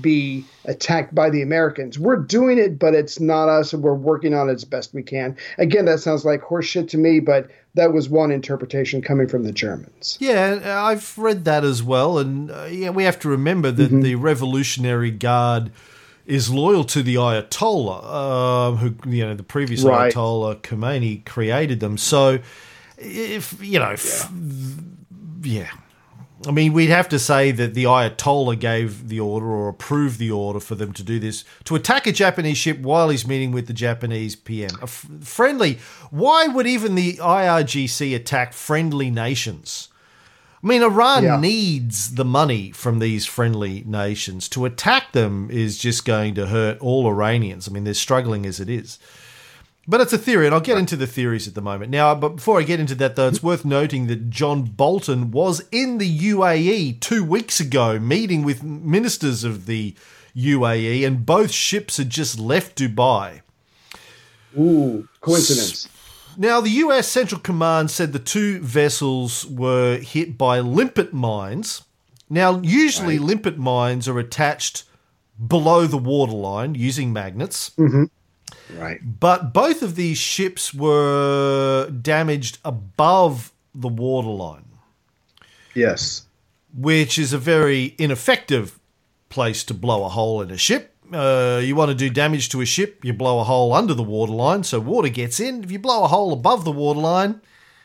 be 0.00 0.44
attacked 0.64 1.14
by 1.14 1.28
the 1.28 1.42
Americans. 1.42 1.98
We're 1.98 2.16
doing 2.16 2.56
it, 2.58 2.78
but 2.78 2.94
it's 2.94 3.20
not 3.20 3.50
us, 3.50 3.74
and 3.74 3.82
we're 3.82 3.92
working 3.92 4.32
on 4.32 4.48
it 4.48 4.54
as 4.54 4.64
best 4.64 4.94
we 4.94 5.02
can. 5.02 5.36
Again, 5.58 5.84
that 5.84 6.00
sounds 6.00 6.24
like 6.24 6.40
horseshit 6.40 6.88
to 6.90 6.98
me, 6.98 7.20
but 7.20 7.50
that 7.74 7.92
was 7.92 8.08
one 8.08 8.30
interpretation 8.30 9.02
coming 9.02 9.28
from 9.28 9.44
the 9.44 9.52
Germans. 9.52 10.16
Yeah, 10.20 10.82
I've 10.82 11.18
read 11.18 11.44
that 11.44 11.64
as 11.64 11.82
well, 11.82 12.18
and 12.18 12.50
uh, 12.50 12.64
yeah, 12.70 12.90
we 12.90 13.04
have 13.04 13.18
to 13.20 13.28
remember 13.28 13.70
that 13.72 13.90
Mm-hmm. 13.90 14.00
the 14.00 14.14
Revolutionary 14.14 15.10
Guard 15.10 15.70
is 16.26 16.50
loyal 16.50 16.84
to 16.84 17.02
the 17.02 17.16
Ayatollah, 17.16 18.00
uh, 18.04 18.76
who 18.76 19.10
you 19.10 19.24
know 19.24 19.34
the 19.34 19.42
previous 19.42 19.82
Right. 19.82 20.12
Ayatollah 20.12 20.62
Khomeini 20.62 21.24
created 21.24 21.80
them. 21.80 21.98
So, 21.98 22.38
if 22.98 23.62
you 23.62 23.78
know, 23.78 23.92
if, 23.92 24.28
yeah. 25.42 25.70
I 26.46 26.50
mean, 26.50 26.74
we'd 26.74 26.90
have 26.90 27.08
to 27.10 27.18
say 27.18 27.52
that 27.52 27.72
the 27.72 27.84
Ayatollah 27.84 28.58
gave 28.58 29.08
the 29.08 29.18
order 29.20 29.46
or 29.46 29.68
approved 29.68 30.18
the 30.18 30.30
order 30.30 30.60
for 30.60 30.74
them 30.74 30.92
to 30.92 31.02
do 31.02 31.18
this 31.18 31.44
to 31.64 31.74
attack 31.74 32.06
a 32.06 32.12
Japanese 32.12 32.58
ship 32.58 32.80
while 32.80 33.08
he's 33.08 33.26
meeting 33.26 33.50
with 33.50 33.66
the 33.66 33.72
Japanese 33.72 34.36
PM. 34.36 34.70
A 34.80 34.82
f- 34.82 35.06
friendly. 35.22 35.78
Why 36.10 36.46
would 36.46 36.66
even 36.66 36.96
the 36.96 37.14
IRGC 37.14 38.14
attack 38.14 38.52
friendly 38.52 39.10
nations? 39.10 39.88
I 40.64 40.66
mean, 40.66 40.82
Iran 40.82 41.24
Yeah. 41.24 41.36
needs 41.36 42.14
the 42.14 42.24
money 42.24 42.70
from 42.70 42.98
these 42.98 43.26
friendly 43.26 43.84
nations. 43.86 44.48
To 44.50 44.64
attack 44.64 45.12
them 45.12 45.50
is 45.50 45.76
just 45.76 46.06
going 46.06 46.34
to 46.36 46.46
hurt 46.46 46.78
all 46.78 47.06
Iranians. 47.06 47.68
I 47.68 47.72
mean, 47.72 47.84
they're 47.84 47.92
struggling 47.92 48.46
as 48.46 48.60
it 48.60 48.70
is. 48.70 48.98
But 49.86 50.00
it's 50.00 50.14
a 50.14 50.18
theory, 50.18 50.46
and 50.46 50.54
I'll 50.54 50.62
get 50.62 50.78
into 50.78 50.96
the 50.96 51.06
theories 51.06 51.46
at 51.46 51.54
the 51.54 51.60
moment. 51.60 51.90
Now, 51.90 52.14
but 52.14 52.36
before 52.36 52.58
I 52.58 52.62
get 52.62 52.80
into 52.80 52.94
that, 52.94 53.16
though, 53.16 53.28
it's 53.28 53.38
mm-hmm. 53.38 53.48
worth 53.48 53.64
noting 53.66 54.06
that 54.06 54.30
John 54.30 54.62
Bolton 54.62 55.30
was 55.30 55.62
in 55.70 55.98
the 55.98 56.18
UAE 56.32 57.00
two 57.00 57.22
weeks 57.22 57.60
ago, 57.60 57.98
meeting 57.98 58.42
with 58.42 58.62
ministers 58.62 59.44
of 59.44 59.66
the 59.66 59.94
UAE, 60.34 61.06
and 61.06 61.26
both 61.26 61.50
ships 61.50 61.98
had 61.98 62.08
just 62.08 62.38
left 62.38 62.78
Dubai. 62.78 63.42
Ooh, 64.58 65.06
coincidence. 65.20 65.88
Now, 66.36 66.60
the 66.60 66.70
US 66.70 67.08
Central 67.08 67.40
Command 67.40 67.90
said 67.90 68.12
the 68.12 68.18
two 68.18 68.58
vessels 68.60 69.46
were 69.46 69.98
hit 69.98 70.36
by 70.36 70.60
limpet 70.60 71.12
mines. 71.12 71.82
Now, 72.30 72.60
usually 72.62 73.18
limpet 73.18 73.58
mines 73.58 74.08
are 74.08 74.18
attached 74.18 74.84
below 75.46 75.86
the 75.86 75.98
waterline 75.98 76.74
using 76.74 77.12
magnets, 77.12 77.70
mm-hmm. 77.70 78.04
Right. 78.78 79.00
but 79.20 79.52
both 79.52 79.82
of 79.82 79.94
these 79.96 80.18
ships 80.18 80.72
were 80.72 81.90
damaged 81.90 82.58
above 82.64 83.52
the 83.74 83.88
waterline, 83.88 84.64
Yes. 85.74 86.26
which 86.76 87.18
is 87.18 87.32
a 87.32 87.38
very 87.38 87.94
ineffective 87.98 88.78
place 89.28 89.64
to 89.64 89.74
blow 89.74 90.04
a 90.04 90.08
hole 90.08 90.40
in 90.40 90.50
a 90.50 90.56
ship. 90.56 90.93
Uh, 91.12 91.60
you 91.62 91.76
want 91.76 91.90
to 91.90 91.94
do 91.94 92.08
damage 92.08 92.48
to 92.48 92.60
a 92.60 92.64
ship, 92.64 93.04
you 93.04 93.12
blow 93.12 93.38
a 93.38 93.44
hole 93.44 93.74
under 93.74 93.92
the 93.92 94.02
waterline 94.02 94.64
so 94.64 94.80
water 94.80 95.08
gets 95.08 95.38
in. 95.38 95.62
If 95.62 95.70
you 95.70 95.78
blow 95.78 96.04
a 96.04 96.08
hole 96.08 96.32
above 96.32 96.64
the 96.64 96.72
waterline, 96.72 97.40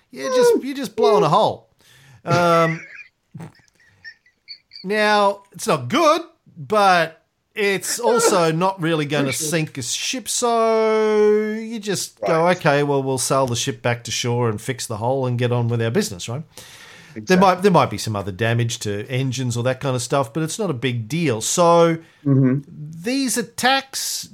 you're 0.09 0.33
just 0.33 0.63
you're 0.63 0.75
just 0.75 0.95
blowing 0.95 1.23
a 1.23 1.29
hole. 1.29 1.69
Um, 2.23 2.81
now 4.83 5.43
it's 5.51 5.67
not 5.67 5.89
good, 5.89 6.21
but 6.57 7.25
it's 7.53 7.99
also 7.99 8.53
not 8.53 8.81
really 8.81 9.05
going 9.05 9.25
to 9.25 9.33
sink 9.33 9.77
a 9.77 9.81
ship. 9.81 10.29
So 10.29 11.51
you 11.51 11.79
just 11.79 12.21
go, 12.21 12.47
okay, 12.49 12.83
well 12.83 13.03
we'll 13.03 13.17
sail 13.17 13.47
the 13.47 13.55
ship 13.55 13.81
back 13.81 14.05
to 14.05 14.11
shore 14.11 14.49
and 14.49 14.61
fix 14.61 14.87
the 14.87 14.97
hole 14.97 15.25
and 15.25 15.37
get 15.37 15.51
on 15.51 15.67
with 15.67 15.81
our 15.81 15.91
business, 15.91 16.29
right? 16.29 16.43
There 17.15 17.37
might 17.37 17.61
there 17.61 17.71
might 17.71 17.89
be 17.89 17.97
some 17.97 18.15
other 18.15 18.31
damage 18.31 18.79
to 18.79 19.05
engines 19.07 19.57
or 19.57 19.63
that 19.63 19.79
kind 19.79 19.95
of 19.95 20.01
stuff, 20.01 20.33
but 20.33 20.43
it's 20.43 20.59
not 20.59 20.69
a 20.69 20.73
big 20.73 21.07
deal. 21.07 21.41
So 21.41 21.97
mm-hmm. 22.25 22.59
these 22.67 23.37
attacks 23.37 24.29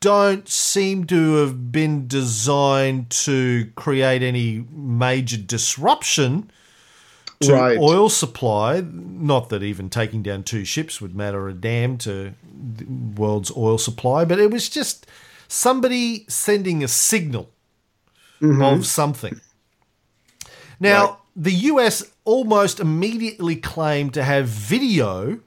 don't 0.00 0.48
seem 0.48 1.04
to 1.06 1.36
have 1.36 1.72
been 1.72 2.06
designed 2.06 3.10
to 3.10 3.70
create 3.74 4.22
any 4.22 4.64
major 4.70 5.36
disruption 5.36 6.50
to 7.40 7.52
Right. 7.52 7.78
oil 7.78 8.08
supply. 8.08 8.80
Not 8.80 9.48
that 9.48 9.62
even 9.62 9.90
taking 9.90 10.22
down 10.22 10.44
two 10.44 10.64
ships 10.64 11.00
would 11.00 11.14
matter 11.14 11.48
a 11.48 11.54
damn 11.54 11.98
to 11.98 12.34
the 12.42 12.84
world's 13.16 13.52
oil 13.56 13.78
supply, 13.78 14.24
but 14.24 14.38
it 14.38 14.50
was 14.50 14.68
just 14.68 15.06
somebody 15.48 16.24
sending 16.28 16.82
a 16.84 16.88
signal 16.88 17.50
mm-hmm. 18.40 18.62
of 18.62 18.86
something. 18.86 19.40
Now. 20.80 21.18
The 21.40 21.52
US 21.52 22.02
almost 22.24 22.80
immediately 22.80 23.54
claimed 23.54 24.12
to 24.14 24.24
have 24.24 24.48
video 24.48 25.38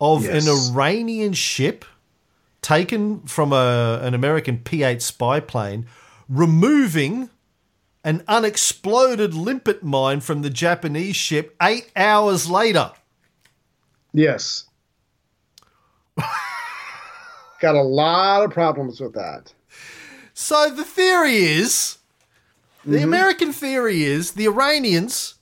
of 0.00 0.24
Yes. 0.24 0.46
an 0.46 0.72
Iranian 0.74 1.34
ship 1.34 1.84
taken 2.62 3.20
from 3.26 3.52
a, 3.52 4.00
an 4.02 4.14
American 4.14 4.58
P 4.58 4.82
8 4.82 5.02
spy 5.02 5.38
plane 5.40 5.86
removing 6.28 7.28
an 8.02 8.24
unexploded 8.26 9.34
limpet 9.34 9.82
mine 9.82 10.20
from 10.20 10.40
the 10.40 10.48
Japanese 10.48 11.16
ship 11.16 11.54
eight 11.62 11.90
hours 11.94 12.48
later. 12.48 12.92
Yes. 14.14 14.64
Got 17.60 17.74
a 17.74 17.82
lot 17.82 18.42
of 18.42 18.52
problems 18.52 19.00
with 19.00 19.12
that. 19.14 19.52
So 20.32 20.70
the 20.70 20.84
theory 20.84 21.36
is 21.36 21.98
the 22.84 22.96
Mm-hmm. 22.96 23.04
American 23.04 23.52
theory 23.52 24.02
is 24.04 24.32
the 24.32 24.46
Iranians 24.46 25.34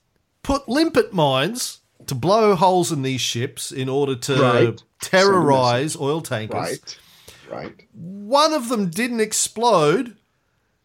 put 0.42 0.68
limpet 0.68 1.12
mines 1.12 1.80
to 2.06 2.14
blow 2.14 2.54
holes 2.54 2.90
in 2.92 3.02
these 3.02 3.20
ships 3.20 3.70
in 3.70 3.88
order 3.88 4.16
to 4.16 4.34
Right. 4.40 4.82
terrorize 5.00 5.96
oil 5.96 6.20
tankers. 6.20 6.58
Right. 6.58 6.98
Right. 7.50 7.86
One 7.94 8.52
of 8.52 8.68
them 8.68 8.90
didn't 8.90 9.20
explode, 9.20 10.16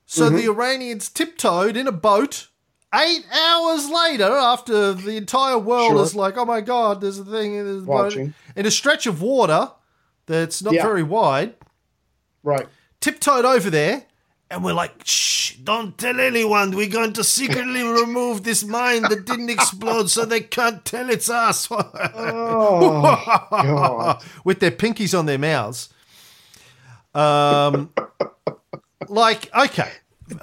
So 0.06 0.30
the 0.30 0.46
Iranians 0.46 1.10
tiptoed 1.10 1.76
in 1.76 1.88
a 1.88 1.92
boat 1.92 2.48
eight 2.94 3.26
hours 3.34 3.90
later, 3.90 4.26
after 4.32 4.94
the 4.94 5.18
entire 5.18 5.58
world 5.58 5.94
Sure. 5.94 6.04
is 6.04 6.14
like, 6.14 6.38
"Oh 6.38 6.46
my 6.46 6.62
god, 6.62 7.02
there's 7.02 7.18
a 7.18 7.26
thing 7.26 7.54
there's 7.56 7.82
a 7.82 7.86
boat," 7.86 8.16
in 8.16 8.34
a 8.66 8.70
stretch 8.72 9.08
of 9.08 9.22
water 9.24 9.72
that's 10.28 10.62
not 10.62 10.74
Yeah. 10.76 10.84
very 10.84 11.02
wide. 11.04 11.56
Right. 12.44 12.68
Tiptoed 13.02 13.44
over 13.46 13.70
there, 13.72 14.06
and 14.54 14.64
we're 14.64 14.74
like, 14.74 14.94
"Shh! 15.04 15.56
Don't 15.56 15.98
tell 15.98 16.20
anyone. 16.20 16.76
We're 16.76 16.88
going 16.88 17.14
to 17.14 17.24
secretly 17.24 17.82
remove 18.02 18.44
this 18.44 18.64
mine 18.64 19.02
that 19.04 19.26
didn't 19.26 19.50
explode, 19.50 20.10
so 20.10 20.26
they 20.26 20.42
can't 20.42 20.86
tell 20.86 21.10
it's 21.10 21.30
us." 21.30 21.68
Oh, 22.16 23.48
God. 23.52 24.24
with 24.44 24.60
their 24.60 24.72
pinkies 24.72 25.18
on 25.18 25.26
their 25.26 25.38
mouths. 25.38 25.90
Um, 27.14 27.92
like, 29.08 29.54
okay. 29.56 29.92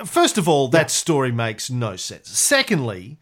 First 0.05 0.39
of 0.39 0.49
all, 0.49 0.69
that 0.69 0.91
story 0.91 1.33
makes 1.33 1.71
no 1.71 1.97
sense. 1.97 2.29
Secondly, 2.29 3.19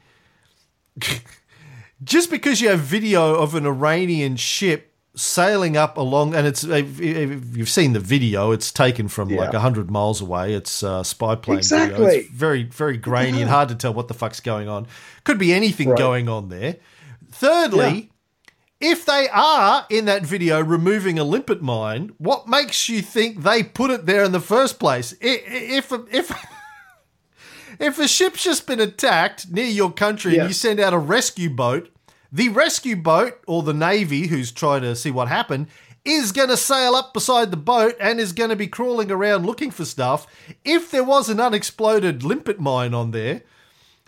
just 2.02 2.30
because 2.30 2.60
you 2.60 2.68
have 2.68 2.80
video 2.80 3.34
of 3.34 3.54
an 3.54 3.66
Iranian 3.66 4.36
ship 4.36 4.87
sailing 5.18 5.76
up 5.76 5.98
along, 5.98 6.34
and 6.34 6.46
it's 6.46 6.64
if 6.64 7.00
if 7.00 7.56
you've 7.56 7.68
seen 7.68 7.92
the 7.92 8.00
video, 8.00 8.52
it's 8.52 8.70
taken 8.72 9.08
from 9.08 9.28
like 9.28 9.52
Yeah. 9.52 9.58
hundred 9.60 9.90
miles 9.90 10.20
away. 10.20 10.54
It's 10.54 10.82
uh, 10.82 11.02
spy 11.02 11.34
plane 11.34 11.60
video. 11.60 11.84
Exactly. 11.86 12.16
It's 12.18 12.30
very 12.30 12.62
very 12.62 12.96
grainy 12.96 13.40
and 13.42 13.50
hard 13.50 13.68
to 13.70 13.74
tell 13.74 13.92
what 13.92 14.08
the 14.08 14.14
fuck's 14.14 14.40
going 14.40 14.68
on. 14.68 14.86
Could 15.24 15.38
be 15.38 15.52
anything 15.52 15.88
Right. 15.90 15.98
going 15.98 16.28
on 16.28 16.48
there. 16.48 16.76
Thirdly, 17.30 18.10
if 18.80 19.04
they 19.04 19.28
are 19.32 19.84
in 19.90 20.04
that 20.04 20.24
video 20.24 20.60
removing 20.62 21.18
a 21.18 21.24
limpet 21.24 21.60
mine, 21.60 22.12
what 22.18 22.46
makes 22.48 22.88
you 22.88 23.02
think 23.02 23.42
they 23.42 23.62
put 23.62 23.90
it 23.90 24.06
there 24.06 24.22
in 24.24 24.32
the 24.32 24.40
first 24.40 24.78
place? 24.78 25.14
I- 25.22 25.26
i- 25.26 25.76
If 25.78 25.92
if 26.12 26.30
if 27.80 27.98
a 27.98 28.08
ship's 28.08 28.42
just 28.44 28.66
been 28.66 28.80
attacked 28.80 29.50
near 29.50 29.66
your 29.66 29.92
country 29.92 30.36
and 30.38 30.48
you 30.48 30.54
send 30.54 30.80
out 30.80 30.92
a 30.92 30.98
rescue 30.98 31.50
boat, 31.50 31.90
the 32.30 32.48
rescue 32.50 32.96
boat 32.96 33.40
or 33.46 33.62
the 33.62 33.74
navy 33.74 34.26
who's 34.26 34.52
trying 34.52 34.82
to 34.82 34.94
see 34.94 35.10
what 35.10 35.28
happened 35.28 35.66
is 36.04 36.32
going 36.32 36.48
to 36.48 36.56
sail 36.56 36.94
up 36.94 37.12
beside 37.12 37.50
the 37.50 37.56
boat 37.56 37.94
and 38.00 38.18
is 38.18 38.32
going 38.32 38.50
to 38.50 38.56
be 38.56 38.66
crawling 38.66 39.10
around 39.10 39.44
looking 39.44 39.70
for 39.70 39.84
stuff. 39.84 40.26
If 40.64 40.90
there 40.90 41.04
was 41.04 41.28
an 41.28 41.40
unexploded 41.40 42.22
limpet 42.22 42.60
mine 42.60 42.94
on 42.94 43.10
there, 43.10 43.42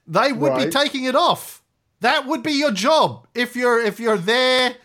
they 0.06 0.32
would 0.32 0.56
be 0.56 0.70
taking 0.70 1.04
it 1.04 1.14
off. 1.14 1.62
That 2.00 2.26
would 2.26 2.42
be 2.42 2.52
your 2.52 2.72
job 2.72 3.26
if 3.34 3.54
you're 3.54 3.80
if 3.80 4.00
you're 4.00 4.16
there 4.16 4.76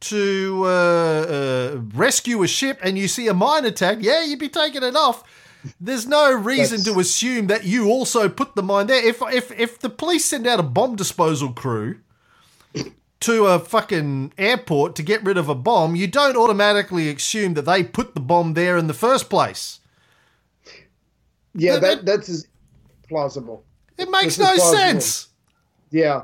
to 0.00 0.62
uh, 0.64 0.68
uh, 0.68 1.80
rescue 1.94 2.42
a 2.42 2.48
ship 2.48 2.78
and 2.82 2.98
you 2.98 3.06
see 3.06 3.28
a 3.28 3.34
mine 3.34 3.64
attack. 3.66 3.98
Yeah, 4.00 4.24
you'd 4.24 4.38
be 4.38 4.48
taking 4.48 4.82
it 4.82 4.96
off. 4.96 5.22
There's 5.80 6.08
no 6.08 6.32
reason 6.32 6.78
That's- 6.78 6.94
to 6.94 7.00
assume 7.00 7.46
that 7.48 7.64
you 7.64 7.88
also 7.88 8.28
put 8.28 8.56
the 8.56 8.62
mine 8.62 8.86
there. 8.86 9.04
If 9.04 9.20
if 9.22 9.52
if 9.52 9.78
the 9.78 9.90
police 9.90 10.24
send 10.24 10.46
out 10.46 10.58
a 10.58 10.64
bomb 10.64 10.96
disposal 10.96 11.52
crew 11.52 11.98
to 13.22 13.46
a 13.46 13.58
fucking 13.58 14.32
airport 14.38 14.94
to 14.96 15.02
get 15.02 15.22
rid 15.24 15.36
of 15.36 15.48
a 15.48 15.54
bomb, 15.54 15.94
you 15.96 16.06
don't 16.06 16.36
automatically 16.36 17.08
assume 17.08 17.54
that 17.54 17.62
they 17.62 17.82
put 17.82 18.14
the 18.14 18.20
bomb 18.20 18.54
there 18.54 18.76
in 18.76 18.86
the 18.86 18.94
first 18.94 19.28
place. 19.30 19.80
Yeah, 21.54 21.78
That- 21.78 22.04
that 22.04 22.26
that's 22.26 22.46
plausible. 23.08 23.64
It 23.98 24.10
makes 24.10 24.36
This 24.36 24.46
no 24.46 24.56
sense. 24.56 25.28
Yeah. 25.90 26.22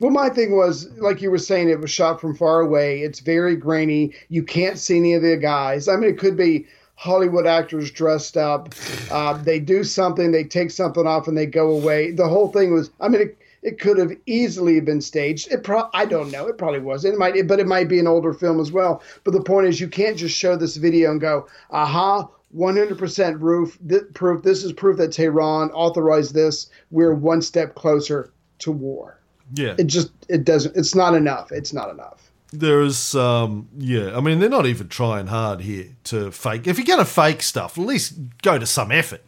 Well, 0.00 0.10
my 0.10 0.28
thing 0.28 0.56
was, 0.56 0.88
like 0.98 1.22
you 1.22 1.30
were 1.30 1.38
saying, 1.38 1.68
it 1.68 1.80
was 1.80 1.90
shot 1.90 2.20
from 2.20 2.34
far 2.34 2.60
away. 2.60 3.00
It's 3.00 3.20
very 3.20 3.56
grainy. 3.56 4.12
You 4.28 4.42
can't 4.42 4.78
see 4.78 4.98
any 4.98 5.14
of 5.14 5.22
the 5.22 5.36
guys. 5.36 5.88
I 5.88 5.96
mean, 5.96 6.10
it 6.10 6.18
could 6.18 6.36
be 6.36 6.66
Hollywood 6.96 7.46
actors 7.46 7.90
dressed 7.90 8.36
up. 8.36 8.74
Uh, 9.10 9.34
they 9.34 9.60
do 9.60 9.84
something, 9.84 10.32
they 10.32 10.42
take 10.42 10.70
something 10.72 11.06
off, 11.06 11.28
and 11.28 11.36
they 11.36 11.46
go 11.46 11.70
away. 11.70 12.10
The 12.10 12.26
whole 12.26 12.48
thing 12.50 12.72
was, 12.72 12.90
I 13.00 13.06
mean, 13.08 13.20
it, 13.20 13.38
it 13.64 13.80
could 13.80 13.96
have 13.96 14.12
easily 14.26 14.78
been 14.80 15.00
staged. 15.00 15.50
It 15.50 15.64
pro- 15.64 15.88
I 15.94 16.04
don't 16.04 16.30
know. 16.30 16.46
It 16.46 16.58
probably 16.58 16.80
was. 16.80 17.04
It 17.04 17.16
might, 17.18 17.48
but 17.48 17.58
it 17.58 17.66
might 17.66 17.88
be 17.88 17.98
an 17.98 18.06
older 18.06 18.34
film 18.34 18.60
as 18.60 18.70
well. 18.70 19.02
But 19.24 19.32
the 19.32 19.42
point 19.42 19.66
is, 19.66 19.80
you 19.80 19.88
can't 19.88 20.18
just 20.18 20.36
show 20.36 20.54
this 20.54 20.76
video 20.76 21.10
and 21.10 21.20
go, 21.20 21.48
aha. 21.70 22.28
100% 22.54 23.40
roof, 23.40 23.76
th- 23.88 24.02
proof. 24.12 24.44
This 24.44 24.62
is 24.62 24.72
proof 24.72 24.98
that 24.98 25.10
Tehran 25.10 25.70
authorized 25.70 26.34
this. 26.34 26.70
We're 26.92 27.14
one 27.14 27.42
step 27.42 27.74
closer 27.74 28.32
to 28.60 28.70
war. 28.70 29.18
Yeah. 29.54 29.74
It 29.76 29.88
just 29.88 30.12
it 30.28 30.44
doesn't. 30.44 30.76
It's 30.76 30.94
not 30.94 31.14
enough. 31.14 31.50
It's 31.50 31.72
not 31.72 31.90
enough. 31.90 32.30
There's, 32.52 33.16
um, 33.16 33.68
yeah, 33.76 34.16
I 34.16 34.20
mean, 34.20 34.38
they're 34.38 34.48
not 34.48 34.66
even 34.66 34.86
trying 34.86 35.26
hard 35.26 35.62
here 35.62 35.88
to 36.04 36.30
fake. 36.30 36.68
If 36.68 36.78
you're 36.78 36.86
going 36.86 37.00
to 37.00 37.04
fake 37.04 37.42
stuff, 37.42 37.76
at 37.76 37.84
least 37.84 38.14
go 38.42 38.58
to 38.58 38.66
some 38.66 38.92
effort 38.92 39.24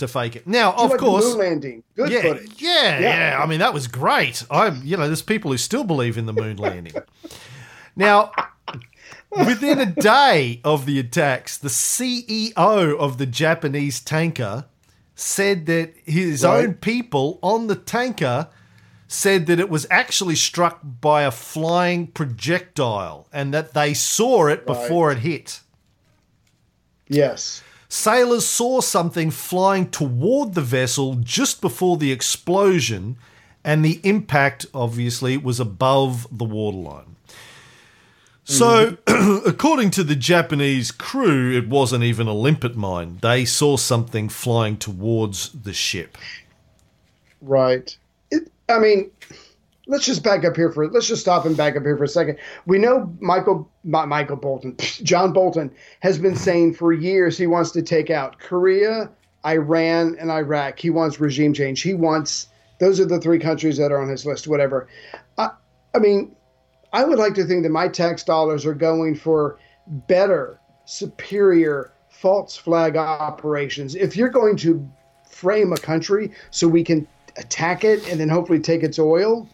to 0.00 0.08
fake 0.08 0.36
it. 0.36 0.46
Now, 0.46 0.72
of 0.72 0.96
course, 0.98 1.24
moon 1.24 1.38
landing. 1.38 1.82
Good 1.96 2.10
yeah, 2.10 2.22
footage. 2.22 2.60
yeah, 2.60 2.98
yeah, 2.98 3.00
Yeah. 3.00 3.42
I 3.42 3.46
mean, 3.46 3.60
that 3.60 3.72
was 3.72 3.86
great. 3.86 4.44
I, 4.50 4.68
you 4.68 4.96
know, 4.96 5.06
there's 5.06 5.22
people 5.22 5.50
who 5.50 5.56
still 5.58 5.84
believe 5.84 6.18
in 6.18 6.26
the 6.26 6.32
moon 6.32 6.56
landing. 6.68 6.92
now, 7.96 8.32
within 9.30 9.78
a 9.78 9.86
day 9.86 10.60
of 10.64 10.84
the 10.86 10.98
attacks, 10.98 11.56
the 11.56 11.68
CEO 11.68 12.52
of 12.98 13.18
the 13.18 13.26
Japanese 13.26 14.00
tanker 14.00 14.66
said 15.14 15.66
that 15.66 15.92
his 16.04 16.42
Right. 16.44 16.64
own 16.64 16.74
people 16.74 17.38
on 17.42 17.66
the 17.68 17.76
tanker 17.76 18.48
said 19.06 19.46
that 19.46 19.58
it 19.60 19.68
was 19.68 19.86
actually 19.90 20.36
struck 20.36 20.80
by 20.82 21.22
a 21.22 21.30
flying 21.30 22.06
projectile 22.06 23.26
and 23.32 23.52
that 23.52 23.74
they 23.74 23.92
saw 23.92 24.46
it 24.46 24.64
before 24.64 25.10
it 25.12 25.18
hit. 25.18 25.60
Yes. 27.08 27.62
Sailors 27.92 28.46
saw 28.46 28.80
something 28.80 29.32
flying 29.32 29.90
toward 29.90 30.54
the 30.54 30.60
vessel 30.60 31.16
just 31.16 31.60
before 31.60 31.96
the 31.96 32.12
explosion, 32.12 33.16
and 33.64 33.84
the 33.84 34.00
impact 34.04 34.64
obviously 34.72 35.36
was 35.36 35.58
above 35.58 36.26
the 36.30 36.44
waterline. 36.44 37.16
So, 38.44 38.96
according 39.44 39.90
to 39.92 40.04
the 40.04 40.14
Japanese 40.14 40.92
crew, 40.92 41.56
it 41.56 41.68
wasn't 41.68 42.04
even 42.04 42.28
a 42.28 42.32
limpet 42.32 42.76
mine. 42.76 43.18
They 43.22 43.44
saw 43.44 43.76
something 43.76 44.28
flying 44.28 44.76
towards 44.76 45.50
the 45.50 45.72
ship. 45.72 46.16
Right. 47.40 47.96
It, 48.30 48.52
I 48.68 48.78
mean, 48.78 49.10
let's 49.90 50.06
just 50.06 50.22
back 50.22 50.44
up 50.44 50.56
here 50.56 50.70
for. 50.70 50.88
Let's 50.88 51.08
just 51.08 51.20
stop 51.20 51.44
and 51.44 51.56
back 51.56 51.76
up 51.76 51.82
here 51.82 51.96
for 51.96 52.04
a 52.04 52.08
second. 52.08 52.38
We 52.64 52.78
know 52.78 53.12
Michael, 53.20 53.70
Michael 53.84 54.36
Bolton, 54.36 54.76
John 54.78 55.32
Bolton 55.32 55.70
has 56.00 56.18
been 56.18 56.36
saying 56.36 56.74
for 56.74 56.92
years 56.92 57.36
he 57.36 57.46
wants 57.46 57.72
to 57.72 57.82
take 57.82 58.08
out 58.08 58.38
Korea, 58.38 59.10
Iran, 59.44 60.16
and 60.18 60.30
Iraq. 60.30 60.78
He 60.78 60.90
wants 60.90 61.20
regime 61.20 61.52
change. 61.52 61.82
He 61.82 61.92
wants. 61.92 62.46
Those 62.78 62.98
are 63.00 63.04
the 63.04 63.20
three 63.20 63.38
countries 63.38 63.76
that 63.76 63.92
are 63.92 64.00
on 64.00 64.08
his 64.08 64.24
list. 64.24 64.46
Whatever. 64.46 64.88
I, 65.36 65.50
I 65.94 65.98
mean, 65.98 66.34
I 66.92 67.04
would 67.04 67.18
like 67.18 67.34
to 67.34 67.44
think 67.44 67.64
that 67.64 67.70
my 67.70 67.88
tax 67.88 68.22
dollars 68.22 68.64
are 68.64 68.74
going 68.74 69.16
for 69.16 69.58
better, 69.86 70.60
superior 70.84 71.92
false 72.08 72.56
flag 72.56 72.96
operations. 72.96 73.96
If 73.96 74.16
you're 74.16 74.28
going 74.28 74.56
to 74.58 74.88
frame 75.28 75.72
a 75.72 75.76
country 75.76 76.30
so 76.50 76.68
we 76.68 76.84
can 76.84 77.08
attack 77.36 77.84
it 77.84 78.08
and 78.08 78.20
then 78.20 78.28
hopefully 78.28 78.60
take 78.60 78.82
its 78.82 78.98
oil, 78.98 79.48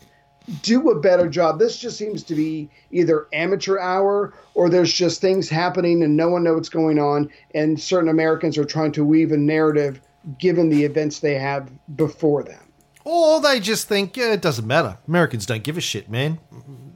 do 0.63 0.91
a 0.91 1.01
better 1.01 1.29
job. 1.29 1.59
This 1.59 1.79
just 1.79 1.97
seems 1.97 2.23
to 2.25 2.35
be 2.35 2.69
either 2.91 3.27
amateur 3.33 3.79
hour 3.79 4.33
or 4.55 4.69
there's 4.69 4.93
just 4.93 5.21
things 5.21 5.49
happening 5.49 6.03
and 6.03 6.17
no 6.17 6.29
one 6.29 6.45
knows 6.45 6.55
what's 6.57 6.69
going 6.69 6.99
on, 6.99 7.31
and 7.55 7.81
certain 7.81 8.09
Americans 8.09 8.57
are 8.57 8.65
trying 8.65 8.93
to 8.93 9.05
weave 9.05 9.33
a 9.33 9.37
narrative 9.37 10.01
given 10.39 10.69
the 10.69 10.85
events 10.85 11.21
they 11.21 11.35
have 11.35 11.71
before 11.97 12.43
them. 12.43 12.61
Or 13.05 13.41
they 13.41 13.61
just 13.61 13.87
think, 13.87 14.17
yeah, 14.17 14.33
it 14.33 14.43
doesn't 14.43 14.67
matter. 14.67 14.99
Americans 15.07 15.47
don't 15.47 15.63
give 15.63 15.77
a 15.77 15.81
shit, 15.81 16.11
man. 16.11 16.41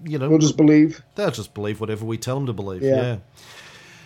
You 0.05 0.19
know, 0.19 0.29
We'll 0.29 0.39
just 0.39 0.57
believe. 0.57 1.03
They'll 1.15 1.31
just 1.31 1.55
believe 1.55 1.81
whatever 1.81 2.05
we 2.05 2.19
tell 2.19 2.35
them 2.35 2.47
to 2.47 2.53
believe. 2.53 2.83
Yeah. 2.83 3.19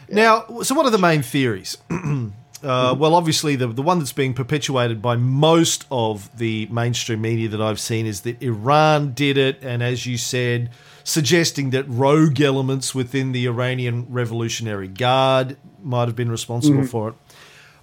Yeah. 0.09 0.15
Now, 0.15 0.61
so 0.63 0.75
what 0.75 0.85
are 0.85 0.91
the 0.91 0.99
main 0.99 1.23
theories? 1.23 1.79
uh, 2.65 2.95
well, 2.99 3.15
obviously, 3.15 3.57
the, 3.57 3.67
the 3.69 3.83
one 3.83 3.99
that's 3.99 4.13
being 4.13 4.35
perpetuated 4.35 5.03
by 5.03 5.17
most 5.17 5.87
of 5.91 6.37
the 6.39 6.67
mainstream 6.67 7.21
media 7.21 7.49
that 7.49 7.61
I've 7.61 7.81
seen 7.81 8.07
is 8.07 8.23
that 8.23 8.43
Iran 8.43 9.13
did 9.13 9.37
it, 9.37 9.63
and 9.63 9.83
as 9.83 10.07
you 10.07 10.17
said, 10.17 10.71
suggesting 11.05 11.71
that 11.71 11.85
rogue 11.89 12.41
elements 12.41 12.95
within 12.95 13.33
the 13.33 13.47
Iranian 13.47 14.07
Revolutionary 14.09 14.89
Guard 14.89 15.57
might 15.83 16.07
have 16.09 16.17
been 16.17 16.31
responsible 16.31 16.87
for 16.87 17.11
it. 17.11 17.15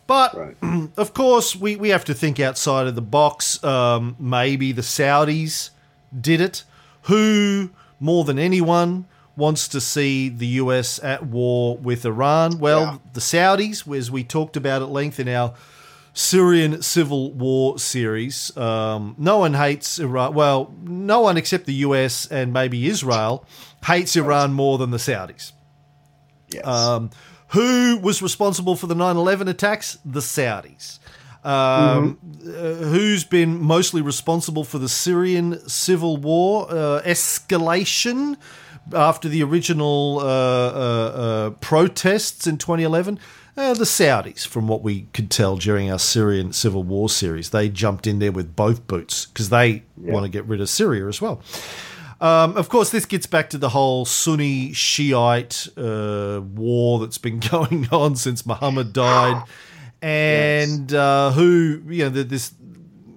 But 0.07 0.35
Right. 0.35 0.89
of 0.97 1.13
course, 1.13 1.55
we, 1.55 1.75
we 1.75 1.89
have 1.89 2.03
to 2.05 2.13
think 2.13 2.39
outside 2.39 2.87
of 2.87 2.95
the 2.95 3.01
box. 3.01 3.63
Um, 3.63 4.15
maybe 4.19 4.71
the 4.71 4.81
Saudis 4.81 5.69
did 6.19 6.41
it. 6.41 6.63
Who, 7.03 7.69
more 7.99 8.25
than 8.25 8.37
anyone, 8.37 9.05
wants 9.35 9.67
to 9.69 9.81
see 9.81 10.29
the 10.29 10.47
US 10.47 10.99
at 11.03 11.25
war 11.25 11.77
with 11.77 12.05
Iran? 12.05 12.59
Well, 12.59 12.81
Yeah. 12.81 12.97
the 13.13 13.21
Saudis, 13.21 13.97
as 13.97 14.11
we 14.11 14.23
talked 14.23 14.55
about 14.57 14.81
at 14.81 14.89
length 14.89 15.19
in 15.19 15.27
our 15.27 15.53
Syrian 16.13 16.81
civil 16.81 17.31
war 17.31 17.79
series, 17.79 18.55
um, 18.57 19.15
no 19.17 19.37
one 19.37 19.53
hates 19.53 19.97
Iran. 19.99 20.33
Well, 20.33 20.73
no 20.83 21.21
one 21.21 21.37
except 21.37 21.65
the 21.65 21.75
US 21.75 22.25
and 22.27 22.51
maybe 22.51 22.87
Israel 22.87 23.45
hates 23.85 24.15
Iran 24.17 24.51
more 24.53 24.77
than 24.77 24.91
the 24.91 24.97
Saudis. 24.97 25.53
Yes. 26.49 26.65
Um, 26.65 27.09
Who 27.49 27.97
was 28.01 28.21
responsible 28.21 28.75
for 28.77 28.87
the 28.87 28.95
9 28.95 29.15
11 29.17 29.47
attacks? 29.49 29.97
The 30.05 30.21
Saudis. 30.21 30.99
Um, 31.43 32.19
uh, 32.45 32.75
who's 32.85 33.23
been 33.23 33.59
mostly 33.61 34.01
responsible 34.01 34.63
for 34.63 34.77
the 34.77 34.87
Syrian 34.87 35.67
civil 35.67 36.15
war 36.17 36.67
uh, 36.69 37.01
escalation 37.03 38.37
after 38.93 39.29
the 39.29 39.43
original 39.43 40.19
uh, 40.19 40.23
uh, 40.23 40.27
uh, 40.27 41.49
protests 41.61 42.47
in 42.47 42.57
2011? 42.57 43.19
Uh, 43.57 43.73
the 43.73 43.83
Saudis, 43.83 44.47
from 44.47 44.67
what 44.67 44.81
we 44.81 45.07
could 45.13 45.29
tell 45.29 45.57
during 45.57 45.91
our 45.91 45.99
Syrian 45.99 46.53
civil 46.53 46.83
war 46.83 47.09
series, 47.09 47.49
they 47.49 47.67
jumped 47.67 48.07
in 48.07 48.19
there 48.19 48.31
with 48.31 48.55
both 48.55 48.87
boots 48.87 49.25
because 49.25 49.49
they 49.49 49.83
want 49.97 50.23
to 50.23 50.29
get 50.29 50.45
rid 50.45 50.61
of 50.61 50.69
Syria 50.69 51.07
as 51.07 51.21
well. 51.21 51.41
Um, 52.21 52.55
of 52.55 52.69
course, 52.69 52.91
this 52.91 53.05
gets 53.05 53.25
back 53.25 53.49
to 53.49 53.57
the 53.57 53.69
whole 53.69 54.05
Sunni 54.05 54.73
Shiite 54.73 55.67
uh, 55.75 56.39
war 56.41 56.99
that's 56.99 57.17
been 57.17 57.39
going 57.51 57.89
on 57.91 58.15
since 58.15 58.45
Muhammad 58.45 58.93
died, 58.93 59.43
and 60.01 60.93
uh, 60.93 61.31
who 61.31 61.81
you 61.87 62.03
know 62.03 62.09
this 62.09 62.53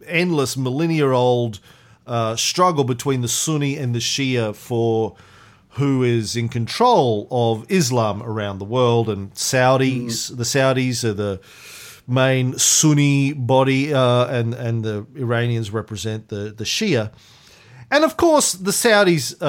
endless 0.07 0.57
millennia-old 0.57 1.61
uh, 2.07 2.35
struggle 2.37 2.85
between 2.85 3.21
the 3.21 3.29
Sunni 3.29 3.77
and 3.77 3.95
the 3.95 3.99
Shia 3.99 4.55
for 4.55 5.17
who 5.77 6.03
is 6.03 6.37
in 6.37 6.49
control 6.49 7.27
of 7.31 7.65
Islam 7.71 8.23
around 8.23 8.59
the 8.59 8.65
world, 8.65 9.09
and 9.09 9.33
Saudis. 9.35 10.35
The 10.37 10.45
Saudis 10.45 11.05
are 11.05 11.13
the 11.15 11.41
main 12.07 12.59
Sunni 12.59 13.33
body, 13.33 13.93
uh, 13.95 14.27
and 14.27 14.55
and 14.55 14.85
the 14.85 15.07
Iranians 15.17 15.71
represent 15.71 16.29
the 16.29 16.53
the 16.57 16.65
Shia. 16.65 17.11
And 17.91 18.03
of 18.05 18.17
course, 18.17 18.53
the 18.55 18.71
Saudis, 18.73 19.35
uh, 19.41 19.45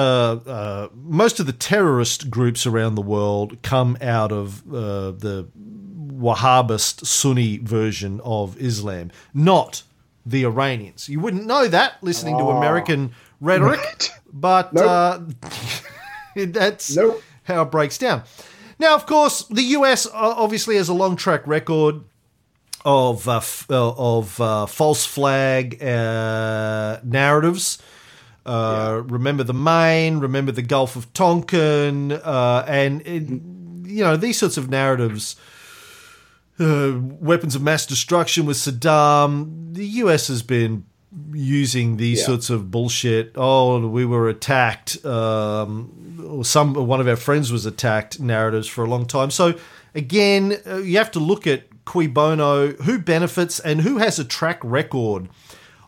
uh, 0.48 0.88
most 0.94 1.40
of 1.40 1.46
the 1.46 1.52
terrorist 1.52 2.30
groups 2.30 2.66
around 2.66 2.94
the 2.94 3.02
world 3.02 3.60
come 3.62 3.96
out 4.00 4.30
of 4.30 4.62
uh, 4.72 5.10
the 5.12 5.48
Wahhabist 6.12 7.04
Sunni 7.06 7.58
version 7.58 8.20
of 8.22 8.56
Islam, 8.60 9.10
not 9.34 9.82
the 10.24 10.44
Iranians. 10.44 11.08
You 11.08 11.20
wouldn't 11.20 11.46
know 11.46 11.66
that 11.68 11.94
listening 12.02 12.38
to 12.38 12.44
American 12.50 13.12
rhetoric, 13.40 13.80
Right. 13.80 14.12
but 14.32 14.72
Nope. 14.72 15.32
that's 16.52 16.94
Nope. 16.96 17.22
how 17.44 17.62
it 17.62 17.70
breaks 17.70 17.98
down. 17.98 18.22
Now, 18.78 18.94
of 18.94 19.06
course, 19.06 19.44
the 19.48 19.62
US 19.62 20.06
uh, 20.06 20.10
obviously 20.12 20.76
has 20.76 20.88
a 20.88 20.94
long 20.94 21.16
track 21.16 21.46
record 21.46 22.02
of 22.84 23.26
uh, 23.28 23.38
f- 23.38 23.66
uh, 23.70 23.92
of 23.96 24.40
uh, 24.40 24.66
false 24.66 25.04
flag 25.04 25.82
uh, 25.82 27.00
narratives. 27.02 27.78
Uh, 28.44 29.02
Remember 29.06 29.42
the 29.42 29.54
Maine, 29.54 30.18
remember 30.18 30.52
the 30.52 30.62
Gulf 30.62 30.94
of 30.94 31.12
Tonkin, 31.12 32.12
uh, 32.12 32.64
and 32.68 33.00
it, 33.06 33.22
you 33.90 34.04
know 34.04 34.16
these 34.16 34.38
sorts 34.38 34.56
of 34.56 34.68
narratives. 34.70 35.34
Uh, 36.58 36.92
weapons 37.20 37.54
of 37.54 37.60
mass 37.62 37.84
destruction 37.84 38.46
with 38.46 38.56
Saddam. 38.56 39.74
The 39.74 39.84
US 40.04 40.28
has 40.28 40.42
been 40.42 40.84
using 41.32 41.96
these 41.96 42.20
Yeah. 42.20 42.26
sorts 42.26 42.50
of 42.50 42.70
bullshit. 42.70 43.32
Oh, 43.36 43.86
we 43.86 44.04
were 44.04 44.28
attacked. 44.28 45.04
Um, 45.04 45.90
or 46.28 46.44
some 46.44 46.74
one 46.74 47.00
of 47.00 47.08
our 47.08 47.16
friends 47.16 47.52
was 47.52 47.66
attacked. 47.66 48.20
Narratives 48.20 48.68
for 48.68 48.84
a 48.84 48.88
long 48.88 49.06
time. 49.06 49.30
So 49.30 49.54
again, 49.94 50.58
uh, 50.66 50.76
you 50.78 50.98
have 50.98 51.10
to 51.12 51.20
look 51.20 51.46
at 51.46 51.64
cui 51.84 52.06
bono, 52.08 52.72
who 52.82 52.98
benefits 52.98 53.60
and 53.60 53.82
who 53.82 53.98
has 53.98 54.18
a 54.18 54.24
track 54.24 54.58
record 54.64 55.28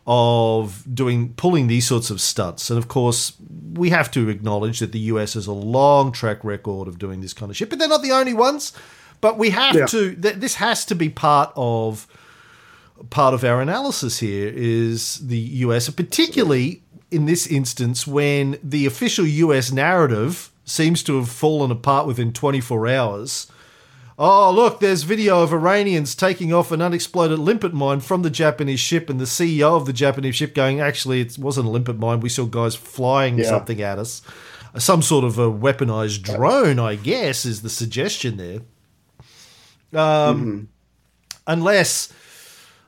of 0.06 0.84
doing 0.94 1.34
pulling 1.34 1.66
these 1.66 1.86
sorts 1.86 2.08
of 2.08 2.20
stunts. 2.20 2.70
And 2.70 2.78
of 2.78 2.88
course, 2.88 3.32
we 3.74 3.90
have 3.90 4.10
to 4.12 4.28
acknowledge 4.30 4.78
that 4.78 4.92
the 4.92 5.00
US 5.00 5.34
has 5.34 5.46
a 5.46 5.52
long 5.52 6.12
track 6.12 6.42
record 6.42 6.88
of 6.88 6.98
doing 6.98 7.20
this 7.20 7.34
kind 7.34 7.50
of 7.50 7.56
shit. 7.56 7.68
But 7.68 7.78
they're 7.78 7.88
not 7.88 8.02
the 8.02 8.12
only 8.12 8.32
ones. 8.34 8.72
But 9.20 9.36
we 9.36 9.50
have 9.50 9.74
Yeah. 9.74 9.86
to. 9.86 10.14
Th- 10.14 10.36
this 10.36 10.54
has 10.54 10.84
to 10.86 10.94
be 10.94 11.08
part 11.08 11.52
of 11.56 12.06
part 13.10 13.34
of 13.34 13.44
our 13.44 13.60
analysis 13.60 14.18
here 14.18 14.52
is 14.54 15.16
the 15.28 15.38
US, 15.38 15.88
particularly 15.90 16.82
in 17.10 17.26
this 17.26 17.46
instance 17.46 18.06
when 18.06 18.58
the 18.62 18.86
official 18.86 19.26
US 19.26 19.72
narrative 19.72 20.50
seems 20.64 21.02
to 21.04 21.16
have 21.16 21.28
fallen 21.28 21.70
apart 21.70 22.06
within 22.06 22.32
24 22.32 22.86
hours. 22.88 23.46
Oh, 24.20 24.50
look, 24.50 24.80
there's 24.80 25.04
video 25.04 25.42
of 25.42 25.52
Iranians 25.52 26.14
taking 26.16 26.52
off 26.52 26.72
an 26.72 26.82
unexploded 26.82 27.38
limpet 27.38 27.72
mine 27.72 28.00
from 28.00 28.22
the 28.22 28.30
Japanese 28.30 28.80
ship, 28.80 29.08
and 29.08 29.20
the 29.20 29.24
CEO 29.26 29.76
of 29.76 29.86
the 29.86 29.92
Japanese 29.92 30.34
ship 30.34 30.54
going, 30.56 30.80
actually, 30.80 31.20
it 31.20 31.38
wasn't 31.38 31.66
a 31.68 31.70
limpet 31.70 31.98
mine. 31.98 32.18
We 32.18 32.28
saw 32.28 32.44
guys 32.44 32.74
flying 32.74 33.38
Yeah. 33.38 33.44
something 33.48 33.80
at 33.80 33.98
us. 34.00 34.20
Some 34.76 35.02
sort 35.02 35.24
of 35.24 35.38
a 35.38 35.48
weaponized 35.50 36.22
drone, 36.22 36.80
I 36.80 36.96
guess, 36.96 37.44
is 37.46 37.62
the 37.62 37.70
suggestion 37.70 38.36
there. 38.38 38.60
Um, 39.94 40.68
Unless, 41.46 42.12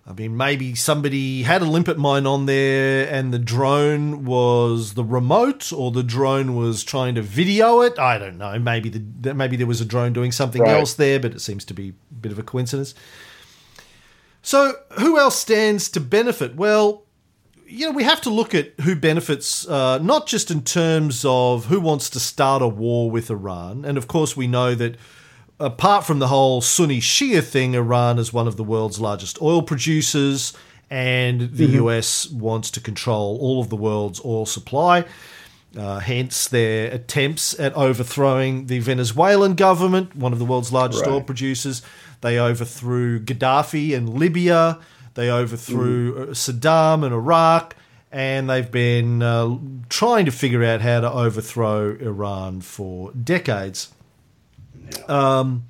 I 0.07 0.12
mean, 0.12 0.36
maybe 0.36 0.74
somebody 0.74 1.42
had 1.42 1.62
a 1.62 1.66
limpet 1.66 1.98
mine 1.98 2.26
on 2.26 2.46
there 2.46 3.09
and 3.12 3.32
the 3.32 3.38
drone 3.38 4.24
was 4.24 4.94
the 4.94 5.05
remote 5.05 5.72
or 5.72 5.92
the 5.92 6.03
drone 6.03 6.57
was 6.57 6.82
trying 6.82 7.14
to 7.14 7.22
video 7.22 7.80
it. 7.82 7.98
I 7.98 8.18
don't 8.18 8.38
know. 8.38 8.59
Maybe 8.59 8.88
the 8.88 9.34
maybe 9.34 9.57
there 9.57 9.66
was 9.66 9.80
a 9.80 9.84
drone 9.84 10.12
doing 10.12 10.32
something 10.32 10.62
Right. 10.62 10.78
else 10.78 10.94
there, 10.94 11.20
but 11.20 11.32
it 11.32 11.40
seems 11.40 11.64
to 11.66 11.74
be 11.74 11.90
a 11.90 12.14
bit 12.14 12.32
of 12.32 12.38
a 12.38 12.42
coincidence. 12.42 12.94
So, 14.42 14.72
who 14.98 15.18
else 15.18 15.38
stands 15.38 15.88
to 15.90 16.01
benefit? 16.01 16.57
Well, 16.57 17.05
you 17.66 17.86
know, 17.86 17.92
we 17.92 18.03
have 18.05 18.20
to 18.22 18.30
look 18.30 18.55
at 18.55 18.72
who 18.80 18.96
benefits, 18.96 19.68
uh, 19.68 19.98
not 19.98 20.26
just 20.26 20.51
in 20.51 20.62
terms 20.62 21.24
of 21.26 21.66
who 21.66 21.78
wants 21.78 22.11
to 22.11 22.20
start 22.20 22.62
a 22.62 22.66
war 22.68 23.11
with 23.11 23.30
Iran. 23.30 23.84
And 23.84 23.96
of 23.98 24.09
course, 24.09 24.36
we 24.36 24.46
know 24.46 24.74
that 24.74 24.96
apart 25.61 26.05
from 26.05 26.19
the 26.19 26.29
whole 26.29 26.61
Sunni 26.61 27.01
Shia 27.01 27.43
thing, 27.43 27.75
Iran 27.75 28.19
is 28.19 28.33
one 28.33 28.49
of 28.49 28.57
the 28.57 28.65
world's 28.65 29.01
largest 29.01 29.41
oil 29.41 29.63
producers, 29.63 30.53
and 30.91 31.53
the 31.53 31.67
US 31.83 32.29
wants 32.31 32.71
to 32.73 32.81
control 32.81 33.39
all 33.41 33.61
of 33.61 33.69
the 33.69 33.77
world's 33.77 34.21
oil 34.25 34.47
supply. 34.47 35.05
Uh, 35.79 36.01
hence, 36.01 36.49
their 36.49 36.91
attempts 36.91 37.59
at 37.61 37.73
overthrowing 37.75 38.67
the 38.67 38.81
Venezuelan 38.81 39.55
government, 39.55 40.17
one 40.17 40.33
of 40.33 40.41
the 40.41 40.45
world's 40.45 40.73
largest 40.73 41.03
Right. 41.07 41.13
oil 41.13 41.21
producers. 41.21 41.81
They 42.23 42.41
overthrew 42.41 43.21
Gaddafi 43.21 43.93
in 43.93 44.19
Libya. 44.19 44.79
They 45.15 45.31
overthrew 45.31 46.17
uh, 46.17 46.27
Saddam 46.35 47.05
in 47.07 47.13
Iraq. 47.13 47.77
And 48.11 48.51
they've 48.51 48.71
been 48.71 49.23
uh, 49.23 49.57
trying 49.89 50.25
to 50.25 50.33
figure 50.33 50.65
out 50.65 50.81
how 50.81 51.01
to 51.03 51.13
overthrow 51.13 51.97
Iran 52.01 52.61
for 52.63 53.13
decades. 53.13 53.91
Um, 55.09 55.64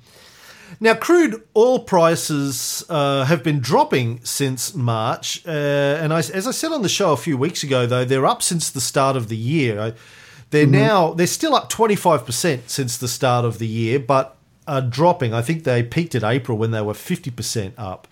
now, 0.79 0.95
crude 0.95 1.43
oil 1.55 1.79
prices 1.79 2.83
uh, 2.89 3.25
have 3.25 3.43
been 3.43 3.59
dropping 3.59 4.23
since 4.23 4.73
March, 4.73 5.45
uh, 5.45 5.51
and 5.51 6.11
I, 6.11 6.19
as 6.19 6.47
I 6.47 6.51
said 6.51 6.71
on 6.71 6.81
the 6.81 6.89
show 6.89 7.13
a 7.13 7.17
few 7.17 7.37
weeks 7.37 7.61
ago, 7.61 7.85
though 7.85 8.03
they're 8.03 8.25
up 8.25 8.41
since 8.41 8.69
the 8.69 8.81
start 8.81 9.15
of 9.15 9.29
the 9.29 9.37
year. 9.37 9.93
They're 10.49 10.67
now 10.67 11.13
they're 11.13 11.27
still 11.27 11.55
up 11.55 11.69
twenty 11.69 11.95
five 11.95 12.25
percent 12.25 12.69
since 12.69 12.97
the 12.97 13.07
start 13.07 13.45
of 13.45 13.59
the 13.59 13.67
year, 13.67 13.99
but 13.99 14.35
are 14.67 14.81
dropping. 14.81 15.33
I 15.33 15.41
think 15.41 15.63
they 15.63 15.83
peaked 15.83 16.15
at 16.15 16.23
April 16.23 16.57
when 16.57 16.71
they 16.71 16.81
were 16.81 16.93
fifty 16.93 17.29
percent 17.31 17.75
up. 17.77 18.07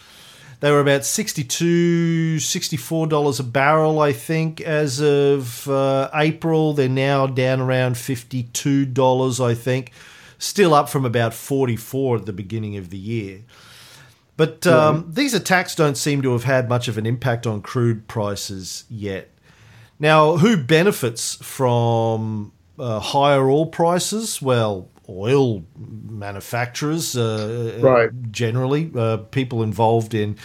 They 0.60 0.72
were 0.72 0.82
about 0.82 1.06
62 1.06 2.36
$64 2.38 3.40
a 3.40 3.44
barrel, 3.44 4.00
I 4.02 4.12
think, 4.12 4.60
as 4.60 5.00
of 5.02 5.70
uh, 5.70 6.10
April. 6.14 6.74
They're 6.74 6.90
now 6.90 7.28
down 7.28 7.62
around 7.62 7.96
$52, 7.96 9.40
I 9.40 9.54
think. 9.56 9.94
Still 10.40 10.74
up 10.74 10.90
from 10.90 11.06
about 11.06 11.34
44 11.36 12.18
at 12.18 12.26
the 12.26 12.34
beginning 12.34 12.78
of 12.78 12.90
the 12.90 12.98
year. 12.98 13.42
But 14.38 14.66
um, 14.66 15.06
these 15.12 15.34
attacks 15.34 15.76
don't 15.76 15.98
seem 15.98 16.22
to 16.22 16.32
have 16.32 16.46
had 16.46 16.70
much 16.70 16.88
of 16.88 16.98
an 16.98 17.06
impact 17.06 17.46
on 17.46 17.62
crude 17.62 18.08
prices 18.08 18.86
yet. 18.90 19.30
Now, 20.00 20.38
who 20.38 20.56
benefits 20.56 21.36
from 21.42 22.54
uh, 22.80 23.00
higher 23.02 23.50
oil 23.50 23.66
prices? 23.66 24.42
Well, 24.42 24.88
oil 25.10 25.66
manufacturers, 25.78 27.18
uh, 27.18 27.80
Right. 27.82 28.10
generally, 28.32 28.90
uh, 28.96 29.18
people 29.18 29.62
involved 29.62 30.14
in 30.14 30.38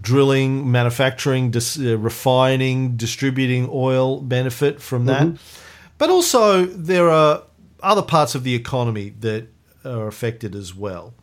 drilling, 0.00 0.70
manufacturing, 0.70 1.50
dis- 1.50 1.78
uh, 1.78 1.96
refining, 1.98 2.96
distributing 2.96 3.68
oil 3.72 4.20
benefit 4.20 4.80
from 4.80 5.06
that. 5.06 5.28
But 5.98 6.10
also, 6.10 6.64
there 6.66 7.08
are 7.10 7.42
other 7.82 8.02
parts 8.02 8.34
of 8.34 8.44
the 8.44 8.54
economy 8.54 9.14
that 9.20 9.48
are 9.84 10.06
affected 10.06 10.54
as 10.54 10.74
well. 10.74 11.14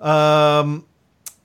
Um, 0.00 0.86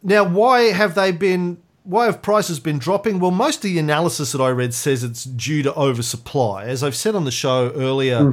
now, 0.03 0.23
why 0.23 0.71
have 0.71 0.95
they 0.95 1.11
been? 1.11 1.57
Why 1.83 2.05
have 2.05 2.21
prices 2.21 2.59
been 2.59 2.77
dropping? 2.77 3.19
Well, 3.19 3.31
most 3.31 3.57
of 3.57 3.63
the 3.63 3.79
analysis 3.79 4.31
that 4.33 4.41
I 4.41 4.49
read 4.49 4.73
says 4.73 5.03
it's 5.03 5.23
due 5.23 5.63
to 5.63 5.73
oversupply. 5.75 6.65
As 6.65 6.83
I've 6.83 6.95
said 6.95 7.15
on 7.15 7.25
the 7.25 7.31
show 7.31 7.71
earlier, 7.71 8.31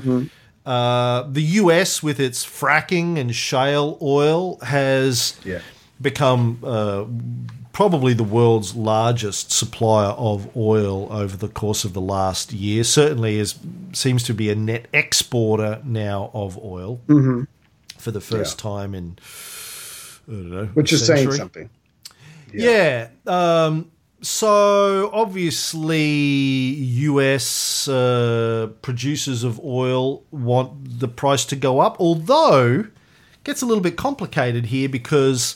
uh, 0.66 1.22
the 1.22 1.42
US, 1.42 2.02
with 2.02 2.20
its 2.20 2.44
fracking 2.44 3.16
and 3.18 3.34
shale 3.34 3.96
oil, 4.02 4.58
has 4.60 5.38
Yeah. 5.44 5.60
become 6.00 6.58
uh, 6.62 7.04
probably 7.78 8.12
the 8.12 8.24
world's 8.24 8.74
largest 8.74 9.52
supplier 9.52 10.08
of 10.08 10.56
oil 10.56 11.06
over 11.12 11.36
the 11.36 11.46
course 11.46 11.84
of 11.84 11.92
the 11.92 12.00
last 12.00 12.52
year. 12.52 12.82
Certainly, 12.82 13.38
is 13.38 13.56
seems 13.92 14.24
to 14.24 14.34
be 14.34 14.50
a 14.50 14.56
net 14.56 14.88
exporter 14.92 15.80
now 15.84 16.32
of 16.34 16.58
oil 16.58 17.00
for 17.06 17.46
for 17.96 18.10
the 18.10 18.20
first 18.20 18.58
yeah. 18.58 18.62
time 18.62 18.96
in 18.96 19.16
I 20.26 20.32
don't 20.32 20.50
know, 20.50 20.64
which 20.74 20.92
is 20.92 21.06
saying 21.06 21.30
something. 21.30 21.70
Yeah. 22.52 23.08
yeah 23.28 23.66
um, 23.66 23.92
so 24.22 25.08
obviously, 25.12 26.00
US 26.00 27.86
uh, 27.86 28.70
producers 28.82 29.44
of 29.44 29.60
oil 29.60 30.24
want 30.32 30.98
the 30.98 31.06
price 31.06 31.44
to 31.44 31.54
go 31.54 31.78
up, 31.78 31.96
although 32.00 32.80
it 32.80 33.44
gets 33.44 33.62
a 33.62 33.66
little 33.66 33.84
bit 33.84 33.96
complicated 33.96 34.66
here 34.66 34.88
because 34.88 35.54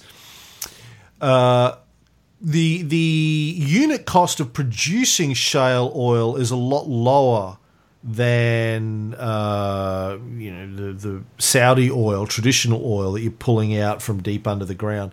uh, 1.21 1.75
the 2.43 2.83
the 2.83 3.55
unit 3.57 4.05
cost 4.05 4.41
of 4.41 4.53
producing 4.53 5.33
shale 5.33 5.93
oil 5.95 6.37
is 6.37 6.51
a 6.51 6.57
lot 6.57 6.89
lower 6.89 7.59
than 8.03 9.15
uh, 9.15 10.19
you 10.37 10.51
know 10.51 10.75
the, 10.75 10.93
the 10.93 11.23
Saudi 11.39 11.91
oil, 11.91 12.27
traditional 12.27 12.85
oil 12.85 13.13
that 13.13 13.21
you're 13.21 13.31
pulling 13.31 13.79
out 13.79 14.03
from 14.03 14.23
deep 14.23 14.47
under 14.47 14.65
the 14.65 14.75
ground. 14.75 15.13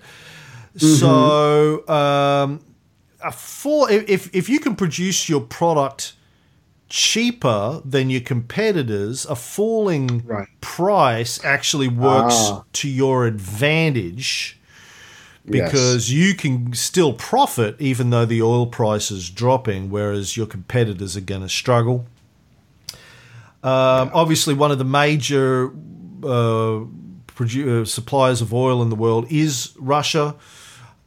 Mm-hmm. 0.76 0.88
So, 0.96 1.88
um, 1.88 2.62
a 3.24 3.32
four, 3.32 3.92
if 3.92 4.34
if 4.34 4.50
you 4.50 4.60
can 4.60 4.76
produce 4.76 5.30
your 5.30 5.42
product 5.42 6.14
cheaper 6.90 7.82
than 7.86 8.10
your 8.10 8.22
competitors, 8.22 9.26
a 9.28 9.36
falling 9.36 10.26
right. 10.26 10.48
price 10.62 11.44
actually 11.46 11.88
works 11.88 12.34
ah. 12.36 12.64
to 12.74 12.90
your 12.90 13.28
advantage 13.28 14.59
because 15.50 16.10
yes. 16.10 16.28
you 16.28 16.36
can 16.36 16.74
still 16.74 17.14
profit 17.14 17.76
even 17.80 18.10
though 18.10 18.26
the 18.26 18.42
oil 18.42 18.68
price 18.68 19.12
is 19.12 19.30
dropping, 19.30 19.90
whereas 19.90 20.38
your 20.38 20.46
competitors 20.46 21.18
are 21.18 21.22
going 21.22 21.42
to 21.42 21.50
struggle. 21.50 22.06
Um, 23.62 24.12
obviously, 24.14 24.54
one 24.54 24.72
of 24.72 24.78
the 24.78 24.86
major 24.86 25.68
uh, 26.24 26.86
produ- 27.28 27.82
uh, 27.82 27.86
suppliers 27.86 28.42
of 28.42 28.54
oil 28.54 28.82
in 28.82 28.90
the 28.90 28.96
world 28.96 29.28
is 29.30 29.74
Russia. 29.78 30.36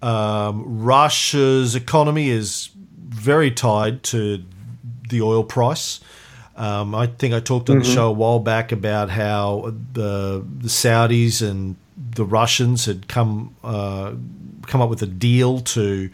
Um, 0.02 0.82
Russia's 0.82 1.74
economy 1.74 2.28
is 2.28 2.70
very 2.74 3.50
tied 3.50 4.02
to 4.04 4.44
the 5.08 5.22
oil 5.22 5.44
price. 5.44 6.00
Um, 6.56 6.94
I 6.94 7.06
think 7.06 7.32
I 7.32 7.40
talked 7.40 7.70
on 7.70 7.76
mm-hmm. 7.76 7.88
the 7.88 7.94
show 7.94 8.08
a 8.08 8.12
while 8.12 8.38
back 8.38 8.72
about 8.72 9.08
how 9.08 9.72
the, 9.92 10.44
the 10.58 10.68
Saudis 10.68 11.48
and 11.48 11.76
the 12.14 12.24
Russians 12.24 12.86
had 12.86 13.08
come 13.08 13.56
uh, 13.62 14.14
come 14.66 14.80
up 14.80 14.90
with 14.90 15.02
a 15.02 15.06
deal 15.06 15.60
to 15.60 16.10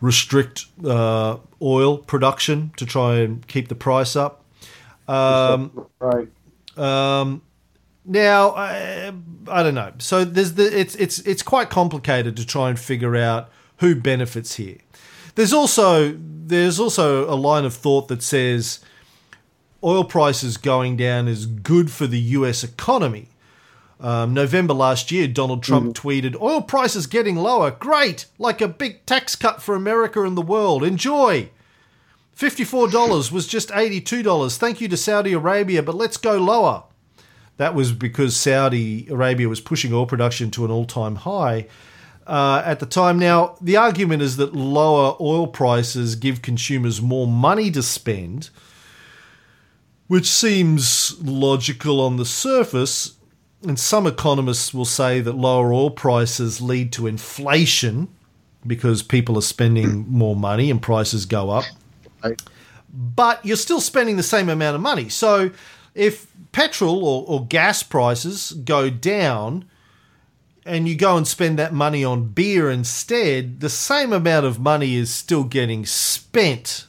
restrict 0.00 0.66
uh, 0.84 1.38
oil 1.62 1.98
production 1.98 2.72
to 2.76 2.86
try 2.86 3.16
and 3.16 3.46
keep 3.46 3.68
the 3.68 3.74
price 3.74 4.16
up. 4.16 4.44
Um, 5.08 5.86
right. 5.98 6.28
Um, 6.76 7.42
now, 8.04 8.50
I, 8.50 9.12
I 9.48 9.62
don't 9.62 9.74
know. 9.74 9.92
So 9.98 10.24
there's 10.24 10.54
the 10.54 10.78
it's 10.78 10.94
it's 10.96 11.20
it's 11.20 11.42
quite 11.42 11.70
complicated 11.70 12.36
to 12.36 12.46
try 12.46 12.68
and 12.68 12.78
figure 12.78 13.16
out 13.16 13.50
who 13.78 13.94
benefits 13.94 14.56
here. 14.56 14.78
There's 15.34 15.52
also 15.52 16.16
there's 16.18 16.78
also 16.78 17.28
a 17.32 17.34
line 17.34 17.64
of 17.64 17.74
thought 17.74 18.08
that 18.08 18.22
says 18.22 18.80
oil 19.82 20.04
prices 20.04 20.56
going 20.56 20.96
down 20.96 21.28
is 21.28 21.46
good 21.46 21.90
for 21.90 22.06
the 22.06 22.20
U.S. 22.20 22.62
economy. 22.62 23.28
Um, 24.00 24.34
November 24.34 24.74
last 24.74 25.10
year, 25.12 25.28
Donald 25.28 25.62
Trump 25.62 25.86
mm. 25.86 25.92
tweeted, 25.94 26.40
"Oil 26.40 26.62
prices 26.62 27.06
getting 27.06 27.36
lower, 27.36 27.70
great, 27.70 28.26
like 28.38 28.60
a 28.60 28.68
big 28.68 29.06
tax 29.06 29.36
cut 29.36 29.62
for 29.62 29.74
America 29.74 30.22
and 30.22 30.36
the 30.36 30.42
world. 30.42 30.82
Enjoy." 30.82 31.50
$54 32.36 33.30
was 33.30 33.46
just 33.46 33.68
$82. 33.68 34.56
Thank 34.56 34.80
you 34.80 34.88
to 34.88 34.96
Saudi 34.96 35.32
Arabia, 35.32 35.82
but 35.82 35.94
let's 35.94 36.16
go 36.16 36.36
lower. 36.36 36.82
That 37.56 37.74
was 37.74 37.92
because 37.92 38.36
Saudi 38.36 39.06
Arabia 39.08 39.48
was 39.48 39.60
pushing 39.60 39.92
oil 39.92 40.06
production 40.06 40.50
to 40.52 40.64
an 40.64 40.70
all 40.70 40.84
time 40.84 41.16
high 41.16 41.68
uh, 42.26 42.62
at 42.64 42.80
the 42.80 42.86
time. 42.86 43.18
Now, 43.18 43.56
the 43.60 43.76
argument 43.76 44.22
is 44.22 44.36
that 44.38 44.54
lower 44.54 45.16
oil 45.20 45.46
prices 45.46 46.16
give 46.16 46.42
consumers 46.42 47.00
more 47.00 47.28
money 47.28 47.70
to 47.70 47.82
spend, 47.82 48.50
which 50.08 50.28
seems 50.28 51.20
logical 51.22 52.00
on 52.00 52.16
the 52.16 52.24
surface. 52.24 53.14
And 53.64 53.78
some 53.78 54.06
economists 54.06 54.74
will 54.74 54.84
say 54.84 55.20
that 55.20 55.32
lower 55.32 55.72
oil 55.72 55.90
prices 55.90 56.60
lead 56.60 56.92
to 56.92 57.06
inflation 57.06 58.08
because 58.66 59.02
people 59.02 59.38
are 59.38 59.42
spending 59.42 60.06
more 60.08 60.36
money 60.36 60.70
and 60.70 60.80
prices 60.80 61.26
go 61.26 61.50
up. 61.50 61.64
But 62.92 63.44
you're 63.44 63.56
still 63.56 63.80
spending 63.80 64.16
the 64.16 64.22
same 64.22 64.48
amount 64.48 64.76
of 64.76 64.80
money. 64.80 65.08
So 65.08 65.50
if 65.94 66.26
petrol 66.52 67.04
or, 67.04 67.24
or 67.26 67.46
gas 67.46 67.82
prices 67.82 68.52
go 68.52 68.90
down 68.90 69.64
and 70.64 70.88
you 70.88 70.96
go 70.96 71.16
and 71.16 71.26
spend 71.26 71.58
that 71.58 71.72
money 71.72 72.04
on 72.04 72.28
beer 72.28 72.70
instead, 72.70 73.60
the 73.60 73.68
same 73.68 74.12
amount 74.12 74.46
of 74.46 74.58
money 74.58 74.94
is 74.94 75.12
still 75.12 75.44
getting 75.44 75.84
spent. 75.84 76.86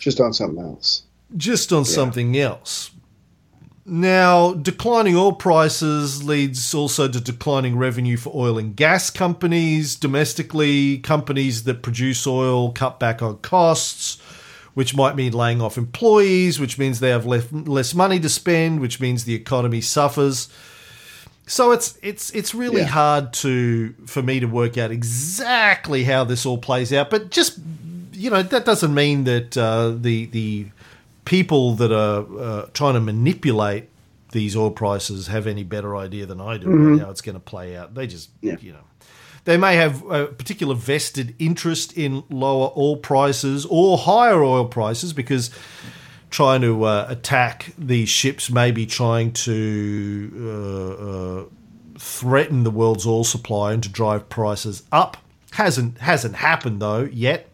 Just 0.00 0.20
on 0.20 0.32
something 0.34 0.62
else. 0.62 1.04
Just 1.36 1.72
on 1.72 1.84
yeah. 1.84 1.90
something 1.90 2.36
else. 2.38 2.90
Now, 3.86 4.54
declining 4.54 5.14
oil 5.14 5.32
prices 5.32 6.24
leads 6.24 6.72
also 6.74 7.06
to 7.06 7.20
declining 7.20 7.76
revenue 7.76 8.16
for 8.16 8.32
oil 8.34 8.56
and 8.56 8.74
gas 8.74 9.10
companies. 9.10 9.94
Domestically, 9.94 10.98
companies 10.98 11.64
that 11.64 11.82
produce 11.82 12.26
oil 12.26 12.72
cut 12.72 12.98
back 12.98 13.20
on 13.20 13.38
costs, 13.38 14.18
which 14.72 14.96
might 14.96 15.16
mean 15.16 15.34
laying 15.34 15.60
off 15.60 15.76
employees, 15.76 16.58
which 16.58 16.78
means 16.78 17.00
they 17.00 17.10
have 17.10 17.26
less, 17.26 17.52
less 17.52 17.94
money 17.94 18.18
to 18.20 18.28
spend, 18.30 18.80
which 18.80 19.00
means 19.00 19.24
the 19.24 19.34
economy 19.34 19.82
suffers. 19.82 20.48
So 21.46 21.72
it's 21.72 21.98
it's 22.02 22.30
it's 22.30 22.54
really 22.54 22.80
yeah. 22.80 22.86
hard 22.86 23.34
to 23.34 23.92
for 24.06 24.22
me 24.22 24.40
to 24.40 24.46
work 24.46 24.78
out 24.78 24.90
exactly 24.92 26.04
how 26.04 26.24
this 26.24 26.46
all 26.46 26.56
plays 26.56 26.90
out. 26.90 27.10
But 27.10 27.30
just 27.30 27.58
you 28.12 28.30
know 28.30 28.42
that 28.42 28.64
doesn't 28.64 28.94
mean 28.94 29.24
that 29.24 29.54
uh, 29.58 29.90
the 29.90 30.24
the 30.24 30.68
people 31.24 31.74
that 31.74 31.92
are 31.92 32.26
uh, 32.38 32.66
trying 32.72 32.94
to 32.94 33.00
manipulate 33.00 33.88
these 34.32 34.56
oil 34.56 34.70
prices 34.70 35.28
have 35.28 35.46
any 35.46 35.62
better 35.62 35.96
idea 35.96 36.26
than 36.26 36.40
I 36.40 36.58
do 36.58 36.66
mm-hmm. 36.66 36.98
how 36.98 37.10
it's 37.10 37.20
going 37.20 37.34
to 37.34 37.40
play 37.40 37.76
out. 37.76 37.94
They 37.94 38.06
just, 38.06 38.30
yeah. 38.40 38.56
you 38.60 38.72
know, 38.72 38.84
they 39.44 39.56
may 39.56 39.76
have 39.76 40.04
a 40.10 40.26
particular 40.26 40.74
vested 40.74 41.34
interest 41.38 41.96
in 41.96 42.24
lower 42.30 42.72
oil 42.76 42.96
prices 42.96 43.66
or 43.68 43.98
higher 43.98 44.42
oil 44.42 44.66
prices 44.66 45.12
because 45.12 45.50
trying 46.30 46.62
to 46.62 46.84
uh, 46.84 47.06
attack 47.08 47.72
these 47.78 48.08
ships 48.08 48.50
may 48.50 48.72
be 48.72 48.86
trying 48.86 49.32
to 49.32 50.32
uh, 50.36 51.04
uh, 51.04 51.44
threaten 51.96 52.64
the 52.64 52.70
world's 52.70 53.06
oil 53.06 53.22
supply 53.22 53.72
and 53.72 53.82
to 53.82 53.88
drive 53.88 54.28
prices 54.28 54.82
up. 54.90 55.16
Hasn't 55.52 55.98
hasn't 55.98 56.34
happened 56.34 56.82
though 56.82 57.04
yet. 57.04 57.48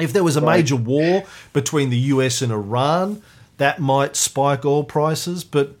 If 0.00 0.12
there 0.12 0.24
was 0.24 0.36
a 0.36 0.40
major 0.40 0.76
war 0.76 1.24
between 1.52 1.90
the 1.90 1.96
US 1.96 2.42
and 2.42 2.50
Iran, 2.50 3.22
that 3.58 3.80
might 3.80 4.16
spike 4.16 4.64
oil 4.64 4.84
prices. 4.84 5.44
But 5.44 5.76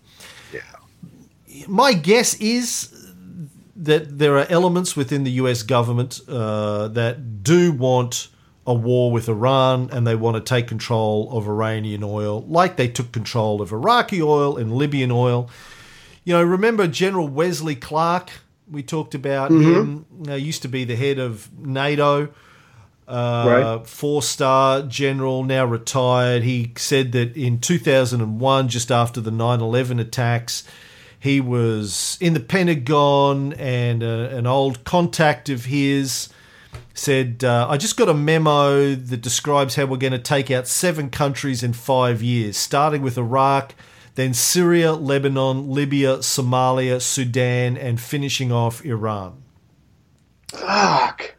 yeah. 0.52 0.60
my 1.66 1.94
guess 1.94 2.34
is 2.34 2.90
that 3.76 4.18
there 4.18 4.38
are 4.38 4.46
elements 4.48 4.96
within 4.96 5.24
the 5.24 5.32
US 5.32 5.62
government 5.62 6.20
uh, 6.28 6.88
that 6.88 7.42
do 7.42 7.72
want 7.72 8.28
a 8.66 8.72
war 8.72 9.10
with 9.12 9.28
Iran 9.28 9.90
and 9.92 10.06
they 10.06 10.14
want 10.14 10.36
to 10.36 10.40
take 10.40 10.68
control 10.68 11.36
of 11.36 11.46
Iranian 11.46 12.02
oil, 12.02 12.42
like 12.42 12.76
they 12.76 12.88
took 12.88 13.12
control 13.12 13.60
of 13.60 13.72
Iraqi 13.72 14.22
oil 14.22 14.56
and 14.56 14.72
Libyan 14.72 15.10
oil. 15.10 15.50
You 16.24 16.34
know, 16.34 16.42
remember 16.42 16.86
General 16.86 17.28
Wesley 17.28 17.74
Clark? 17.74 18.30
We 18.70 18.82
talked 18.82 19.14
about 19.14 19.50
mm-hmm. 19.50 19.74
him. 19.74 20.06
Uh, 20.28 20.34
used 20.34 20.62
to 20.62 20.68
be 20.68 20.84
the 20.84 20.96
head 20.96 21.18
of 21.18 21.50
NATO 21.58 22.30
uh, 23.06 23.44
right. 23.46 23.86
four 23.86 24.22
star 24.22 24.82
general, 24.82 25.44
now 25.44 25.64
retired. 25.64 26.42
He 26.42 26.72
said 26.76 27.12
that 27.12 27.36
in 27.36 27.58
2001, 27.58 28.68
just 28.68 28.90
after 28.90 29.20
the 29.20 29.30
9 29.30 29.60
11 29.60 30.00
attacks, 30.00 30.64
he 31.18 31.40
was 31.40 32.18
in 32.20 32.34
the 32.34 32.40
Pentagon 32.40 33.52
and 33.54 34.02
uh, 34.02 34.28
an 34.30 34.46
old 34.46 34.84
contact 34.84 35.48
of 35.48 35.66
his 35.66 36.28
said, 36.94 37.42
uh, 37.42 37.66
I 37.68 37.76
just 37.76 37.96
got 37.96 38.08
a 38.08 38.14
memo 38.14 38.94
that 38.94 39.20
describes 39.20 39.74
how 39.74 39.86
we're 39.86 39.96
going 39.96 40.12
to 40.12 40.18
take 40.18 40.50
out 40.50 40.68
seven 40.68 41.10
countries 41.10 41.62
in 41.62 41.72
five 41.72 42.22
years, 42.22 42.56
starting 42.56 43.02
with 43.02 43.18
Iraq, 43.18 43.74
then 44.14 44.32
Syria, 44.32 44.92
Lebanon, 44.92 45.70
Libya, 45.70 46.18
Somalia, 46.18 47.02
Sudan, 47.02 47.76
and 47.76 48.00
finishing 48.00 48.52
off 48.52 48.84
Iran. 48.84 49.42
Fuck. 50.52 51.34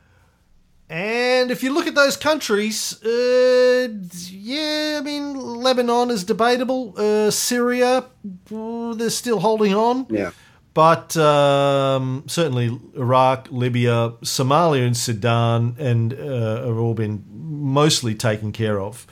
And 0.87 1.49
if 1.49 1.63
you 1.63 1.73
look 1.73 1.87
at 1.87 1.95
those 1.95 2.15
countries, 2.15 3.01
uh, 3.03 3.87
yeah, 4.29 4.99
I 4.99 5.03
mean, 5.03 5.33
Lebanon 5.35 6.11
is 6.11 6.23
debatable. 6.23 6.93
Uh, 6.95 7.31
Syria, 7.31 8.05
they're 8.49 9.09
still 9.09 9.39
holding 9.39 9.73
on. 9.73 10.05
Yeah. 10.09 10.31
But 10.75 11.15
um, 11.17 12.25
certainly 12.27 12.79
Iraq, 12.95 13.47
Libya, 13.49 14.11
Somalia, 14.21 14.85
and 14.85 14.95
Sudan, 14.95 15.75
and 15.79 16.13
uh, 16.13 16.65
have 16.67 16.77
all 16.77 16.93
been 16.93 17.23
mostly 17.31 18.13
taken 18.13 18.51
care 18.51 18.79
of. 18.79 19.07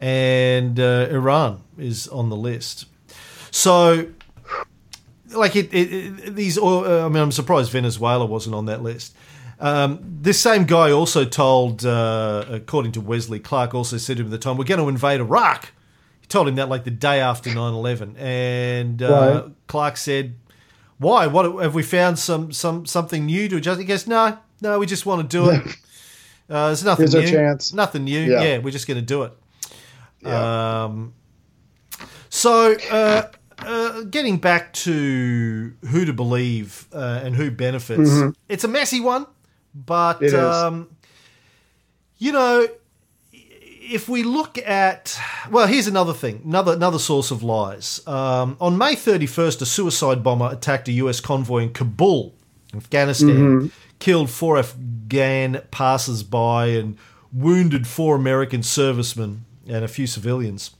And 0.00 0.78
uh, 0.78 1.08
Iran 1.10 1.62
is 1.78 2.06
on 2.08 2.28
the 2.28 2.36
list. 2.36 2.84
So 3.50 4.08
like 5.30 5.56
it, 5.56 5.72
it, 5.72 5.92
it 5.92 6.34
these. 6.36 6.58
Uh, 6.58 7.06
I 7.06 7.08
mean, 7.08 7.22
I'm 7.22 7.32
surprised 7.32 7.72
Venezuela 7.72 8.26
wasn't 8.26 8.54
on 8.54 8.66
that 8.66 8.82
list. 8.82 9.16
Um, 9.60 9.98
this 10.20 10.40
same 10.40 10.64
guy 10.64 10.92
also 10.92 11.24
told, 11.24 11.84
uh, 11.84 12.44
according 12.48 12.92
to 12.92 13.00
Wesley 13.00 13.40
Clark, 13.40 13.74
also 13.74 13.96
said 13.96 14.16
to 14.18 14.22
him 14.22 14.28
at 14.28 14.30
the 14.30 14.38
time, 14.38 14.56
"We're 14.56 14.64
going 14.64 14.80
to 14.80 14.88
invade 14.88 15.20
Iraq." 15.20 15.72
He 16.20 16.26
told 16.28 16.46
him 16.46 16.54
that 16.56 16.68
like 16.68 16.84
the 16.84 16.90
day 16.90 17.20
after 17.20 17.50
9/11, 17.50 18.16
and 18.18 19.02
uh, 19.02 19.42
right. 19.44 19.52
Clark 19.66 19.96
said, 19.96 20.36
"Why? 20.98 21.26
What 21.26 21.60
have 21.62 21.74
we 21.74 21.82
found? 21.82 22.18
Some 22.18 22.52
some 22.52 22.86
something 22.86 23.26
new 23.26 23.48
to 23.48 23.56
adjust?" 23.56 23.80
He 23.80 23.86
goes, 23.86 24.06
"No, 24.06 24.38
no, 24.60 24.78
we 24.78 24.86
just 24.86 25.06
want 25.06 25.28
to 25.28 25.36
do 25.36 25.50
it. 25.50 25.62
Uh, 26.50 26.68
there's 26.68 26.82
nothing 26.82 27.10
Here's 27.10 27.30
new. 27.30 27.30
chance. 27.30 27.74
Nothing 27.74 28.04
new. 28.04 28.20
Yeah. 28.20 28.42
yeah. 28.42 28.56
we're 28.56 28.70
just 28.70 28.88
going 28.88 28.96
to 28.98 29.04
do 29.04 29.24
it." 29.24 29.32
Yeah. 30.22 30.84
Um, 30.84 31.12
so. 32.30 32.74
Uh, 32.90 33.24
uh, 33.58 34.02
getting 34.04 34.38
back 34.38 34.72
to 34.72 35.74
who 35.90 36.04
to 36.04 36.12
believe 36.12 36.86
uh, 36.92 37.20
and 37.24 37.34
who 37.34 37.50
benefits, 37.50 38.08
mm-hmm. 38.08 38.30
it's 38.48 38.62
a 38.62 38.68
messy 38.68 39.00
one, 39.00 39.26
but 39.86 40.22
um, 40.34 40.88
you 42.18 42.32
know, 42.32 42.66
if 43.32 44.08
we 44.08 44.22
look 44.22 44.58
at 44.58 45.18
well, 45.50 45.66
here's 45.66 45.86
another 45.86 46.12
thing, 46.12 46.42
another 46.44 46.72
another 46.74 46.98
source 46.98 47.30
of 47.30 47.42
lies. 47.42 48.06
Um, 48.06 48.56
on 48.60 48.76
May 48.76 48.94
31st, 48.94 49.62
a 49.62 49.66
suicide 49.66 50.22
bomber 50.22 50.50
attacked 50.50 50.88
a 50.88 50.92
U.S. 50.92 51.20
convoy 51.20 51.62
in 51.62 51.72
Kabul, 51.72 52.34
Afghanistan, 52.74 53.28
mm-hmm. 53.28 53.66
killed 53.98 54.30
four 54.30 54.58
Afghan 54.58 55.62
passers-by 55.70 56.66
and 56.66 56.98
wounded 57.32 57.86
four 57.86 58.16
American 58.16 58.62
servicemen 58.62 59.44
and 59.66 59.84
a 59.84 59.88
few 59.88 60.06
civilians. 60.06 60.72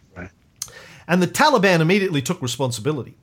And 1.09 1.23
the 1.23 1.27
Taliban 1.27 1.81
immediately 1.81 2.21
took 2.21 2.41
responsibility. 2.43 3.17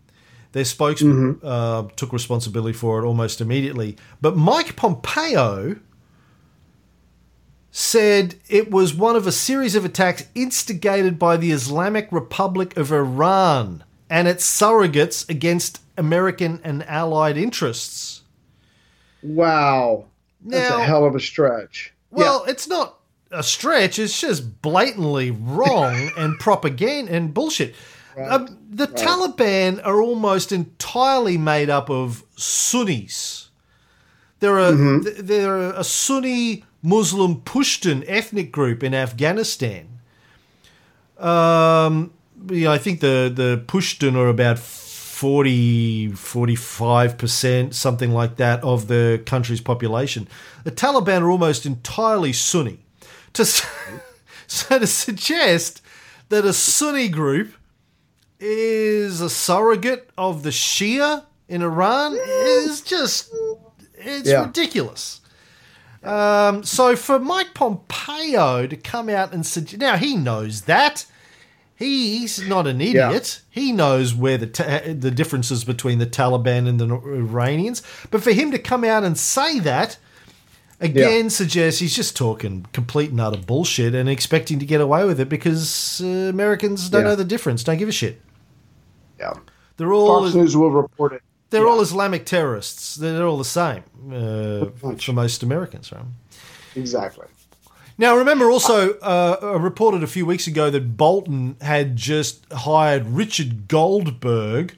Their 0.56 0.64
spokesman 0.64 1.36
mm-hmm. 1.36 1.45
uh, 1.45 1.89
took 1.97 2.14
responsibility 2.14 2.72
for 2.72 3.03
it 3.03 3.06
almost 3.06 3.41
immediately. 3.41 3.97
But 4.22 4.38
Mike 4.38 4.78
Pompeo 4.78 5.76
said 7.72 8.36
it 8.47 8.72
was 8.72 8.93
one 8.93 9.18
of 9.18 9.28
a 9.28 9.34
series 9.34 9.76
of 9.76 9.84
attacks 9.84 10.24
instigated 10.34 11.20
by 11.20 11.36
the 11.36 11.51
Islamic 11.51 12.08
Republic 12.10 12.78
of 12.78 12.93
Iran 12.93 13.84
and 14.10 14.30
its 14.30 14.49
surrogates 14.49 15.30
against 15.30 15.82
American 15.97 16.62
and 16.64 16.88
allied 16.88 17.36
interests. 17.36 18.22
Wow. 19.22 20.06
That's 20.45 20.74
a 20.74 20.86
hell 20.86 21.03
of 21.03 21.16
a 21.16 21.20
stretch. 21.20 21.93
Well, 22.12 22.45
yeah. 22.45 22.51
it's 22.53 22.70
not 22.70 22.97
a 23.30 23.43
stretch. 23.43 23.99
It's 23.99 24.22
just 24.22 24.62
blatantly 24.62 25.32
wrong 25.32 26.12
and 26.18 26.39
propaganda 26.39 27.12
and 27.12 27.34
bullshit. 27.34 27.76
Right. 28.16 28.32
Um, 28.32 28.57
the 28.70 28.86
right. 28.86 28.95
Taliban 28.95 29.86
are 29.86 30.01
almost 30.01 30.51
entirely 30.51 31.38
made 31.38 31.70
up 31.70 31.89
of 31.89 32.24
Sunnis. 32.36 33.49
They're 34.39 34.59
a 34.59 34.72
mm-hmm. 34.72 35.26
they're 35.26 35.72
a 35.72 35.84
Sunni 35.84 36.63
Muslim 36.82 37.41
Pushtun 37.41 38.03
ethnic 38.07 38.51
group 38.51 38.84
in 38.84 38.93
Afghanistan. 38.93 39.88
Um, 41.18 42.13
you 42.49 42.66
know, 42.66 42.72
I 42.72 42.78
think 42.78 42.99
the 42.99 43.32
the 43.34 43.63
Pushtun 43.66 44.16
are 44.16 44.28
about 44.28 44.59
40 44.59 46.09
45% 46.09 47.74
something 47.74 48.11
like 48.11 48.36
that 48.36 48.63
of 48.63 48.88
the 48.88 49.22
country's 49.26 49.61
population. 49.61 50.28
The 50.63 50.72
Taliban 50.72 51.22
are 51.22 51.30
almost 51.32 51.66
entirely 51.66 52.34
Sunni 52.34 52.80
to 53.34 53.45
so 54.47 54.80
to 54.80 54.88
suggest 54.88 55.82
that 56.30 56.45
a 56.45 56.53
Sunni 56.53 57.07
group 57.07 57.53
is 58.39 59.21
a 59.21 59.29
surrogate 59.29 60.09
of 60.17 60.43
the 60.43 60.49
Shia 60.49 61.25
in 61.47 61.61
Iran 61.61 62.17
is 62.19 62.81
just 62.81 63.33
it's 63.95 64.29
yeah. 64.29 64.45
ridiculous. 64.45 65.21
Um, 66.03 66.63
so 66.63 66.95
for 66.95 67.17
Mike 67.17 67.53
Pompeo 67.53 68.67
to 68.67 68.75
come 68.75 69.09
out 69.09 69.33
and 69.33 69.45
suggest 69.45 69.79
now 69.79 69.97
he 69.97 70.15
knows 70.15 70.61
that 70.61 71.05
he, 71.75 72.19
he's 72.19 72.47
not 72.47 72.67
an 72.67 72.79
idiot. 72.79 73.41
Yeah. 73.51 73.61
He 73.61 73.71
knows 73.71 74.13
where 74.13 74.38
the 74.38 74.47
ta- 74.47 74.81
the 74.86 75.11
differences 75.11 75.63
between 75.63 75.99
the 75.99 76.05
Taliban 76.05 76.67
and 76.67 76.79
the 76.79 76.86
Iranians. 76.86 77.81
But 78.11 78.23
for 78.23 78.31
him 78.31 78.51
to 78.51 78.59
come 78.59 78.83
out 78.83 79.03
and 79.03 79.17
say 79.17 79.59
that 79.59 79.97
again 80.79 81.25
yeah. 81.25 81.29
suggests 81.29 81.79
he's 81.79 81.95
just 81.95 82.15
talking 82.15 82.65
complete 82.73 83.09
and 83.09 83.19
utter 83.19 83.38
bullshit 83.38 83.95
and 83.95 84.09
expecting 84.09 84.59
to 84.59 84.65
get 84.65 84.81
away 84.81 85.05
with 85.05 85.19
it 85.19 85.29
because 85.29 86.01
uh, 86.03 86.05
Americans 86.05 86.89
don't 86.89 87.03
know 87.03 87.15
the 87.15 87.25
difference, 87.25 87.63
don't 87.63 87.77
give 87.77 87.89
a 87.89 87.93
shit. 87.93 88.21
Yeah, 89.20 89.34
they're 89.78 89.93
all 89.93 90.22
Fox 90.22 90.36
News 90.36 90.57
will 90.57 90.72
report 90.72 91.13
it. 91.13 91.22
They're 91.49 91.63
yeah. 91.63 91.70
all 91.70 91.82
Islamic 91.82 92.26
terrorists. 92.26 92.95
They're 92.95 93.26
all 93.26 93.38
the 93.38 93.45
same 93.45 93.84
uh, 94.11 94.95
for 94.97 95.13
most 95.13 95.43
Americans, 95.43 95.91
right? 95.91 96.03
Exactly. 96.76 97.28
Now, 97.97 98.18
remember 98.18 98.51
also, 98.51 98.95
uh, 98.99 99.57
reported 99.57 100.03
a 100.03 100.07
few 100.07 100.26
weeks 100.26 100.47
ago 100.47 100.70
that 100.70 100.97
Bolton 100.97 101.55
had 101.61 101.95
just 101.95 102.45
hired 102.51 103.05
Richard 103.07 103.70
Goldberg 103.70 104.76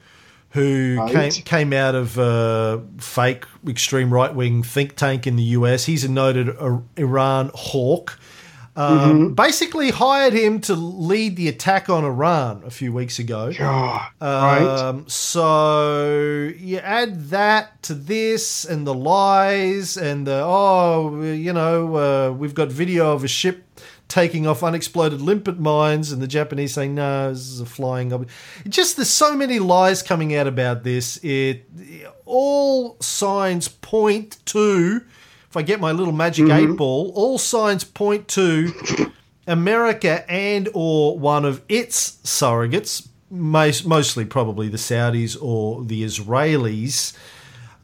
who 0.52 0.98
right. 0.98 1.12
came 1.12 1.32
came 1.44 1.74
out 1.74 1.94
of 1.94 2.18
a 2.18 2.84
fake 2.98 3.46
extreme 3.68 4.12
right 4.12 4.34
wing 4.34 4.64
think 4.64 4.96
tank 4.96 5.28
in 5.28 5.36
the 5.36 5.44
US. 5.44 5.86
He's 5.86 6.04
a 6.04 6.10
noted 6.10 6.50
Iran 6.98 7.52
hawk. 7.54 8.20
Um, 8.78 9.00
mm-hmm. 9.00 9.34
Basically, 9.34 9.90
hired 9.90 10.34
him 10.34 10.62
to 10.62 10.76
lead 10.76 11.36
the 11.36 11.48
attack 11.48 11.90
on 11.90 12.06
Iran 12.06 12.62
a 12.64 12.70
few 12.70 12.94
weeks 12.94 13.18
ago. 13.18 13.48
Yeah, 13.48 14.10
um, 14.22 14.30
right. 14.30 15.04
So 15.08 16.52
you 16.56 16.78
add 16.78 17.30
that 17.30 17.82
to 17.84 17.96
this 17.96 18.66
and 18.66 18.86
the 18.86 18.94
lies 18.94 19.98
and 19.98 20.28
the 20.28 20.44
oh, 20.46 21.24
you 21.24 21.54
know, 21.54 21.96
uh, 21.96 22.32
we've 22.32 22.54
got 22.54 22.72
video 22.72 23.14
of 23.14 23.24
a 23.24 23.28
ship 23.28 23.64
taking 24.08 24.48
off 24.48 24.64
unexploded 24.64 25.22
limpet 25.22 25.60
mines 25.60 26.12
and 26.12 26.22
the 26.22 26.28
Japanese 26.28 26.74
saying, 26.74 26.96
no, 26.96 27.30
this 27.30 27.48
is 27.48 27.60
a 27.60 27.66
flying 27.66 28.14
object. 28.14 28.32
Just 28.70 28.96
there's 28.96 29.10
so 29.10 29.36
many 29.36 29.60
lies 29.60 30.02
coming 30.02 30.36
out 30.36 30.48
about 30.48 30.84
this. 30.84 31.18
It 31.24 31.70
all 32.26 32.98
signs 33.02 33.68
point 33.68 34.38
to, 34.46 35.02
I 35.58 35.62
get 35.64 35.80
my 35.80 35.92
little 35.92 36.14
magic 36.14 36.46
mm-hmm. 36.46 36.72
eight 36.72 36.78
ball, 36.78 37.12
all 37.16 37.38
signs 37.38 37.84
point 37.84 38.28
to 38.30 38.72
America 39.48 40.30
and 40.30 40.70
or 40.74 41.18
one 41.18 41.46
of 41.46 41.62
its 41.68 42.18
surrogates, 42.24 43.08
most, 43.30 43.86
mostly 43.86 44.26
probably 44.26 44.68
the 44.68 44.78
Saudis 44.78 45.38
or 45.42 45.84
the 45.84 46.04
Israelis, 46.04 47.18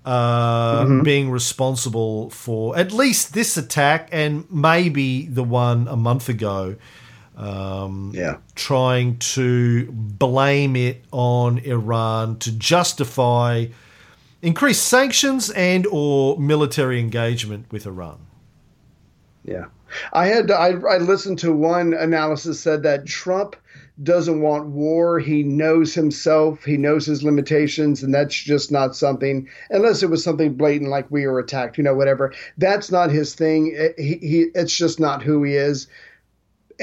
uh, 0.05 0.83
mm-hmm. 0.83 1.01
being 1.03 1.31
responsible 1.31 2.29
for 2.29 2.77
at 2.77 2.91
least 2.91 3.33
this 3.33 3.57
attack 3.57 4.09
and 4.11 4.45
maybe 4.51 5.27
the 5.27 5.43
one 5.43 5.87
a 5.87 5.95
month 5.95 6.29
ago. 6.29 6.75
Um, 7.35 8.11
yeah. 8.13 8.37
Trying 8.55 9.17
to 9.19 9.91
blame 9.91 10.75
it 10.75 11.03
on 11.11 11.57
Iran 11.59 12.37
to 12.39 12.51
justify 12.51 13.67
increased 14.43 14.85
sanctions 14.85 15.49
and 15.51 15.87
or 15.87 16.37
military 16.37 16.99
engagement 16.99 17.65
with 17.71 17.87
Iran. 17.87 18.19
Yeah. 19.43 19.65
I 20.11 20.27
had 20.27 20.51
I, 20.51 20.69
I 20.69 20.97
listened 20.97 21.39
to 21.39 21.53
one 21.53 21.93
analysis 21.93 22.59
said 22.59 22.83
that 22.83 23.05
Trump 23.05 23.55
doesn't 24.01 24.41
want 24.41 24.67
war. 24.67 25.19
He 25.19 25.43
knows 25.43 25.93
himself. 25.93 26.63
He 26.65 26.77
knows 26.77 27.05
his 27.05 27.23
limitations, 27.23 28.01
and 28.01 28.13
that's 28.13 28.35
just 28.35 28.71
not 28.71 28.95
something. 28.95 29.47
Unless 29.69 30.01
it 30.01 30.09
was 30.09 30.23
something 30.23 30.55
blatant, 30.55 30.89
like 30.89 31.09
we 31.11 31.27
were 31.27 31.39
attacked, 31.39 31.77
you 31.77 31.83
know, 31.83 31.93
whatever. 31.93 32.33
That's 32.57 32.91
not 32.91 33.11
his 33.11 33.35
thing. 33.35 33.93
He, 33.97 34.15
he 34.15 34.45
it's 34.55 34.75
just 34.75 34.99
not 34.99 35.21
who 35.21 35.43
he 35.43 35.53
is. 35.53 35.87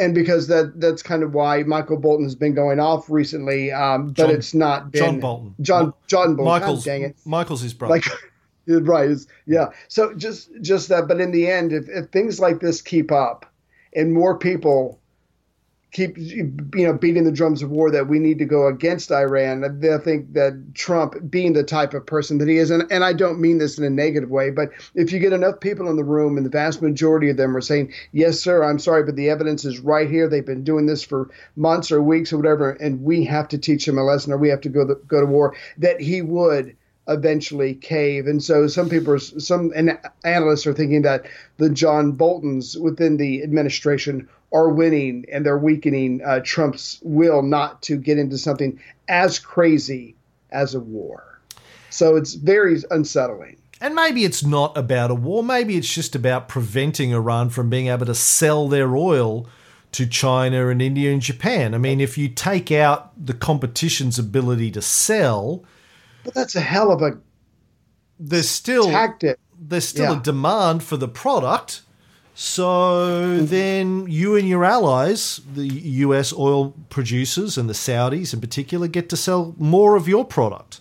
And 0.01 0.15
because 0.15 0.47
that 0.49 0.81
that's 0.81 1.03
kind 1.03 1.23
of 1.23 1.35
why 1.35 1.63
Michael 1.65 1.99
Bolton 1.99 2.25
has 2.25 2.35
been 2.35 2.55
going 2.55 2.81
off 2.81 3.11
recently, 3.11 3.71
um, 3.71 4.09
but 4.09 4.17
John, 4.17 4.31
it's 4.31 4.55
not 4.55 4.91
been 4.91 5.03
John 5.03 5.21
Bolton. 5.21 5.55
John 5.61 5.95
John 6.07 6.37
Bolton. 6.37 6.45
Michael's 6.45 6.85
dang 6.85 7.03
it. 7.03 7.17
Michael's 7.25 7.61
his 7.61 7.75
brother. 7.75 7.95
Like, 7.95 8.05
right. 8.87 9.17
Yeah. 9.47 9.71
So 9.89 10.15
just 10.15 10.51
just 10.63 10.89
that. 10.89 11.09
But 11.09 11.21
in 11.21 11.33
the 11.33 11.51
end, 11.51 11.73
if, 11.73 11.89
if 11.89 12.09
things 12.11 12.41
like 12.41 12.61
this 12.61 12.81
keep 12.81 13.13
up, 13.13 13.47
and 13.95 14.13
more 14.13 14.39
people 14.39 15.00
keep 15.93 16.16
you 16.16 16.53
know 16.74 16.93
beating 16.93 17.24
the 17.24 17.32
drums 17.32 17.62
of 17.62 17.70
war 17.70 17.91
that 17.91 18.09
we 18.09 18.18
need 18.18 18.38
to 18.38 18.45
go 18.45 18.66
against 18.68 19.11
Iran. 19.11 19.64
I 19.64 19.99
think 19.99 20.32
that 20.34 20.74
Trump, 20.74 21.30
being 21.30 21.53
the 21.53 21.64
type 21.64 21.95
of 21.95 22.07
person 22.07 22.38
that 22.38 22.49
he 22.49 22.59
is, 22.59 22.70
and, 22.70 22.91
and 22.91 23.03
I 23.03 23.12
don't 23.12 23.41
mean 23.41 23.59
this 23.59 23.78
in 23.78 23.84
a 23.84 23.91
negative 23.91 24.30
way, 24.30 24.51
but 24.51 24.70
if 24.95 25.12
you 25.12 25.18
get 25.18 25.32
enough 25.32 25.61
people 25.61 25.88
in 25.88 25.97
the 25.97 26.05
room, 26.05 26.36
and 26.36 26.47
the 26.47 26.51
vast 26.51 26.80
majority 26.80 27.28
of 27.30 27.36
them 27.36 27.57
are 27.57 27.61
saying, 27.61 27.93
"Yes, 28.12 28.38
sir, 28.41 28.62
I'm 28.62 28.78
sorry, 28.78 29.03
but 29.03 29.16
the 29.16 29.30
evidence 29.30 29.64
is 29.64 29.80
right 29.80 30.09
here. 30.09 30.28
They've 30.28 30.45
been 30.45 30.64
doing 30.64 30.86
this 30.86 31.03
for 31.03 31.30
months 31.57 31.91
or 31.91 32.03
weeks 32.03 32.32
or 32.32 32.36
whatever, 32.36 32.70
and 32.72 33.03
we 33.03 33.24
have 33.24 33.49
to 33.49 33.59
teach 33.59 33.86
them 33.86 33.99
a 33.99 34.05
lesson, 34.05 34.32
or 34.32 34.38
we 34.38 34.49
have 34.49 34.61
to 34.62 34.68
go 34.68 34.84
the, 34.84 34.95
go 35.09 35.20
to 35.20 35.26
war," 35.26 35.55
that 35.78 36.01
he 36.01 36.22
would 36.22 36.76
eventually 37.09 37.74
cave. 37.74 38.26
And 38.28 38.43
so 38.43 38.68
some 38.68 38.88
people, 38.88 39.14
are, 39.14 39.18
some 39.18 39.72
analysts 40.22 40.66
are 40.66 40.72
thinking 40.72 41.03
that 41.03 41.26
the 41.57 41.68
John 41.68 42.12
Boltons 42.12 42.78
within 42.78 43.16
the 43.16 43.43
administration 43.43 44.28
are 44.53 44.69
winning 44.69 45.25
and 45.33 45.45
they're 45.47 45.59
weakening 45.59 46.21
uh, 46.25 46.41
Trump's 46.45 46.99
will 47.03 47.43
not 47.43 47.83
to 47.83 47.97
get 47.97 48.19
into 48.19 48.37
something 48.39 48.81
as 49.09 49.39
crazy 49.39 50.15
as 50.51 50.75
a 50.75 50.81
war. 50.81 51.41
So 51.91 52.17
it's 52.17 52.35
very 52.35 52.79
unsettling. 52.91 53.57
And 53.81 53.95
maybe 53.95 54.25
it's 54.25 54.45
not 54.45 54.77
about 54.77 55.11
a 55.11 55.15
war. 55.15 55.43
Maybe 55.43 55.77
it's 55.77 55.93
just 55.93 56.15
about 56.15 56.49
preventing 56.49 57.13
Iran 57.13 57.49
from 57.51 57.71
being 57.71 57.87
able 57.87 58.07
to 58.07 58.15
sell 58.15 58.69
their 58.69 58.95
oil 58.95 59.49
to 59.93 60.07
China 60.07 60.69
and 60.69 60.81
India 60.83 61.13
and 61.13 61.23
Japan. 61.23 61.75
I 61.75 61.79
mean, 61.79 62.01
if 62.01 62.19
you 62.19 62.29
take 62.29 62.71
out 62.71 63.13
the 63.25 63.35
competition's 63.35 64.19
ability 64.19 64.71
to 64.73 64.83
sell, 64.83 65.65
but 66.25 66.35
that's 66.35 66.55
a 66.55 66.61
hell 66.61 66.93
of 66.93 67.03
a 67.03 67.19
there's 68.19 68.49
still 68.49 68.91
tactic. 68.91 69.39
There's 69.59 69.89
still 69.89 70.13
Yeah. 70.13 70.21
a 70.21 70.23
demand 70.23 70.83
for 70.83 70.97
the 70.97 71.09
product. 71.09 71.83
So 72.43 73.36
then 73.43 74.07
you 74.09 74.34
and 74.34 74.49
your 74.49 74.64
allies, 74.64 75.43
the 75.53 75.68
US 76.07 76.32
oil 76.32 76.72
producers 76.88 77.59
and 77.59 77.68
the 77.68 77.74
Saudis 77.74 78.32
in 78.32 78.41
particular, 78.41 78.88
get 78.88 79.11
to 79.11 79.16
sell 79.18 79.55
more 79.59 79.95
of 79.95 80.09
your 80.09 80.24
product. 80.24 80.80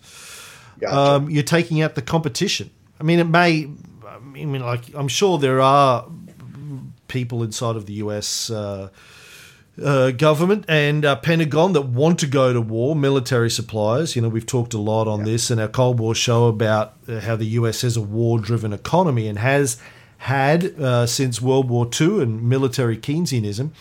Gotcha. 0.79 0.97
Um, 0.97 1.29
you're 1.29 1.43
taking 1.43 1.81
out 1.81 1.95
the 1.95 2.01
competition. 2.01 2.69
I 2.97 3.03
mean, 3.03 3.19
it 3.19 3.25
may. 3.25 3.69
I 4.07 4.19
mean, 4.19 4.61
like 4.61 4.95
I'm 4.95 5.09
sure 5.09 5.37
there 5.37 5.59
are 5.59 6.07
people 7.09 7.43
inside 7.43 7.75
of 7.75 7.87
the 7.87 7.93
U.S. 8.05 8.49
Uh, 8.49 8.87
uh, 9.83 10.11
government 10.11 10.63
and 10.69 11.03
uh, 11.03 11.17
Pentagon 11.17 11.73
that 11.73 11.81
want 11.81 12.19
to 12.19 12.27
go 12.27 12.53
to 12.53 12.61
war, 12.61 12.95
military 12.95 13.49
suppliers. 13.49 14.15
You 14.15 14.21
know, 14.21 14.29
we've 14.29 14.45
talked 14.45 14.73
a 14.73 14.79
lot 14.79 15.09
on 15.09 15.25
this 15.25 15.51
in 15.51 15.59
our 15.59 15.67
Cold 15.67 15.99
War 15.99 16.15
show 16.15 16.47
about 16.47 16.93
uh, 17.09 17.19
how 17.19 17.35
the 17.35 17.47
US 17.47 17.81
has 17.81 17.97
a 17.97 18.01
war 18.01 18.39
driven 18.39 18.71
economy 18.71 19.27
and 19.27 19.37
has 19.37 19.77
had 20.19 20.79
uh, 20.79 21.05
since 21.07 21.41
World 21.41 21.69
War 21.69 21.89
II 21.99 22.21
and 22.21 22.43
military 22.47 22.97
Keynesianism. 22.97 23.71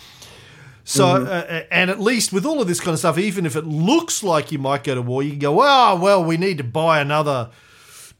So, 0.85 1.05
uh, 1.27 1.65
and 1.71 1.91
at 1.91 2.01
least 2.01 2.33
with 2.33 2.47
all 2.47 2.63
of 2.63 2.67
this 2.69 2.81
kind 2.81 2.93
of 2.95 2.99
stuff, 2.99 3.19
even 3.19 3.45
if 3.45 3.57
it 3.57 3.67
looks 3.67 4.23
like 4.23 4.51
you 4.51 4.59
might 4.59 4.85
go 4.85 4.95
to 4.95 5.03
war, 5.03 5.23
you 5.23 5.31
can 5.31 5.39
go, 5.41 5.61
oh, 5.61 5.99
well, 6.01 6.25
we 6.25 6.39
need 6.39 6.57
to 6.59 6.65
buy 6.65 7.01
another 7.01 7.51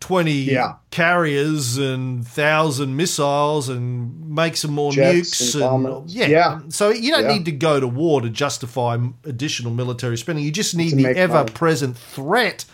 20 0.01 0.31
Yeah. 0.33 0.75
carriers 0.91 1.79
and 1.79 2.19
1,000 2.25 2.95
missiles 2.95 3.69
and 3.71 4.29
make 4.35 4.57
some 4.57 4.73
more 4.73 4.93
Jets 4.93 5.55
nukes. 5.55 5.75
and 5.77 5.87
And, 5.87 6.11
yeah. 6.11 6.27
Yeah. 6.27 6.59
So 6.69 6.91
you 6.91 7.11
don't 7.11 7.23
Yeah. 7.25 7.33
need 7.33 7.47
to 7.47 7.53
go 7.53 7.81
to 7.81 7.89
war 7.89 8.21
to 8.21 8.29
justify 8.29 8.99
additional 9.25 9.73
military 9.73 10.19
spending. 10.19 10.45
You 10.45 10.51
just 10.53 10.75
need 10.77 10.93
the 10.97 11.07
ever 11.17 11.45
present 11.45 11.97
threat 11.97 12.65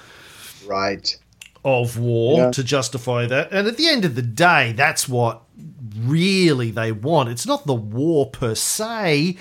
right. 0.66 1.16
Of 1.64 1.98
war 1.98 2.38
Yeah. 2.38 2.50
to 2.50 2.62
justify 2.64 3.26
that. 3.26 3.52
And 3.52 3.66
at 3.66 3.76
the 3.76 3.88
end 3.88 4.04
of 4.04 4.14
the 4.14 4.22
day, 4.22 4.72
that's 4.76 5.08
what 5.08 5.42
really 5.98 6.70
they 6.70 6.92
want. 6.92 7.28
It's 7.28 7.46
not 7.46 7.66
the 7.66 7.74
war 7.74 8.26
per 8.30 8.54
se. 8.54 9.36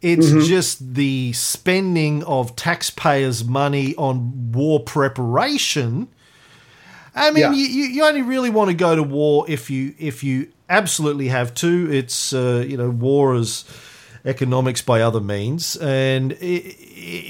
It's 0.00 0.26
Mm-hmm. 0.28 0.40
just 0.46 0.94
the 0.94 1.32
spending 1.32 2.22
of 2.24 2.54
taxpayers' 2.56 3.44
money 3.44 3.94
on 3.96 4.52
war 4.52 4.80
preparation. 4.80 6.08
I 7.14 7.30
mean, 7.32 7.42
Yeah. 7.42 7.52
you, 7.52 7.64
you 7.84 8.04
only 8.04 8.22
really 8.22 8.50
want 8.50 8.68
to 8.70 8.74
go 8.74 8.94
to 8.94 9.02
war 9.02 9.44
if 9.48 9.70
you 9.70 9.94
if 9.98 10.22
you 10.22 10.48
absolutely 10.68 11.28
have 11.28 11.52
to. 11.54 11.90
It's 11.92 12.32
uh, 12.32 12.64
you 12.68 12.76
know 12.76 12.90
war 12.90 13.34
is 13.34 13.64
economics 14.24 14.82
by 14.82 15.00
other 15.00 15.20
means, 15.20 15.76
and 15.76 16.36
i 16.42 16.74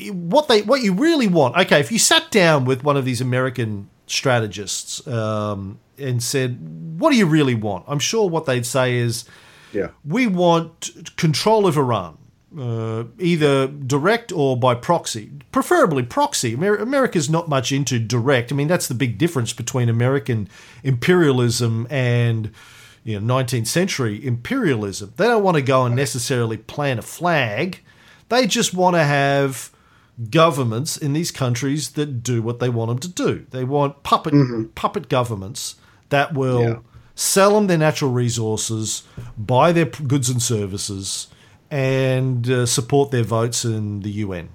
i 0.06 0.10
what 0.12 0.48
they 0.48 0.60
what 0.62 0.82
you 0.82 0.92
really 0.92 1.28
want. 1.28 1.56
Okay, 1.56 1.80
if 1.80 1.90
you 1.90 1.98
sat 1.98 2.30
down 2.30 2.64
with 2.66 2.82
one 2.84 2.96
of 2.98 3.04
these 3.06 3.20
American 3.22 3.88
strategists 4.10 5.06
um, 5.06 5.78
and 5.98 6.22
said, 6.22 6.58
"What 6.98 7.10
do 7.10 7.16
you 7.16 7.26
really 7.26 7.54
want?" 7.54 7.84
I'm 7.88 7.98
sure 7.98 8.28
what 8.28 8.46
they'd 8.46 8.66
say 8.66 8.96
is, 8.96 9.24
Yeah. 9.72 9.88
we 10.04 10.26
want 10.26 10.90
control 11.16 11.66
of 11.66 11.76
Iran, 11.76 12.18
uh, 12.58 13.04
either 13.18 13.66
direct 13.66 14.32
or 14.32 14.56
by 14.56 14.74
proxy, 14.74 15.30
preferably 15.52 16.02
proxy. 16.02 16.52
Amer- 16.54 16.76
America's 16.76 17.28
not 17.28 17.48
much 17.48 17.72
into 17.72 17.98
direct. 17.98 18.50
I 18.52 18.54
mean, 18.54 18.68
that's 18.68 18.88
the 18.88 18.94
big 18.94 19.18
difference 19.18 19.52
between 19.52 19.88
American 19.88 20.48
imperialism 20.82 21.86
and 21.90 22.50
you 23.04 23.18
know 23.20 23.34
19th 23.34 23.66
century 23.66 24.24
imperialism. 24.26 25.12
They 25.16 25.26
don't 25.26 25.42
want 25.42 25.56
to 25.56 25.62
go 25.62 25.84
and 25.86 25.94
necessarily 25.94 26.56
plant 26.56 26.98
a 26.98 27.02
flag. 27.02 27.80
They 28.28 28.46
just 28.46 28.74
want 28.74 28.94
to 28.96 29.04
have 29.04 29.70
governments 30.30 30.96
in 30.96 31.12
these 31.12 31.30
countries 31.30 31.90
that 31.90 32.22
do 32.22 32.42
what 32.42 32.58
they 32.58 32.68
want 32.68 32.88
them 32.88 32.98
to 32.98 33.08
do. 33.08 33.46
They 33.50 33.64
want 33.64 34.02
puppet 34.02 34.34
puppet 34.74 35.08
governments 35.08 35.76
that 36.08 36.34
will 36.34 36.62
Yeah. 36.62 36.76
sell 37.14 37.54
them 37.54 37.66
their 37.68 37.78
natural 37.78 38.10
resources, 38.10 39.02
buy 39.36 39.72
their 39.72 39.84
goods 39.84 40.28
and 40.28 40.42
services, 40.42 41.28
and 41.70 42.48
uh, 42.50 42.66
support 42.66 43.10
their 43.10 43.22
votes 43.24 43.64
in 43.64 44.00
the 44.00 44.10
UN. 44.10 44.48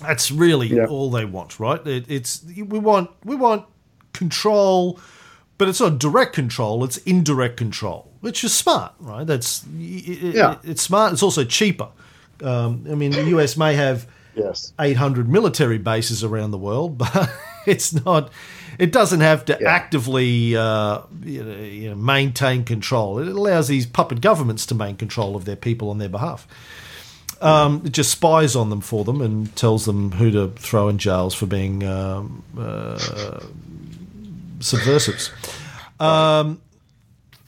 That's 0.00 0.30
really 0.30 0.68
Yeah. 0.68 0.86
all 0.86 1.10
they 1.10 1.24
want, 1.26 1.60
right? 1.60 1.84
It, 1.86 2.06
it's 2.08 2.42
we 2.56 2.78
want 2.78 3.10
we 3.24 3.36
want 3.36 3.64
control, 4.14 4.98
but 5.58 5.68
it's 5.68 5.80
not 5.80 5.98
direct 5.98 6.34
control; 6.34 6.84
it's 6.84 6.96
indirect 6.98 7.56
control, 7.58 8.10
which 8.20 8.42
is 8.44 8.54
smart, 8.54 8.92
right? 8.98 9.26
That's 9.26 9.64
it, 9.78 10.34
Yeah. 10.36 10.56
it's 10.64 10.80
smart. 10.82 11.12
It's 11.12 11.22
also 11.22 11.44
cheaper. 11.44 11.88
Um, 12.42 12.86
I 12.90 12.94
mean, 12.94 13.10
the 13.10 13.24
US 13.36 13.58
may 13.58 13.74
have 13.74 14.06
Yes. 14.34 14.72
800 14.78 15.28
military 15.28 15.78
bases 15.78 16.22
around 16.24 16.50
the 16.52 16.58
world, 16.58 16.98
but 16.98 17.30
it's 17.66 17.92
not. 18.04 18.30
It 18.78 18.92
doesn't 18.92 19.20
have 19.20 19.44
to 19.46 19.58
Yeah. 19.60 19.68
actively 19.70 20.56
uh, 20.56 21.00
you 21.22 21.44
know, 21.44 21.56
you 21.58 21.90
know, 21.90 21.96
maintain 21.96 22.64
control. 22.64 23.18
It 23.18 23.28
allows 23.28 23.68
these 23.68 23.84
puppet 23.86 24.20
governments 24.20 24.64
to 24.66 24.74
maintain 24.74 24.96
control 24.96 25.36
of 25.36 25.44
their 25.44 25.56
people 25.56 25.90
on 25.90 25.98
their 25.98 26.08
behalf. 26.08 26.46
Um, 27.42 27.82
it 27.86 27.92
just 27.92 28.10
spies 28.10 28.54
on 28.54 28.68
them 28.70 28.80
for 28.82 29.02
them 29.04 29.22
and 29.22 29.54
tells 29.56 29.86
them 29.86 30.12
who 30.12 30.30
to 30.30 30.48
throw 30.58 30.88
in 30.88 30.98
jails 30.98 31.34
for 31.34 31.46
being 31.46 31.82
um, 31.84 32.42
uh, 32.58 33.40
subversives. 34.60 35.30
Um, 35.98 36.60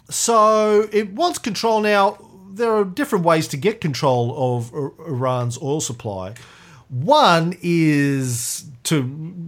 so 0.09 0.89
it 0.93 1.13
wants 1.13 1.39
control 1.39 1.81
now. 1.81 2.19
There 2.53 2.73
are 2.73 2.85
different 2.85 3.25
ways 3.25 3.49
to 3.49 3.57
get 3.57 3.81
control 3.81 4.35
of 4.57 4.73
Iran's 5.07 5.61
oil 5.63 5.81
supply. 5.81 6.35
One 6.93 7.57
is 7.63 8.67
to 8.85 8.97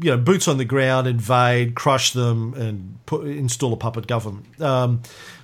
you 0.02 0.10
know 0.10 0.16
boots 0.16 0.48
on 0.48 0.56
the 0.56 0.64
ground, 0.64 1.06
invade, 1.06 1.74
crush 1.74 2.12
them, 2.12 2.54
and 2.54 2.98
put, 3.04 3.26
install 3.26 3.74
a 3.74 3.76
puppet 3.76 4.06
government, 4.06 4.58
um, 4.62 5.02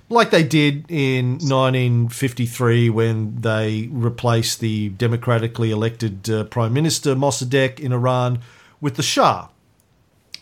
like 0.09 0.31
they 0.31 0.41
did 0.41 0.89
in 0.89 1.33
1953 1.33 2.89
when 2.89 3.35
they 3.41 3.87
replaced 3.91 4.61
the 4.61 4.89
democratically 4.89 5.69
elected 5.69 6.27
uh, 6.27 6.45
prime 6.45 6.73
minister 6.73 7.13
Mossadegh 7.13 7.79
in 7.79 7.93
Iran 7.93 8.39
with 8.81 8.95
the 8.95 9.03
Shah. 9.03 9.49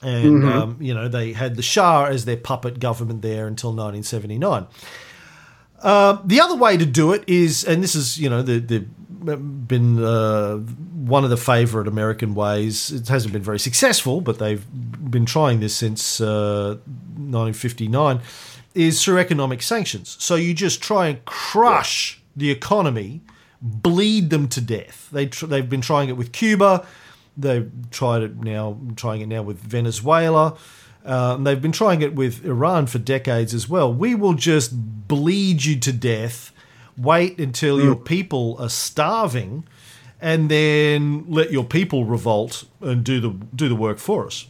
And 0.02 0.46
um, 0.46 0.78
you 0.80 0.94
know 0.94 1.10
they 1.10 1.34
had 1.34 1.58
the 1.58 1.62
Shah 1.62 2.06
as 2.06 2.24
their 2.24 2.38
puppet 2.38 2.80
government 2.80 3.22
there 3.22 3.48
until 3.48 3.72
1979. 3.72 4.66
Um, 5.82 6.22
the 6.26 6.40
other 6.40 6.56
way 6.56 6.78
to 6.78 6.86
do 6.86 7.12
it 7.12 7.26
is, 7.28 7.66
and 7.66 7.84
this 7.84 7.96
is 7.96 8.18
you 8.18 8.30
know 8.30 8.42
the 8.42 8.60
the 8.60 8.86
been 9.24 10.04
uh, 10.04 10.58
one 10.58 11.24
of 11.24 11.30
the 11.30 11.38
favourite 11.38 11.88
American 11.88 12.36
ways. 12.36 12.92
It 12.92 13.08
hasn't 13.08 13.34
been 13.34 13.42
very 13.42 13.60
successful, 13.60 14.22
but 14.22 14.40
they've 14.40 14.66
been 15.12 15.26
trying 15.26 15.60
this 15.60 15.76
since 15.76 16.22
uh, 16.22 16.78
1959. 16.86 18.22
Is 18.76 19.04
through 19.04 19.18
economic 19.18 19.64
sanctions. 19.64 20.16
So 20.20 20.36
you 20.36 20.54
just 20.54 20.82
try 20.82 21.08
and 21.08 21.26
crush 21.26 22.22
the 22.36 22.52
economy, 22.52 23.22
bleed 23.62 24.30
them 24.30 24.48
to 24.50 24.62
death. 24.62 25.10
They 25.12 25.26
tr- 25.26 25.48
they've 25.48 25.68
been 25.68 25.82
trying 25.82 26.10
it 26.10 26.16
with 26.16 26.32
Cuba. 26.32 26.86
They've 27.36 27.70
tried 27.90 28.22
it 28.22 28.38
now, 28.38 28.78
trying 28.96 29.22
it 29.22 29.28
now 29.28 29.42
with 29.42 29.60
Venezuela. 29.60 30.56
Uh, 31.06 31.36
and 31.36 31.48
they've 31.48 31.62
been 31.62 31.72
trying 31.72 32.02
it 32.02 32.14
with 32.14 32.46
Iran 32.46 32.86
for 32.86 33.00
decades 33.00 33.54
as 33.54 33.70
well. 33.70 33.92
We 33.92 34.16
will 34.16 34.34
just 34.34 34.72
bleed 35.08 35.64
you 35.64 35.80
to 35.80 35.92
death, 35.92 36.52
wait 37.00 37.40
until 37.40 37.82
your 37.82 37.96
mm. 37.96 38.06
people 38.06 38.58
are 38.60 38.70
starving, 38.70 39.66
and 40.22 40.50
then 40.50 41.26
let 41.28 41.52
your 41.52 41.64
people 41.64 42.06
revolt 42.06 42.66
and 42.82 43.04
do 43.04 43.20
the 43.20 43.30
do 43.56 43.70
the 43.70 43.76
work 43.76 43.98
for 43.98 44.26
us. 44.28 44.48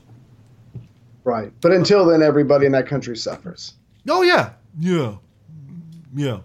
Right. 1.23 1.51
But 1.61 1.71
until 1.73 2.05
then, 2.05 2.23
everybody 2.23 2.65
in 2.65 2.71
that 2.71 2.87
country 2.87 3.15
suffers. 3.15 3.73
Oh 4.07 4.21
yeah, 4.21 4.53
yeah, 4.79 5.15
yeah. 6.15 6.39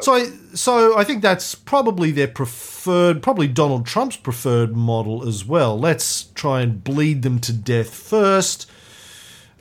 So, 0.00 0.26
so 0.54 0.98
I 0.98 1.04
think 1.04 1.22
that's 1.22 1.54
probably 1.54 2.10
their 2.10 2.28
preferred, 2.28 3.22
probably 3.22 3.48
Donald 3.48 3.86
Trump's 3.86 4.16
preferred 4.16 4.76
model 4.76 5.26
as 5.26 5.44
well. 5.44 5.78
Let's 5.78 6.24
try 6.34 6.62
and 6.62 6.82
bleed 6.82 7.22
them 7.22 7.38
to 7.40 7.52
death 7.52 7.94
first. 7.94 8.70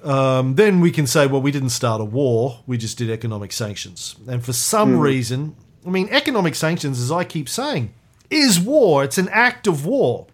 Um, 0.03 0.55
then 0.55 0.81
we 0.81 0.91
can 0.91 1.07
say, 1.07 1.27
well, 1.27 1.41
we 1.41 1.51
didn't 1.51 1.69
start 1.69 2.01
a 2.01 2.05
war; 2.05 2.59
we 2.67 2.77
just 2.77 2.97
did 2.97 3.09
economic 3.09 3.51
sanctions. 3.53 4.15
And 4.27 4.43
for 4.43 4.51
some 4.53 4.99
reason, 4.99 5.55
I 5.85 5.89
mean, 5.89 6.09
economic 6.11 6.55
sanctions, 6.55 6.99
as 6.99 7.11
I 7.11 7.23
keep 7.23 7.47
saying, 7.47 7.93
is 8.29 8.59
war. 8.59 9.03
It's 9.03 9.17
an 9.17 9.29
act 9.29 9.65
of 9.67 9.85
war. 9.85 10.27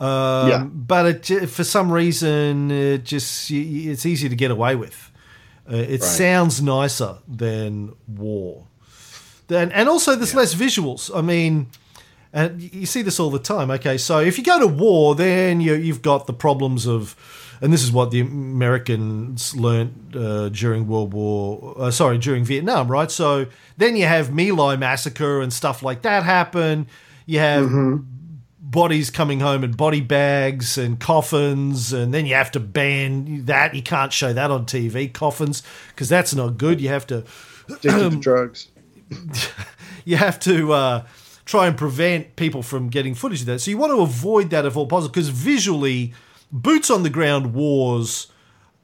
Um, 0.00 0.48
Yeah. 0.48 0.64
But 0.64 1.30
it, 1.30 1.46
for 1.50 1.64
some 1.64 1.90
reason, 1.92 2.70
it 2.70 3.04
just 3.04 3.50
it's 3.50 4.06
easy 4.06 4.28
to 4.28 4.36
get 4.36 4.50
away 4.50 4.76
with. 4.76 5.10
Uh, 5.70 5.76
it 5.76 6.00
Right. 6.00 6.02
sounds 6.02 6.60
nicer 6.62 7.18
than 7.28 7.92
war. 8.08 8.66
Then 9.48 9.70
and 9.72 9.88
also 9.88 10.16
there's 10.16 10.34
less 10.34 10.54
visuals. 10.54 11.10
I 11.16 11.20
mean, 11.22 11.66
And 12.34 12.62
you 12.74 12.86
see 12.86 13.02
this 13.02 13.20
all 13.20 13.30
the 13.30 13.38
time. 13.38 13.70
Okay, 13.70 13.98
so 13.98 14.18
if 14.18 14.38
you 14.38 14.44
go 14.44 14.58
to 14.58 14.66
war, 14.66 15.14
then 15.14 15.60
you, 15.60 15.74
you've 15.74 16.00
got 16.00 16.26
the 16.26 16.32
problems 16.32 16.86
of, 16.86 17.14
and 17.62 17.72
this 17.72 17.82
is 17.84 17.92
what 17.92 18.10
the 18.10 18.20
Americans 18.20 19.54
learned 19.56 20.16
uh, 20.16 20.48
during 20.48 20.88
World 20.88 21.14
War, 21.14 21.74
uh, 21.78 21.90
sorry, 21.92 22.18
during 22.18 22.44
Vietnam, 22.44 22.88
right? 22.88 23.10
So 23.10 23.46
then 23.76 23.96
you 23.96 24.04
have 24.04 24.32
My 24.34 24.50
Lai 24.50 24.74
massacre 24.76 25.40
and 25.40 25.52
stuff 25.52 25.82
like 25.82 26.02
that 26.02 26.24
happen. 26.24 26.88
You 27.24 27.38
have 27.38 27.70
bodies 28.58 29.10
coming 29.10 29.38
home 29.38 29.62
in 29.62 29.72
body 29.72 30.00
bags 30.00 30.76
and 30.76 30.98
coffins, 30.98 31.92
and 31.92 32.12
then 32.12 32.26
you 32.26 32.34
have 32.34 32.50
to 32.52 32.60
ban 32.60 33.44
that. 33.44 33.76
You 33.76 33.82
can't 33.82 34.12
show 34.12 34.32
that 34.32 34.50
on 34.50 34.66
TV, 34.66 35.12
coffins, 35.12 35.62
because 35.90 36.08
that's 36.08 36.34
not 36.34 36.58
good. 36.58 36.80
You 36.80 36.88
have 36.88 37.06
to 37.08 37.24
Addicted 37.68 38.10
to 38.10 38.16
drugs. 38.20 38.68
you 40.04 40.16
have 40.16 40.40
to 40.40 40.72
uh, 40.72 41.06
try 41.44 41.68
and 41.68 41.76
prevent 41.76 42.34
people 42.34 42.62
from 42.62 42.88
getting 42.88 43.14
footage 43.14 43.40
of 43.40 43.46
that. 43.46 43.60
So 43.60 43.70
you 43.70 43.78
want 43.78 43.92
to 43.92 44.00
avoid 44.00 44.50
that 44.50 44.66
if 44.66 44.76
all 44.76 44.86
possible, 44.86 45.12
because 45.12 45.28
visually, 45.28 46.12
boots 46.52 46.90
on 46.90 47.02
the 47.02 47.10
ground 47.10 47.54
wars. 47.54 48.28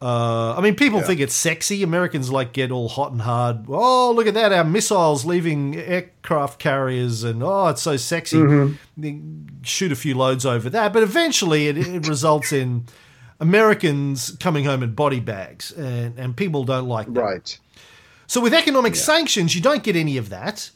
Uh, 0.01 0.55
I 0.57 0.61
mean, 0.61 0.77
people 0.77 1.01
Yeah. 1.01 1.07
think 1.07 1.21
it's 1.21 1.35
sexy. 1.35 1.83
Americans 1.83 2.31
like 2.31 2.53
get 2.53 2.71
all 2.71 2.89
hot 2.89 3.11
and 3.13 3.23
hard. 3.23 3.65
Oh, 3.69 4.13
look 4.13 4.29
at 4.29 4.35
that! 4.35 4.53
Our 4.53 4.63
missiles 4.65 5.25
leaving 5.25 5.77
aircraft 5.77 6.61
carriers, 6.61 7.25
and 7.25 7.43
oh, 7.43 7.67
it's 7.67 7.83
so 7.83 7.97
sexy. 7.97 8.41
They 8.97 9.21
shoot 9.63 9.91
a 9.91 9.97
few 9.97 10.15
loads 10.15 10.47
over 10.47 10.71
that, 10.71 10.93
but 10.93 11.03
eventually, 11.03 11.67
it, 11.67 11.77
it 11.77 12.07
results 12.07 12.53
in 12.53 12.85
Americans 13.41 14.37
coming 14.41 14.65
home 14.65 14.83
in 14.83 14.95
body 14.95 15.21
bags, 15.21 15.73
and, 15.73 16.19
and 16.19 16.37
people 16.37 16.65
don't 16.65 16.89
like 16.89 17.13
that. 17.13 17.21
Right. 17.21 17.59
So 18.27 18.41
with 18.41 18.53
economic 18.55 18.95
sanctions, 18.95 19.55
you 19.55 19.61
don't 19.61 19.83
get 19.83 19.97
any 19.97 20.17
of 20.17 20.29
that. 20.29 20.71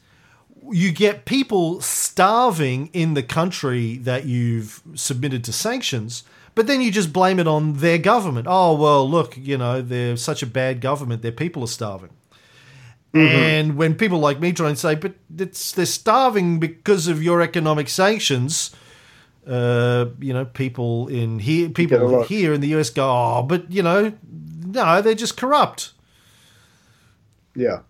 You 0.70 0.90
get 0.93 1.26
people 1.26 1.80
starving 1.80 2.88
in 2.93 3.14
the 3.14 3.22
country 3.22 3.97
that 3.99 4.24
you've 4.26 4.80
submitted 4.95 5.45
to 5.45 5.53
sanctions, 5.53 6.22
but 6.55 6.66
then 6.66 6.80
you 6.80 6.90
just 6.90 7.12
blame 7.12 7.38
it 7.38 7.46
on 7.46 7.74
their 7.74 7.98
government. 7.98 8.46
Oh, 8.48 8.74
well, 8.74 9.09
look, 9.09 9.36
you 9.36 9.57
know, 9.59 9.80
they're 9.82 10.16
such 10.16 10.42
a 10.42 10.46
bad 10.46 10.80
government, 10.80 11.22
their 11.22 11.32
people 11.32 11.62
are 11.64 11.68
starving. 11.68 12.11
And 13.14 13.76
when 13.76 13.94
people 13.94 14.20
like 14.20 14.40
me 14.40 14.55
try 14.55 14.70
and 14.70 14.78
say, 14.78 14.94
but 14.94 15.12
it's, 15.36 15.72
they're 15.72 15.84
starving 15.84 16.59
because 16.59 17.09
of 17.09 17.22
your 17.22 17.42
economic 17.42 17.90
sanctions, 17.90 18.74
uh, 19.46 20.07
you 20.18 20.32
know, 20.32 20.46
people 20.46 21.09
in 21.09 21.38
here, 21.38 21.68
people 21.68 22.22
here 22.22 22.55
in 22.55 22.62
the 22.62 22.68
US 22.76 22.88
go, 22.88 23.05
oh, 23.07 23.42
but 23.42 23.70
you 23.70 23.82
know, 23.82 24.14
no, 24.64 25.03
they're 25.03 25.14
just 25.14 25.36
corrupt. 25.36 25.92
Yeah. 27.55 27.80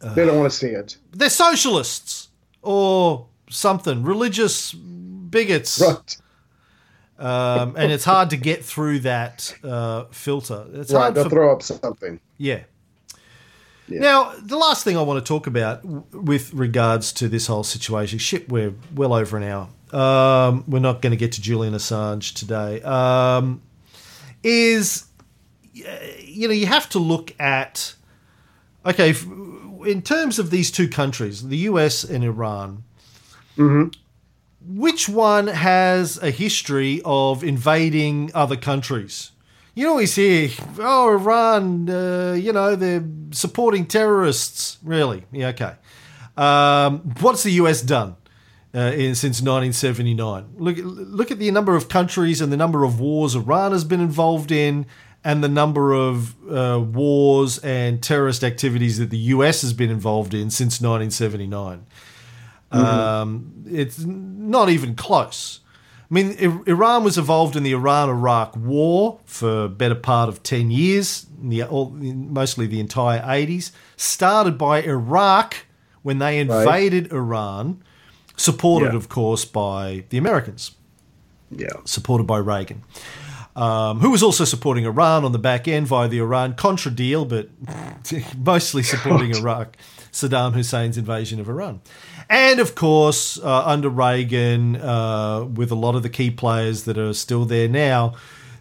they 0.00 0.26
don't 0.26 0.36
want 0.36 0.50
to 0.50 0.58
see 0.58 0.70
it. 0.70 0.96
they're 1.12 1.30
socialists 1.30 2.28
or 2.60 3.26
something, 3.50 4.02
religious 4.02 4.72
bigots, 4.72 5.80
Right. 5.80 6.16
Um, 7.22 7.74
and 7.76 7.92
it's 7.92 8.04
hard 8.04 8.30
to 8.30 8.36
get 8.36 8.64
through 8.64 9.00
that 9.00 9.54
uh, 9.62 10.04
filter. 10.10 10.66
It's 10.74 10.92
Right. 10.92 11.14
hard 11.14 11.14
for 11.14 11.30
throw 11.30 11.52
up 11.52 11.62
something. 11.62 12.20
yeah. 12.38 12.60
Yeah. 13.88 14.00
Now, 14.00 14.32
the 14.40 14.56
last 14.56 14.84
thing 14.84 14.96
I 14.96 15.02
want 15.02 15.22
to 15.24 15.28
talk 15.28 15.46
about 15.46 15.84
with 15.84 16.54
regards 16.54 17.12
to 17.14 17.28
this 17.28 17.46
whole 17.48 17.64
situation, 17.64 18.18
shit, 18.18 18.48
we're 18.48 18.72
well 18.94 19.12
over 19.12 19.36
an 19.36 19.42
hour. 19.42 19.68
Um, 19.92 20.64
we're 20.68 20.78
not 20.78 21.02
going 21.02 21.10
to 21.10 21.16
get 21.16 21.32
to 21.32 21.42
Julian 21.42 21.74
Assange 21.74 22.32
today. 22.32 22.80
Um, 22.82 23.60
is 24.42 25.06
you 25.72 26.48
know 26.48 26.54
you 26.54 26.66
have 26.66 26.88
to 26.90 26.98
look 26.98 27.34
at 27.40 27.94
okay 28.86 29.14
in 29.84 30.00
terms 30.00 30.38
of 30.38 30.50
these 30.50 30.70
two 30.70 30.88
countries, 30.88 31.48
the 31.48 31.58
US 31.68 32.04
and 32.04 32.24
Iran. 32.24 32.84
Which 34.66 35.08
one 35.08 35.48
has 35.48 36.22
a 36.22 36.30
history 36.30 37.02
of 37.04 37.42
invading 37.42 38.30
other 38.34 38.56
countries? 38.56 39.32
You 39.74 39.88
always 39.88 40.14
hear, 40.14 40.50
oh, 40.78 41.12
Iran, 41.12 41.88
uh, 41.88 42.34
you 42.38 42.52
know, 42.52 42.76
they're 42.76 43.04
supporting 43.30 43.86
terrorists. 43.86 44.78
Really? 44.82 45.24
Yeah, 45.32 45.48
okay. 45.48 45.74
Um, 46.36 47.14
what's 47.20 47.42
the 47.42 47.52
US 47.52 47.80
done 47.80 48.16
uh, 48.74 48.92
in, 48.94 49.14
since 49.14 49.40
1979? 49.40 50.54
Look, 50.56 50.76
look 50.78 51.30
at 51.30 51.38
the 51.38 51.50
number 51.50 51.74
of 51.74 51.88
countries 51.88 52.40
and 52.40 52.52
the 52.52 52.56
number 52.56 52.84
of 52.84 53.00
wars 53.00 53.34
Iran 53.34 53.72
has 53.72 53.84
been 53.84 54.00
involved 54.00 54.52
in, 54.52 54.86
and 55.24 55.42
the 55.42 55.48
number 55.48 55.92
of 55.92 56.34
uh, 56.50 56.80
wars 56.80 57.58
and 57.58 58.02
terrorist 58.02 58.44
activities 58.44 58.98
that 58.98 59.10
the 59.10 59.18
US 59.18 59.62
has 59.62 59.72
been 59.72 59.90
involved 59.90 60.34
in 60.34 60.50
since 60.50 60.80
1979. 60.80 61.86
Um, 62.72 63.64
it's 63.66 63.98
not 64.00 64.68
even 64.70 64.94
close. 64.94 65.60
I 66.10 66.14
mean, 66.14 66.62
Iran 66.66 67.04
was 67.04 67.16
involved 67.16 67.56
in 67.56 67.62
the 67.62 67.72
Iran-Iraq 67.72 68.56
War 68.56 69.20
for 69.24 69.68
better 69.68 69.94
part 69.94 70.28
of 70.28 70.42
ten 70.42 70.70
years, 70.70 71.26
in 71.42 71.48
the, 71.48 71.62
all, 71.64 71.94
in 72.00 72.32
mostly 72.32 72.66
the 72.66 72.80
entire 72.80 73.24
eighties. 73.26 73.72
Started 73.96 74.58
by 74.58 74.82
Iraq 74.82 75.66
when 76.02 76.18
they 76.18 76.38
invaded 76.38 77.12
Iran, 77.12 77.82
supported, 78.36 78.90
Yeah. 78.92 78.96
of 78.96 79.08
course, 79.08 79.44
by 79.46 80.04
the 80.10 80.18
Americans 80.18 80.72
Yeah. 81.50 81.68
supported 81.84 82.24
by 82.26 82.38
Reagan, 82.38 82.82
um, 83.56 84.00
who 84.00 84.10
was 84.10 84.22
also 84.22 84.44
supporting 84.44 84.84
Iran 84.84 85.24
on 85.24 85.32
the 85.32 85.38
back 85.38 85.66
end 85.68 85.86
via 85.86 86.08
the 86.08 86.18
Iran 86.18 86.54
Contra 86.54 86.90
deal, 86.90 87.24
but 87.24 87.48
mostly 88.36 88.82
supporting 88.82 89.34
Iraq, 89.34 89.76
Saddam 90.12 90.52
Hussein's 90.52 90.98
invasion 90.98 91.40
of 91.40 91.48
Iran. 91.48 91.80
And 92.28 92.60
of 92.60 92.74
course, 92.74 93.38
uh, 93.38 93.64
under 93.64 93.88
Reagan, 93.88 94.76
uh, 94.76 95.44
with 95.44 95.70
a 95.70 95.74
lot 95.74 95.94
of 95.94 96.02
the 96.02 96.10
key 96.10 96.30
players 96.30 96.84
that 96.84 96.98
are 96.98 97.14
still 97.14 97.44
there 97.44 97.68
now, 97.68 98.14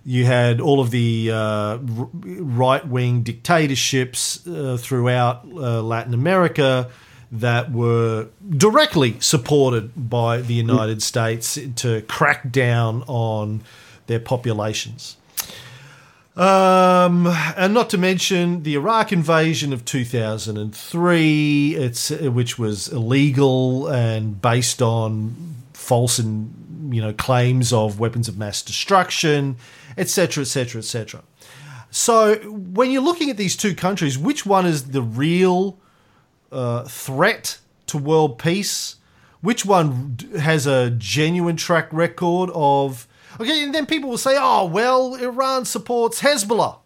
you 0.03 0.25
had 0.25 0.59
all 0.59 0.79
of 0.79 0.89
the 0.89 1.29
uh, 1.31 1.77
right 1.77 2.87
wing 2.87 3.21
dictatorships 3.21 4.47
uh, 4.47 4.77
throughout 4.79 5.45
uh, 5.45 5.81
Latin 5.81 6.13
America 6.13 6.89
that 7.31 7.71
were 7.71 8.27
directly 8.49 9.19
supported 9.19 10.09
by 10.09 10.41
the 10.41 10.53
United 10.53 11.01
States 11.01 11.57
to 11.75 12.01
crack 12.03 12.51
down 12.51 13.03
on 13.03 13.61
their 14.07 14.19
populations. 14.19 15.17
Um, 16.35 17.27
and 17.57 17.73
not 17.73 17.89
to 17.89 17.97
mention 17.97 18.63
the 18.63 18.75
Iraq 18.75 19.11
invasion 19.11 19.73
of 19.73 19.83
2003, 19.83 21.75
it's, 21.75 22.09
which 22.09 22.57
was 22.57 22.87
illegal 22.87 23.87
and 23.87 24.41
based 24.41 24.81
on 24.81 25.55
false 25.73 26.19
and 26.19 26.93
you 26.93 27.01
know 27.01 27.11
claims 27.11 27.73
of 27.73 27.99
weapons 27.99 28.29
of 28.29 28.37
mass 28.37 28.61
destruction, 28.61 29.57
etc., 29.97 30.43
etc., 30.43 30.79
etc. 30.79 31.21
So 31.89 32.35
when 32.35 32.91
you're 32.91 33.01
looking 33.01 33.29
at 33.29 33.35
these 33.35 33.57
two 33.57 33.75
countries, 33.75 34.17
which 34.17 34.45
one 34.45 34.65
is 34.65 34.91
the 34.91 35.01
real 35.01 35.77
uh, 36.49 36.83
threat 36.83 37.57
to 37.87 37.97
world 37.97 38.39
peace? 38.39 38.95
Which 39.41 39.65
one 39.65 40.17
has 40.39 40.65
a 40.65 40.91
genuine 40.91 41.57
track 41.57 41.91
record 41.91 42.49
of? 42.53 43.07
Okay, 43.39 43.63
and 43.63 43.73
then 43.73 43.85
people 43.85 44.09
will 44.09 44.17
say, 44.17 44.35
"Oh, 44.37 44.65
well, 44.65 45.15
Iran 45.15 45.65
supports 45.65 46.21
Hezbollah." 46.21 46.77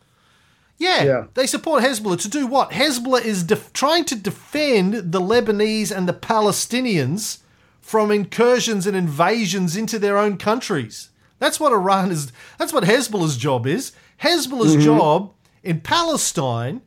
Yeah, 0.77 1.03
Yeah. 1.03 1.23
they 1.33 1.47
support 1.47 1.83
Hezbollah 1.83 2.19
to 2.21 2.27
do 2.27 2.47
what? 2.47 2.71
Hezbollah 2.71 3.23
is 3.23 3.43
def- 3.43 3.71
trying 3.71 4.03
to 4.05 4.15
defend 4.15 5.11
the 5.11 5.21
Lebanese 5.21 5.91
and 5.91 6.07
the 6.07 6.13
Palestinians 6.13 7.37
from 7.79 8.11
incursions 8.11 8.85
and 8.85 8.95
invasions 8.95 9.77
into 9.77 9.97
their 9.97 10.17
own 10.17 10.37
countries. 10.37 11.09
That's 11.39 11.59
what 11.59 11.71
Iran 11.71 12.11
is. 12.11 12.31
That's 12.57 12.73
what 12.73 12.83
Hezbollah's 12.83 13.37
job 13.37 13.67
is. 13.67 13.91
Hezbollah's 14.21 14.73
mm-hmm. 14.73 14.85
job 14.85 15.33
in 15.63 15.81
Palestine 15.81 16.81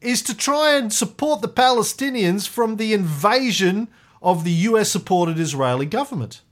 is 0.00 0.22
to 0.22 0.36
try 0.36 0.74
and 0.74 0.92
support 0.92 1.40
the 1.40 1.48
Palestinians 1.48 2.48
from 2.48 2.76
the 2.76 2.92
invasion 2.92 3.88
of 4.20 4.44
the 4.44 4.50
US 4.50 4.90
supported 4.90 5.38
Israeli 5.38 5.86
government. 5.86 6.42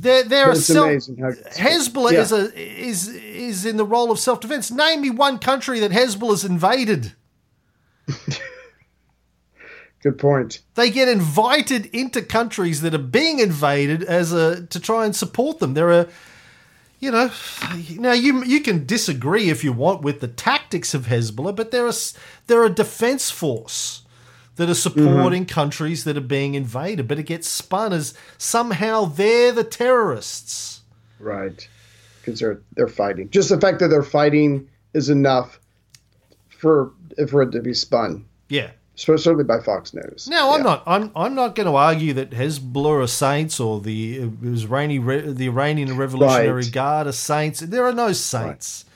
They're, 0.00 0.22
they're 0.22 0.50
a 0.52 0.56
self, 0.56 0.88
Hezbollah 0.90 2.12
Yeah. 2.12 2.20
is 2.20 2.30
a 2.32 2.54
is 2.56 3.08
is 3.08 3.66
in 3.66 3.76
the 3.76 3.84
role 3.84 4.12
of 4.12 4.20
self 4.20 4.38
defense. 4.40 4.70
Name 4.70 5.00
me 5.00 5.10
one 5.10 5.38
country 5.40 5.80
that 5.80 5.90
Hezbollah's 5.90 6.44
invaded. 6.44 7.14
Good 10.00 10.18
point. 10.18 10.60
They 10.76 10.90
get 10.90 11.08
invited 11.08 11.86
into 11.86 12.22
countries 12.22 12.80
that 12.82 12.94
are 12.94 12.98
being 12.98 13.40
invaded 13.40 14.04
as 14.04 14.32
a 14.32 14.66
to 14.66 14.78
try 14.78 15.04
and 15.04 15.16
support 15.16 15.58
them. 15.58 15.74
There 15.74 15.90
are, 15.92 16.06
you 17.00 17.10
know, 17.10 17.32
now 17.96 18.12
you 18.12 18.44
you 18.44 18.60
can 18.60 18.86
disagree 18.86 19.50
if 19.50 19.64
you 19.64 19.72
want 19.72 20.02
with 20.02 20.20
the 20.20 20.28
tactics 20.28 20.94
of 20.94 21.06
Hezbollah, 21.06 21.56
but 21.56 21.72
they're 21.72 21.88
a 21.88 21.94
they're 22.46 22.64
a 22.64 22.70
defense 22.70 23.32
force 23.32 24.02
that 24.58 24.68
are 24.68 24.72
mm-hmm. 24.72 25.06
supporting 25.06 25.46
countries 25.46 26.04
that 26.04 26.16
are 26.16 26.20
being 26.20 26.54
invaded. 26.54 27.08
But 27.08 27.18
it 27.18 27.24
gets 27.24 27.48
spun 27.48 27.92
as 27.92 28.12
somehow 28.36 29.06
they're 29.06 29.52
the 29.52 29.64
terrorists. 29.64 30.82
Right. 31.18 31.66
Because 32.20 32.40
they're 32.40 32.60
they're 32.74 32.88
fighting. 32.88 33.30
Just 33.30 33.48
the 33.48 33.60
fact 33.60 33.78
that 33.78 33.88
they're 33.88 34.02
fighting 34.02 34.68
is 34.92 35.08
enough 35.08 35.58
for 36.48 36.92
for 37.28 37.42
it 37.42 37.52
to 37.52 37.62
be 37.62 37.72
spun. 37.72 38.26
Yeah. 38.48 38.70
certainly 38.96 39.44
by 39.44 39.60
Fox 39.60 39.94
News. 39.94 40.28
Now, 40.28 40.50
I'm 40.50 40.58
yeah. 40.58 40.64
not. 40.64 40.82
I'm. 40.86 41.12
I'm 41.14 41.34
not 41.34 41.54
going 41.54 41.68
to 41.68 41.76
argue 41.76 42.12
that 42.14 42.30
Hezbollah 42.30 43.04
are 43.04 43.06
saints 43.06 43.60
or 43.60 43.80
the 43.80 44.22
uh, 44.22 44.48
Iranian 44.48 45.34
the 45.36 45.46
Iranian 45.46 45.96
Revolutionary 45.96 46.62
right. 46.62 46.72
Guard 46.72 47.06
are 47.06 47.12
saints. 47.12 47.60
There 47.60 47.84
are 47.84 47.92
no 47.92 48.12
saints. 48.12 48.84
Right. 48.84 48.88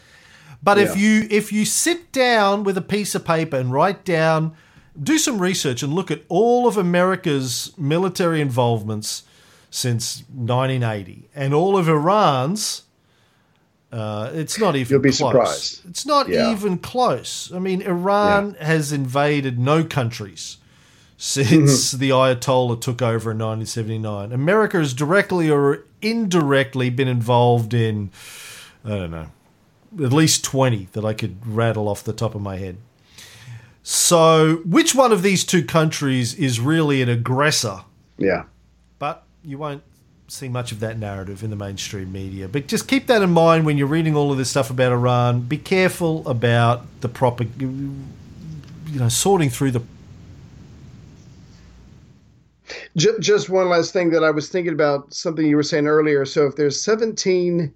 But 0.62 0.78
yeah. 0.78 0.84
if 0.84 0.96
you 0.96 1.26
if 1.30 1.52
you 1.52 1.64
sit 1.64 2.12
down 2.12 2.64
with 2.64 2.76
a 2.76 2.82
piece 2.82 3.14
of 3.14 3.24
paper 3.24 3.56
and 3.56 3.72
write 3.72 4.04
down, 4.04 4.56
do 5.00 5.18
some 5.18 5.38
research 5.38 5.82
and 5.82 5.92
look 5.92 6.10
at 6.10 6.22
all 6.28 6.66
of 6.66 6.76
America's 6.76 7.72
military 7.76 8.40
involvements 8.40 9.24
since 9.70 10.24
1980 10.34 11.28
and 11.34 11.54
all 11.54 11.76
of 11.76 11.88
Iran's 11.88 12.82
uh, 13.92 14.30
it's 14.32 14.58
not 14.58 14.74
even. 14.74 14.90
You'll 14.90 15.02
be 15.02 15.10
close. 15.10 15.18
surprised. 15.18 15.80
It's 15.90 16.06
not 16.06 16.26
yeah. 16.26 16.50
even 16.50 16.78
close. 16.78 17.52
I 17.52 17.58
mean, 17.58 17.82
Iran 17.82 18.56
yeah. 18.58 18.66
has 18.66 18.90
invaded 18.90 19.58
no 19.58 19.84
countries 19.84 20.56
since 21.18 21.92
mm-hmm. 21.92 22.00
the 22.00 22.10
Ayatollah 22.10 22.80
took 22.80 23.02
over 23.02 23.32
in 23.32 23.38
1979. 23.38 24.32
America 24.32 24.78
has 24.78 24.94
directly 24.94 25.50
or 25.50 25.84
indirectly 26.00 26.88
been 26.88 27.06
involved 27.06 27.74
in, 27.74 28.10
I 28.82 28.88
don't 28.88 29.10
know, 29.10 29.28
at 30.02 30.12
least 30.12 30.42
20 30.42 30.88
that 30.92 31.04
I 31.04 31.12
could 31.12 31.46
rattle 31.46 31.86
off 31.86 32.02
the 32.02 32.14
top 32.14 32.34
of 32.34 32.40
my 32.40 32.56
head. 32.56 32.78
So, 33.82 34.62
which 34.64 34.94
one 34.94 35.12
of 35.12 35.22
these 35.22 35.44
two 35.44 35.64
countries 35.64 36.34
is 36.34 36.60
really 36.60 37.02
an 37.02 37.08
aggressor? 37.08 37.80
Yeah. 38.16 38.44
But 38.98 39.24
you 39.42 39.58
won't 39.58 39.82
see 40.28 40.48
much 40.48 40.72
of 40.72 40.80
that 40.80 40.98
narrative 40.98 41.42
in 41.42 41.50
the 41.50 41.56
mainstream 41.56 42.12
media. 42.12 42.48
But 42.48 42.66
just 42.66 42.88
keep 42.88 43.06
that 43.08 43.22
in 43.22 43.30
mind 43.30 43.66
when 43.66 43.76
you're 43.76 43.88
reading 43.88 44.16
all 44.16 44.32
of 44.32 44.38
this 44.38 44.50
stuff 44.50 44.70
about 44.70 44.92
Iran. 44.92 45.40
Be 45.40 45.58
careful 45.58 46.26
about 46.28 46.84
the 47.00 47.08
proper, 47.08 47.44
you 47.58 47.92
know, 48.92 49.08
sorting 49.08 49.50
through 49.50 49.72
the. 49.72 49.82
Just 52.96 53.50
one 53.50 53.68
last 53.68 53.92
thing 53.92 54.10
that 54.10 54.22
I 54.22 54.30
was 54.30 54.48
thinking 54.48 54.72
about 54.72 55.12
something 55.12 55.44
you 55.44 55.56
were 55.56 55.62
saying 55.62 55.86
earlier. 55.86 56.24
So 56.24 56.46
if 56.46 56.56
there's 56.56 56.80
17 56.80 57.72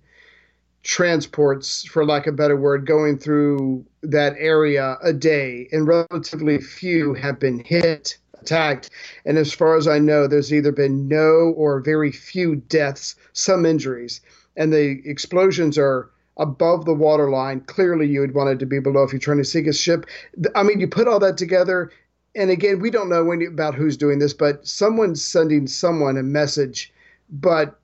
transports, 0.87 1.85
for 1.85 2.07
lack 2.07 2.29
of 2.29 2.35
a 2.35 2.37
better 2.37 2.57
word, 2.57 2.87
going 2.87 3.19
through 3.19 3.85
that 4.03 4.35
area 4.39 4.97
a 5.03 5.13
day, 5.13 5.69
and 5.73 5.89
relatively 5.89 6.59
few 6.61 7.13
have 7.13 7.41
been 7.41 7.59
hit 7.59 8.17
attacked. 8.41 8.89
And 9.25 9.37
as 9.37 9.53
far 9.53 9.77
as 9.77 9.89
I 9.89 9.99
know, 9.99 10.29
there's 10.29 10.53
either 10.53 10.71
been 10.71 11.09
no 11.09 11.53
or 11.57 11.81
very 11.81 12.13
few 12.13 12.57
deaths, 12.57 13.17
some 13.33 13.67
injuries. 13.67 14.21
And 14.57 14.73
the 14.73 15.03
explosions 15.05 15.77
are 15.77 16.09
above 16.37 16.85
the 16.85 16.95
waterline. 16.95 17.63
Clearly, 17.63 18.07
you 18.07 18.21
would 18.21 18.35
want 18.35 18.51
it 18.51 18.61
to 18.61 18.67
be 18.67 18.79
below 18.79 19.03
if 19.03 19.13
you're 19.13 19.19
trying 19.19 19.39
to 19.39 19.45
sink 19.45 19.67
a 19.67 19.73
ship. 19.73 20.07
I 20.55 20.63
mean, 20.63 20.79
you 20.79 20.87
put 20.87 21.09
all 21.09 21.19
that 21.19 21.37
together. 21.37 21.91
And 22.37 22.51
again, 22.51 22.79
we 22.79 22.91
don't 22.91 23.09
know 23.09 23.33
any, 23.33 23.47
about 23.47 23.75
who's 23.75 23.97
doing 23.97 24.21
this, 24.21 24.35
but 24.35 24.65
someone's 24.65 25.25
sending 25.25 25.67
someone 25.67 26.17
a 26.17 26.23
message. 26.23 26.93
But 27.29 27.77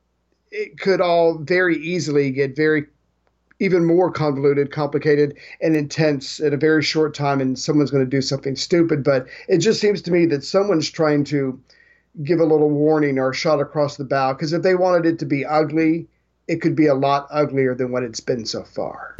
it 0.53 0.79
could 0.79 1.01
all 1.01 1.39
very 1.39 1.77
easily 1.79 2.31
get 2.31 2.55
very 2.55 2.87
even 3.59 3.85
more 3.85 4.11
convoluted, 4.11 4.73
complicated, 4.73 5.37
and 5.61 5.77
intense 5.77 6.41
at 6.41 6.53
a 6.53 6.57
very 6.57 6.83
short 6.83 7.15
time, 7.15 7.41
and 7.41 7.57
someone's 7.57 7.93
going 7.93 8.05
to 8.05 8.11
do 8.11 8.20
something 8.20 8.57
stupid. 8.57 9.05
But 9.05 9.27
it 9.49 9.59
just 9.59 9.81
seems 9.81 10.03
to 10.03 10.11
me 10.11 10.27
that 10.27 10.45
someone's 10.45 10.91
trying 10.91 11.23
to 11.24 11.59
give 12.24 12.41
a 12.41 12.45
little 12.45 12.70
warning 12.70 13.19
or 13.19 13.33
shot 13.33 13.61
across 13.61 13.97
the 13.97 14.05
bow 14.05 14.33
because 14.33 14.53
if 14.53 14.62
they 14.62 14.74
wanted 14.74 15.07
it 15.07 15.19
to 15.20 15.27
be 15.27 15.47
ugly, 15.47 16.07
it 16.49 16.61
could 16.61 16.77
be 16.77 16.87
a 16.87 16.95
lot 16.95 17.27
uglier 17.31 17.74
than 17.74 17.93
what 17.93 18.03
it's 18.03 18.20
been 18.20 18.45
so 18.45 18.65
far. 18.65 19.16